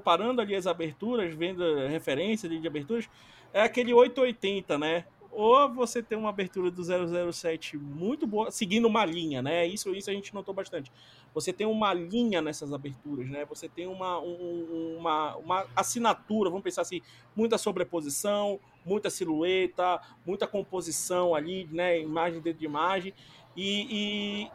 [0.03, 3.09] comparando ali as aberturas, vendo a referência ali de aberturas,
[3.53, 5.05] é aquele 880, né?
[5.31, 9.65] Ou você tem uma abertura do 007 muito boa, seguindo uma linha, né?
[9.65, 10.91] Isso, isso a gente notou bastante.
[11.34, 13.43] Você tem uma linha nessas aberturas, né?
[13.45, 17.01] Você tem uma, um- uma, uma assinatura, vamos pensar assim,
[17.35, 21.99] muita sobreposição, muita silhueta, muita composição ali, né?
[21.99, 23.13] Imagem dentro de imagem.
[23.57, 24.47] E,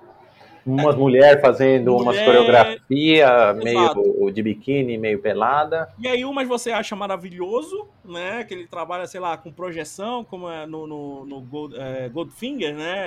[0.68, 3.24] Umas mulheres fazendo umas Mulher- coreografia
[3.62, 4.02] Exato.
[4.02, 5.88] meio de biquíni, meio pelada.
[5.98, 8.44] E aí, umas você acha maravilhoso, né?
[8.44, 12.74] Que ele trabalha, sei lá, com projeção, como é no, no, no Gold, é, Goldfinger,
[12.74, 13.06] né?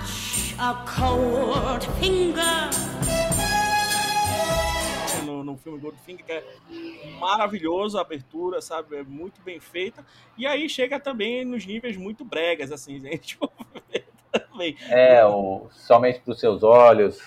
[0.57, 2.69] A cold finger.
[5.25, 6.43] No, no filme Goldfinger, que é
[7.19, 8.95] maravilhoso a abertura, sabe?
[8.97, 10.03] É muito bem feita.
[10.37, 13.19] E aí chega também nos níveis muito bregas, assim, gente.
[13.29, 13.51] Tipo,
[14.51, 14.75] também.
[14.89, 17.19] É, o Somente pros seus olhos.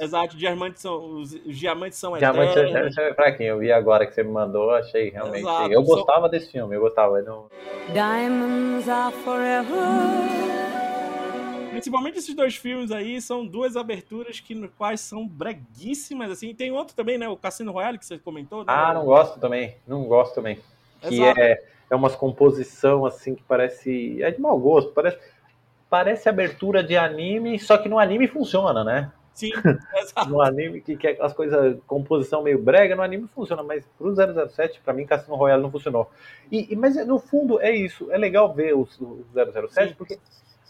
[0.00, 2.96] Exato, diamantes são, os, os diamantes são Diamante eternos.
[2.96, 3.48] é fraquinho.
[3.50, 5.40] Eu vi agora que você me mandou, achei realmente.
[5.40, 7.18] Exato, eu só- gostava desse filme, eu gostava.
[7.18, 7.46] eu não-
[7.92, 10.67] Diamonds are forever.
[11.78, 16.54] Principalmente esses dois filmes aí são duas aberturas que no quais são breguíssimas, assim.
[16.54, 17.28] Tem outro também, né?
[17.28, 18.64] O Cassino Royale que você comentou, né?
[18.68, 19.76] Ah, não gosto também.
[19.86, 20.58] Não gosto também.
[21.00, 21.40] Que Exato.
[21.40, 24.22] é, é umas composição assim que parece.
[24.22, 24.90] É de mau gosto.
[24.92, 25.18] Parece,
[25.88, 29.12] parece abertura de anime, só que no anime funciona, né?
[29.32, 29.52] Sim,
[29.94, 30.28] exato.
[30.28, 34.12] No anime, que, que é aquelas coisas, composição meio brega, no anime funciona, mas pro
[34.12, 36.10] 007, pra mim, Cassino Royale não funcionou.
[36.50, 39.94] E, e- mas no fundo é isso, é legal ver o, o 007, Sim.
[39.96, 40.18] porque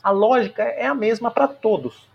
[0.02, 2.08] a lógica é a mesma pra todos.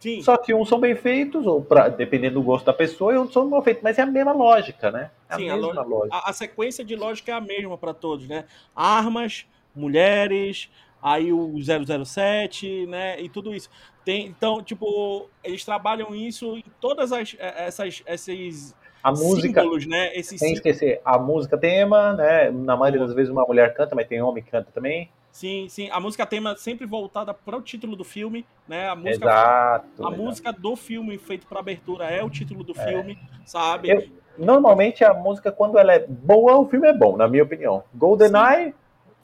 [0.00, 3.16] Sim, Só que uns são bem feitos, ou pra, dependendo do gosto da pessoa, e
[3.16, 5.10] outros são mal feitos, mas é a mesma lógica, né?
[5.28, 6.16] É a Sim, a mesma lo- lógica.
[6.16, 8.44] a, a sequência de lógica é a mesma para todos, né?
[8.74, 10.70] Armas, mulheres,
[11.00, 13.20] aí o 007, né?
[13.20, 13.70] E tudo isso.
[14.04, 19.86] Tem, então, tipo, eles trabalham isso em todas as eh, essas esses A música, símbolos,
[19.86, 20.14] né?
[20.14, 22.50] Esses sem esquecer, a música tema, né?
[22.50, 25.08] Na maioria das vezes uma mulher canta, mas tem homem que canta também.
[25.32, 25.88] Sim, sim.
[25.90, 28.88] A música tema sempre voltada para o título do filme, né?
[28.88, 29.86] A música Exato.
[30.04, 30.22] A exato.
[30.22, 33.88] música do filme feito para abertura é o título do filme, sabe?
[33.90, 37.84] Eu- Normalmente a música, quando ela é boa, o filme é bom, na minha opinião.
[37.94, 38.74] GoldenEye,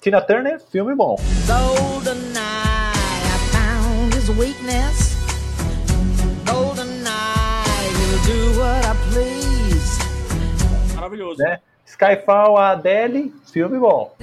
[0.03, 1.17] Tina Turner, filme bom.
[1.47, 5.17] GoldenEye, I found his weakness.
[6.45, 10.95] GoldenEye, he'll do what I please.
[10.95, 11.39] Maravilhoso.
[11.43, 11.59] Né?
[11.87, 14.15] Skyfall, a Adele, filme bom.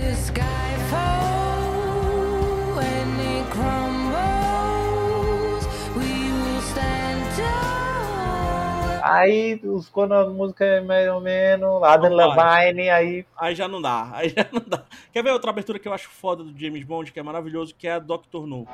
[9.07, 12.11] Aí, os, quando a música é mais ou menos, Adam.
[12.15, 14.81] Levine, aí Aí já não dá, aí já não dá.
[15.13, 17.87] Quer ver outra abertura que eu acho foda do James Bond, que é maravilhoso, que
[17.87, 18.67] é a Doctor No.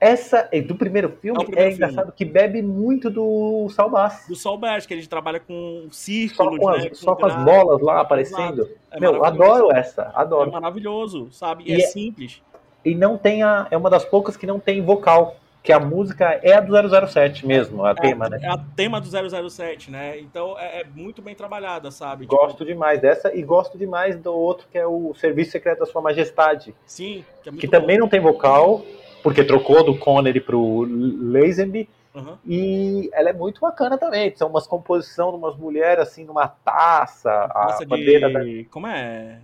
[0.00, 4.24] essa do primeiro filme É é, primeiro engraçado que bebe muito do Salbás.
[4.28, 6.88] Do Sol Bass, que a gente trabalha com Só círculos, com né?
[6.90, 8.68] as, só com as bolas lá aparecendo.
[8.90, 10.50] É Meu, adoro essa, É adoro.
[10.50, 11.62] maravilhoso, sabe?
[11.64, 12.42] E, E é, é- simples.
[12.84, 13.66] E não tem a.
[13.70, 15.36] É uma das poucas que não tem vocal.
[15.66, 16.72] Que a música é a do
[17.08, 18.38] 007 mesmo, a tema, né?
[18.40, 20.16] É a tema do 007, né?
[20.20, 22.24] Então é, é muito bem trabalhada, sabe?
[22.24, 26.00] Gosto demais dessa e gosto demais do outro que é o Serviço Secreto da Sua
[26.00, 26.72] Majestade.
[26.86, 28.82] Sim, que é muito Que também não tem vocal,
[29.24, 31.88] porque trocou do Connery pro Lazenby.
[32.14, 32.38] Aham.
[32.46, 34.32] E ela é muito bacana também.
[34.36, 38.68] São umas composições de umas mulheres assim numa taça, a Taça bandeira da de.
[38.70, 39.40] Como é?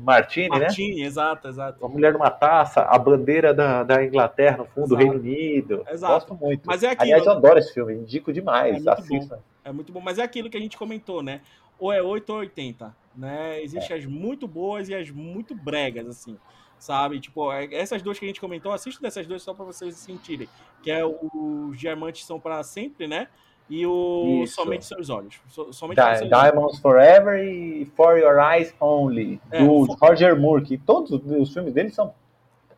[0.00, 0.58] Martini, né?
[0.60, 1.78] Martini, exato, exato.
[1.84, 4.94] Uma mulher numa taça, a bandeira da, da Inglaterra no fundo, do.
[4.96, 5.84] Reino Unido.
[5.90, 6.12] Exato.
[6.12, 6.62] Gosto muito.
[6.66, 7.38] Mas é aquilo, Aliás, eu né?
[7.38, 8.74] adoro esse filme, indico É demais.
[8.74, 9.40] muito assista.
[9.64, 11.40] É muito bom, mas é aquilo que a gente comentou, né?
[11.78, 13.60] Ou é 8 ou 80, né?
[13.62, 13.98] Existem É.
[14.00, 16.38] as muito boas e as muito bregas, assim,
[16.78, 17.20] sabe?
[17.20, 20.48] Tipo, é- essas duas que a gente comentou, assista dessas duas só pra vocês sentirem,
[20.82, 23.28] que é o Os Diamantes São Para Sempre, né?
[23.68, 24.54] E o Isso.
[24.54, 25.40] Somente Seus Olhos.
[25.48, 26.42] So- Somente Di- Seus Olhos.
[26.52, 31.52] Diamonds Forever e For Your Eyes Only, É, do fo- Roger Moore, que todos os
[31.52, 32.14] filmes dele são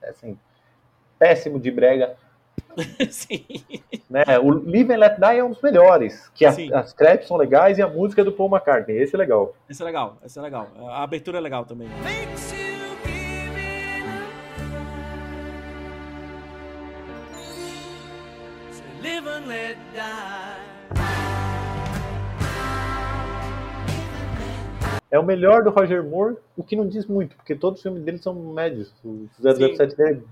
[0.02, 0.39] assim,
[1.19, 2.16] péssimo de brega.
[3.10, 3.44] Sim.
[4.09, 4.23] Né?
[4.43, 6.73] O Live and Let Die é um dos melhores, que as, Sim.
[6.73, 8.97] as créditos são legais e a música é do Paul McCartney.
[8.97, 9.55] Esse é legal.
[9.69, 10.69] Esse é legal, esse é legal.
[10.89, 11.89] A abertura é legal também.
[19.02, 20.38] Live and let die.
[25.10, 28.02] É o melhor do Roger Moore, o que não diz muito, porque todos os filmes
[28.02, 28.93] dele são médios.
[29.05, 30.22] O 007 dele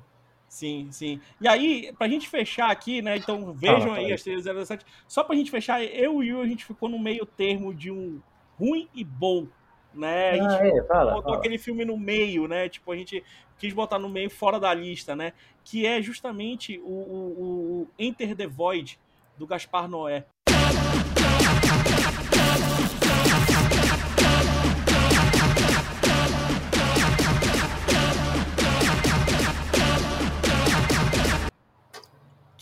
[0.48, 1.20] Sim, sim.
[1.40, 3.16] E aí, pra gente fechar aqui, né?
[3.16, 4.15] Então vejam Fala, aí fala.
[4.15, 4.86] as trilhas 07.
[5.09, 7.90] Só pra gente fechar, eu e o Will, a gente ficou no meio termo de
[7.90, 8.20] um
[8.59, 9.47] ruim e bom,
[9.93, 10.31] né?
[10.31, 11.12] A gente Ah, é, fala.
[11.15, 11.36] botou fala.
[11.39, 12.69] aquele filme no meio, né?
[12.69, 13.24] Tipo, a gente
[13.59, 15.32] quis botar no meio fora da lista, né?
[15.65, 19.01] Que é justamente o, o- o Enter the Void
[19.36, 20.24] do Gaspar Noé.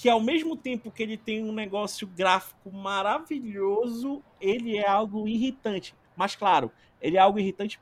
[0.05, 5.94] Que ao mesmo tempo que ele tem um negócio gráfico maravilhoso, ele é algo irritante.
[6.14, 6.70] Mas claro,
[7.01, 7.81] ele é algo irritante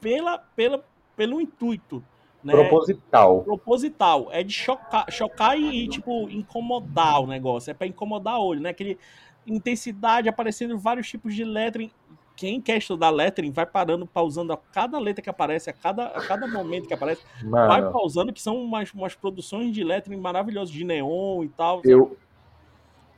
[0.00, 0.84] pela, pela,
[1.16, 2.00] pelo intuito,
[2.44, 2.52] né?
[2.52, 3.42] Proposital.
[3.42, 4.28] proposital.
[4.30, 7.72] É de chocar, chocar e, e, tipo, incomodar o negócio.
[7.72, 8.70] É pra incomodar o olho, né?
[8.70, 8.96] Aquele
[9.44, 11.90] intensidade aparecendo vários tipos de lettering.
[12.38, 16.24] Quem quer estudar lettering vai parando, pausando a cada letra que aparece, a cada, a
[16.24, 20.70] cada momento que aparece, vai Mano, pausando, que são umas, umas produções de lettering maravilhosas,
[20.72, 21.80] de neon e tal.
[21.84, 22.16] eu,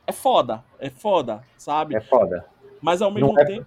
[0.07, 1.95] É foda, é foda, sabe?
[1.97, 2.47] é foda.
[2.81, 3.67] Mas ao mesmo não é- tempo.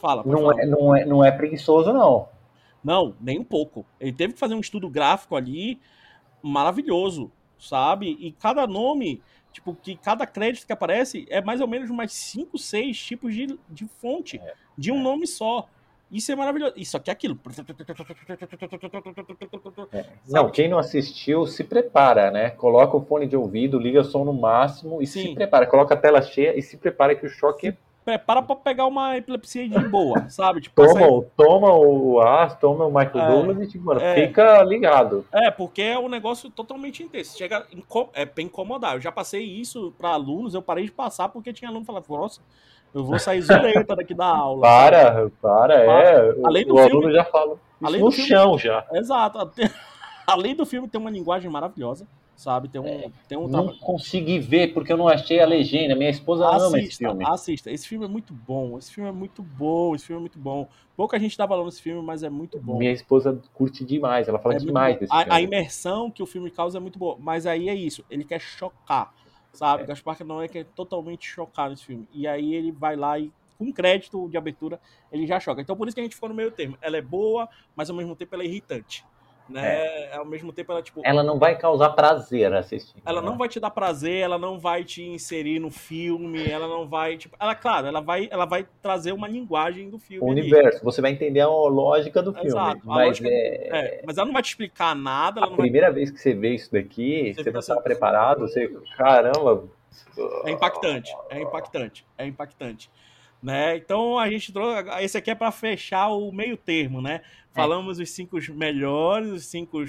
[0.00, 0.62] Fala, pode Não falar.
[0.62, 2.28] é, não, é, não é preguiçoso, não.
[2.82, 3.86] Não, nem um pouco.
[4.00, 5.80] Ele teve que fazer um estudo gráfico ali
[6.42, 8.16] maravilhoso, sabe?
[8.20, 9.22] E cada nome,
[9.52, 13.58] tipo, que cada crédito que aparece é mais ou menos mais 5, 6 tipos de,
[13.68, 14.40] de fonte
[14.76, 15.02] de um é.
[15.02, 15.68] nome só.
[16.10, 16.72] Isso é maravilhoso.
[16.76, 17.38] Isso aqui é aquilo.
[20.26, 22.50] Não, quem não assistiu, se prepara, né?
[22.50, 25.22] Coloca o fone de ouvido, liga o som no máximo e Sim.
[25.22, 25.66] se prepara.
[25.66, 27.76] Coloca a tela cheia e se prepara que o choque
[28.08, 30.62] Prepara pra pegar uma epilepsia de boa, sabe?
[30.62, 33.28] Tipo, toma, essa- o- toma o As, toma o Michael É.
[33.28, 34.14] Douglas e tipo, mano, É.
[34.14, 35.26] fica ligado.
[35.30, 37.36] É, porque é um negócio totalmente intenso.
[37.36, 38.94] Chega inco- é pra incomodar.
[38.94, 42.06] Eu já passei isso pra alunos, eu parei de passar porque tinha aluno que falava,
[42.08, 42.40] nossa,
[42.94, 44.66] eu vou sair zureta daqui da aula.
[44.66, 44.90] sabe?
[44.90, 46.34] Para, para, é.
[46.46, 47.52] Além do o aluno filme- já fala.
[47.56, 48.86] Isso além no do filme- chão já.
[48.94, 49.38] Exato.
[50.26, 52.06] Além do filme, tem uma linguagem maravilhosa,
[52.38, 52.68] sabe?
[52.68, 53.78] Tem um, tem um Não trabalho.
[53.80, 55.96] consegui ver porque eu não achei a legenda.
[55.96, 57.24] Minha esposa ama esse Assista, filme.
[57.26, 57.70] assista.
[57.72, 58.78] Esse filme é muito bom.
[58.78, 59.94] Esse filme é muito bom.
[59.94, 60.68] Esse filme é muito bom.
[60.96, 62.78] Pouca gente dá valor nesse filme, mas é muito bom.
[62.78, 64.28] Minha esposa curte demais.
[64.28, 65.32] Ela fala É demais desse a, filme.
[65.34, 67.16] a imersão que o filme causa é muito boa.
[67.18, 68.04] Mas aí é isso.
[68.08, 69.12] Ele quer chocar,
[69.52, 69.82] sabe?
[69.82, 69.86] É.
[69.86, 72.06] Gaspar não é quer totalmente chocar nesse filme.
[72.14, 75.60] E aí ele vai lá e, com crédito de abertura, ele já choca.
[75.60, 76.78] Então por isso que a gente ficou no meio termo.
[76.80, 79.04] Ela é boa, mas ao mesmo tempo ela é irritante.
[79.48, 80.12] Né?
[80.12, 83.02] Ao mesmo tempo ela, tipo, Ela não vai causar prazer assistindo.
[83.06, 83.26] ela né?
[83.26, 87.16] não vai te dar prazer, ela não vai te inserir no filme, ela não vai,
[87.16, 90.26] tipo, ela claro, ela vai, ela vai trazer uma linguagem do filme.
[90.26, 90.40] O ali.
[90.42, 90.84] universo.
[90.84, 92.48] Você vai entender a lógica do filme.
[92.48, 95.58] Exato, a Mas é, É, mas ela não vai te explicar nada, a não vai,
[95.60, 98.68] primeira vez que você vê isso daqui, Você você não está preparado, você.
[98.96, 99.64] Caramba!
[100.44, 102.90] é impactante, é impactante, é impactante.
[103.40, 103.76] Né?
[103.76, 104.84] Então a gente trouxe.
[105.00, 107.20] Esse aqui é para fechar o meio termo, né?
[107.62, 109.84] Falamos os cinco melhores, os cinco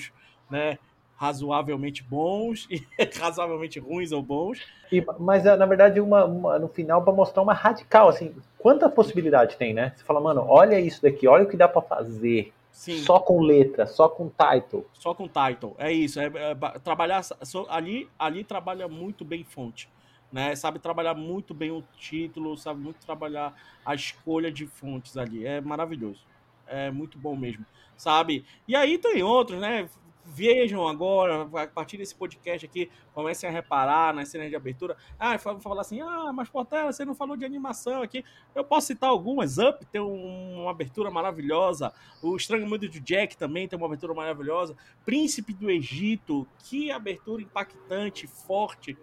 [0.49, 0.77] né,
[1.15, 2.81] razoavelmente bons e
[3.19, 4.59] razoavelmente ruins ou bons.
[4.91, 9.57] E- mas na verdade, uma, uma- no final, para mostrar uma radical, assim, quanta possibilidade
[9.57, 9.93] tem, né?
[9.95, 12.53] Você fala, mano, olha isso daqui, olha o que dá para fazer.
[12.71, 12.97] Sim.
[12.99, 14.85] Só com letra, só com title.
[14.93, 15.75] Só com title.
[15.77, 16.19] É isso.
[16.19, 19.89] É, é ba- trabalhar so- ali, ali trabalha muito bem fonte.
[20.31, 20.55] Né?
[20.55, 23.53] Sabe trabalhar muito bem o título, sabe muito trabalhar
[23.85, 25.45] a escolha de fontes ali.
[25.45, 26.21] É maravilhoso.
[26.69, 27.65] É muito bom mesmo.
[27.97, 28.45] Sabe?
[28.67, 29.89] E aí tem outros, né?
[30.31, 34.95] Vejam agora, a partir desse podcast aqui, comecem a reparar nas cenas de abertura.
[35.17, 38.23] Ah, falar assim: ah, mas Portela, você não falou de animação aqui.
[38.53, 39.57] Eu posso citar algumas.
[39.57, 41.91] Up tem um- uma abertura maravilhosa.
[42.21, 44.75] O Estranho Mundo de Jack também tem uma abertura maravilhosa.
[45.03, 48.95] Príncipe do Egito, que abertura impactante, forte,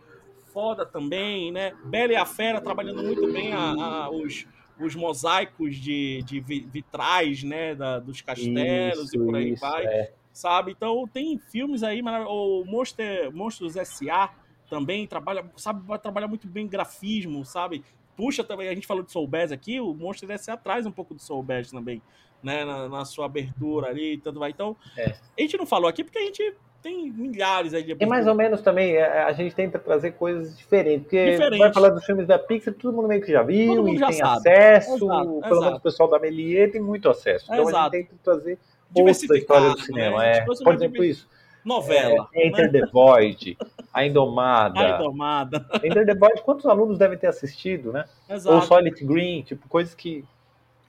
[0.53, 1.75] foda também, né?
[1.85, 3.73] Bela e a Fera trabalhando muito bem a-
[4.05, 4.47] a- os,
[4.78, 7.74] os mosaicos de, de vi- vitrais, né?
[7.74, 10.12] da- dos castelos e Isso, por aí isso, vai é.
[10.32, 10.73] sabe?
[10.73, 14.31] Então tem filmes aí, o Monster, Monstros S.A.
[14.69, 17.82] também trabalha, sabe, vai trabalhar muito bem grafismo, sabe?
[18.16, 20.57] Puxa também, a gente falou de Soul Bass aqui, o Monstros S.A.
[20.57, 22.01] traz um pouco de Soul Bass também,
[22.43, 22.65] né?
[22.65, 24.51] Na, na sua abertura ali e tanto vai.
[24.51, 25.11] Então, É.
[25.39, 26.55] a gente não falou aqui porque a gente
[26.87, 30.57] tem milhares aí de E mais ou menos também, é, a gente tenta trazer coisas
[30.57, 31.03] diferentes.
[31.03, 31.59] Porque Diferente.
[31.59, 34.19] vai falar dos filmes da Pixar, todo mundo meio que já viu e já tem
[34.19, 34.49] sabe.
[34.49, 34.95] acesso.
[34.95, 35.61] Exato, pelo exato.
[35.63, 37.47] menos o pessoal da Melier tem muito acesso.
[37.47, 37.97] Então a Exato.
[37.97, 38.59] gente tenta trazer
[38.95, 39.83] outra história do né?
[39.83, 40.21] cinema.
[40.21, 40.65] A gente É.
[40.65, 41.29] Por exemplo, isso.
[41.65, 42.29] Novela.
[42.33, 43.59] É, Enter the Void,
[43.93, 44.99] A Indomada.
[45.03, 45.67] domada.
[45.83, 48.05] Enter the Void, quantos alunos devem ter assistido, né?
[48.29, 48.67] Ou Exato.
[48.67, 50.25] Solid Green, tipo, coisas que.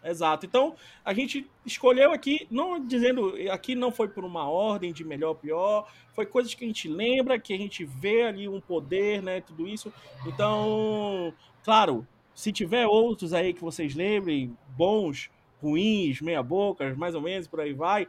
[0.10, 0.46] Exato.
[0.46, 5.30] Então, a gente escolheu aqui, não dizendo, aqui não foi por uma ordem de melhor
[5.30, 9.22] ou pior, foi coisas que a gente lembra, que a gente vê ali um poder,
[9.22, 9.92] né, tudo isso.
[10.26, 15.30] Então, claro, se tiver outros aí que vocês lembrem, bons,
[15.62, 18.08] ruins, meia bocas, mais ou menos, por aí vai,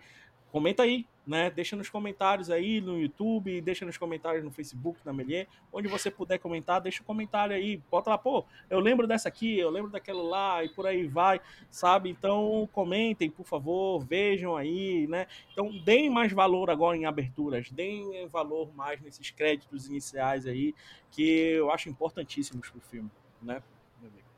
[0.53, 1.51] comenta aí, né?
[1.51, 6.11] Deixa nos comentários aí no YouTube, deixa nos comentários no Facebook da Melier, onde você
[6.11, 9.91] puder comentar, deixa um comentário aí, bota lá, pô, eu lembro dessa aqui, eu lembro
[9.91, 11.41] daquela lá e por aí vai,
[11.71, 12.09] sabe?
[12.09, 15.27] Então comentem, por favor, vejam aí, né?
[15.53, 20.75] Então deem mais valor agora em aberturas, deem valor mais nesses créditos iniciais aí,
[21.11, 23.11] que eu acho importantíssimos pro filme,
[23.43, 23.63] né?
[24.01, 24.29] amigo?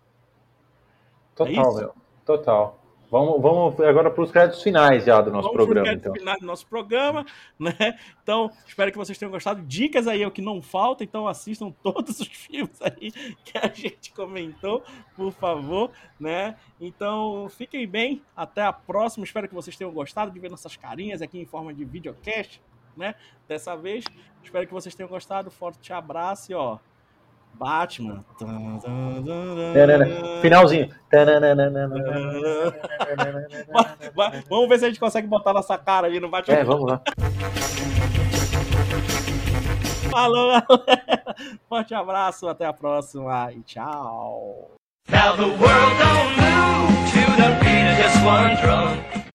[1.35, 1.79] Total, isso?
[1.79, 1.95] meu.
[2.25, 2.80] Total.
[3.11, 6.15] Vamos, vamos agora para os créditos finais já do nosso Vamos pro programa, crédito então.
[6.15, 7.27] final do nosso programa,
[7.59, 7.99] né?
[8.23, 9.63] Então, espero que vocês tenham gostado.
[9.63, 13.11] Dicas aí é o que não falta, então assistam todos os filmes aí
[13.45, 14.85] que a gente comentou,
[15.17, 16.57] por favor, né?
[16.81, 19.25] Então, fiquem bem, até a próxima.
[19.25, 22.61] Espero que vocês tenham gostado de ver nossas carinhas aqui em forma de videocast,
[22.97, 23.17] né?
[23.49, 24.05] Dessa vez,
[24.41, 25.51] espero que vocês tenham gostado.
[25.51, 26.79] Forte abraço e ó,
[27.55, 28.25] Batman.
[30.41, 30.89] Finalzinho.
[34.49, 36.55] Vamos ver se a gente consegue botar nossa cara ali no Batman.
[36.57, 37.03] É, vamos lá.
[40.11, 41.37] Falou, galera.
[41.69, 44.73] Forte abraço, até a próxima e tchau.